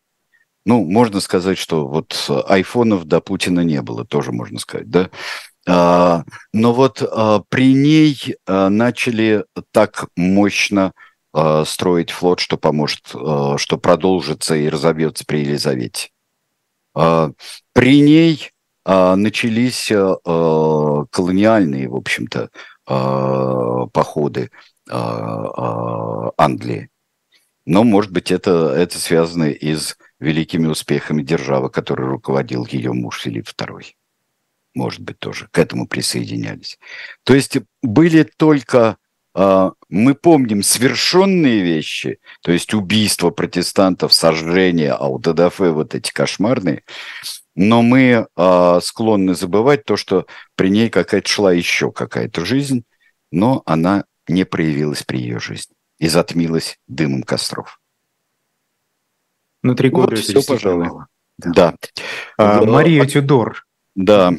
ну, 0.64 0.84
можно 0.84 1.20
сказать, 1.20 1.56
что 1.56 1.88
вот 1.88 2.30
айфонов 2.46 3.06
до 3.06 3.20
Путина 3.20 3.60
не 3.60 3.80
было, 3.80 4.04
тоже 4.04 4.32
можно 4.32 4.58
сказать, 4.58 4.90
да. 4.90 5.08
А, 5.66 6.24
но 6.52 6.72
вот 6.72 7.02
а, 7.02 7.42
при 7.48 7.74
ней 7.74 8.36
а, 8.46 8.68
начали 8.68 9.44
так 9.72 10.06
мощно 10.16 10.92
э, 11.34 11.64
строить 11.66 12.10
флот, 12.10 12.40
что 12.40 12.56
поможет, 12.56 13.10
э, 13.14 13.54
что 13.58 13.76
продолжится 13.78 14.56
и 14.56 14.68
разобьется 14.68 15.24
при 15.26 15.40
Елизавете. 15.40 16.08
Э, 16.94 17.32
при 17.74 18.00
ней 18.00 18.50
э, 18.86 19.14
начались 19.14 19.90
э, 19.90 20.14
колониальные, 20.24 21.88
в 21.88 21.96
общем-то, 21.96 22.50
э, 22.88 23.86
походы 23.92 24.40
э, 24.40 24.48
э, 24.50 24.77
Англии. 24.90 26.90
Но, 27.66 27.84
может 27.84 28.12
быть, 28.12 28.30
это, 28.30 28.72
это 28.74 28.98
связано 28.98 29.50
и 29.50 29.74
с 29.74 29.96
великими 30.20 30.66
успехами 30.66 31.22
державы, 31.22 31.70
которой 31.70 32.08
руководил 32.08 32.66
ее 32.66 32.92
муж 32.92 33.20
Филипп 33.20 33.48
II 33.48 33.82
может 34.78 35.00
быть, 35.00 35.18
тоже 35.18 35.48
к 35.50 35.58
этому 35.58 35.86
присоединялись. 35.86 36.78
То 37.24 37.34
есть 37.34 37.58
были 37.82 38.22
только, 38.22 38.96
э, 39.34 39.70
мы 39.88 40.14
помним 40.14 40.62
совершенные 40.62 41.62
вещи, 41.62 42.20
то 42.42 42.52
есть 42.52 42.72
убийство 42.74 43.30
протестантов, 43.30 44.14
сожжение, 44.14 44.92
аутодафе, 44.92 45.70
вот 45.70 45.94
эти 45.94 46.12
кошмарные, 46.12 46.84
но 47.56 47.82
мы 47.82 48.28
э, 48.36 48.80
склонны 48.82 49.34
забывать 49.34 49.84
то, 49.84 49.96
что 49.96 50.26
при 50.54 50.70
ней 50.70 50.90
какая-то 50.90 51.28
шла 51.28 51.52
еще 51.52 51.90
какая-то 51.90 52.44
жизнь, 52.44 52.84
но 53.32 53.62
она 53.66 54.04
не 54.28 54.44
проявилась 54.44 55.02
при 55.02 55.18
ее 55.18 55.38
жизни 55.38 55.74
и 55.98 56.08
затмилась 56.08 56.78
дымом 56.86 57.22
костров. 57.22 57.80
Ну, 59.62 59.74
три 59.74 59.90
года 59.90 60.14
вот 60.14 60.24
все, 60.24 60.42
пожалуй. 60.42 60.88
Да. 61.38 61.52
да. 61.52 61.74
А, 62.36 62.64
Мария 62.64 63.04
Тюдор. 63.06 63.66
Да. 63.94 64.32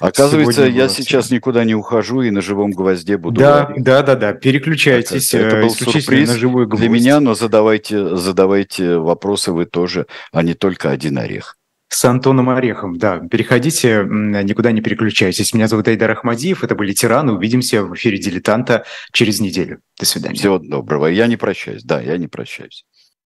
Оказывается, 0.00 0.64
я 0.64 0.88
сейчас 0.88 1.30
никуда 1.30 1.64
не 1.64 1.74
ухожу 1.74 2.22
и 2.22 2.30
на 2.30 2.40
живом 2.40 2.70
гвозде 2.72 3.16
буду. 3.16 3.40
Да, 3.40 3.64
говорить. 3.64 3.84
да, 3.84 4.02
да, 4.02 4.14
да. 4.16 4.32
Переключайтесь. 4.32 5.32
Это, 5.34 5.46
это 5.46 5.62
был 5.62 5.70
сюрприз 5.70 6.28
на 6.28 6.36
живой 6.36 6.66
гвоздь. 6.66 6.80
для 6.80 6.88
меня, 6.88 7.20
но 7.20 7.34
задавайте, 7.34 8.16
задавайте 8.16 8.98
вопросы 8.98 9.52
вы 9.52 9.66
тоже, 9.66 10.06
а 10.32 10.42
не 10.42 10.54
только 10.54 10.90
один 10.90 11.18
орех. 11.18 11.57
С 11.90 12.04
Антоном 12.04 12.50
Орехом, 12.50 12.98
да. 12.98 13.18
Переходите, 13.18 14.04
никуда 14.08 14.72
не 14.72 14.82
переключайтесь. 14.82 15.54
Меня 15.54 15.68
зовут 15.68 15.88
Айдар 15.88 16.10
Ахмадиев, 16.10 16.62
это 16.62 16.74
были 16.74 16.92
«Тираны». 16.92 17.32
Увидимся 17.32 17.82
в 17.82 17.94
эфире 17.94 18.18
«Дилетанта» 18.18 18.84
через 19.12 19.40
неделю. 19.40 19.80
До 19.98 20.04
свидания. 20.04 20.36
Всего 20.36 20.58
доброго. 20.58 21.06
Я 21.06 21.26
не 21.26 21.36
прощаюсь, 21.36 21.82
да, 21.82 22.00
я 22.00 22.18
не 22.18 22.28
прощаюсь. 22.28 22.84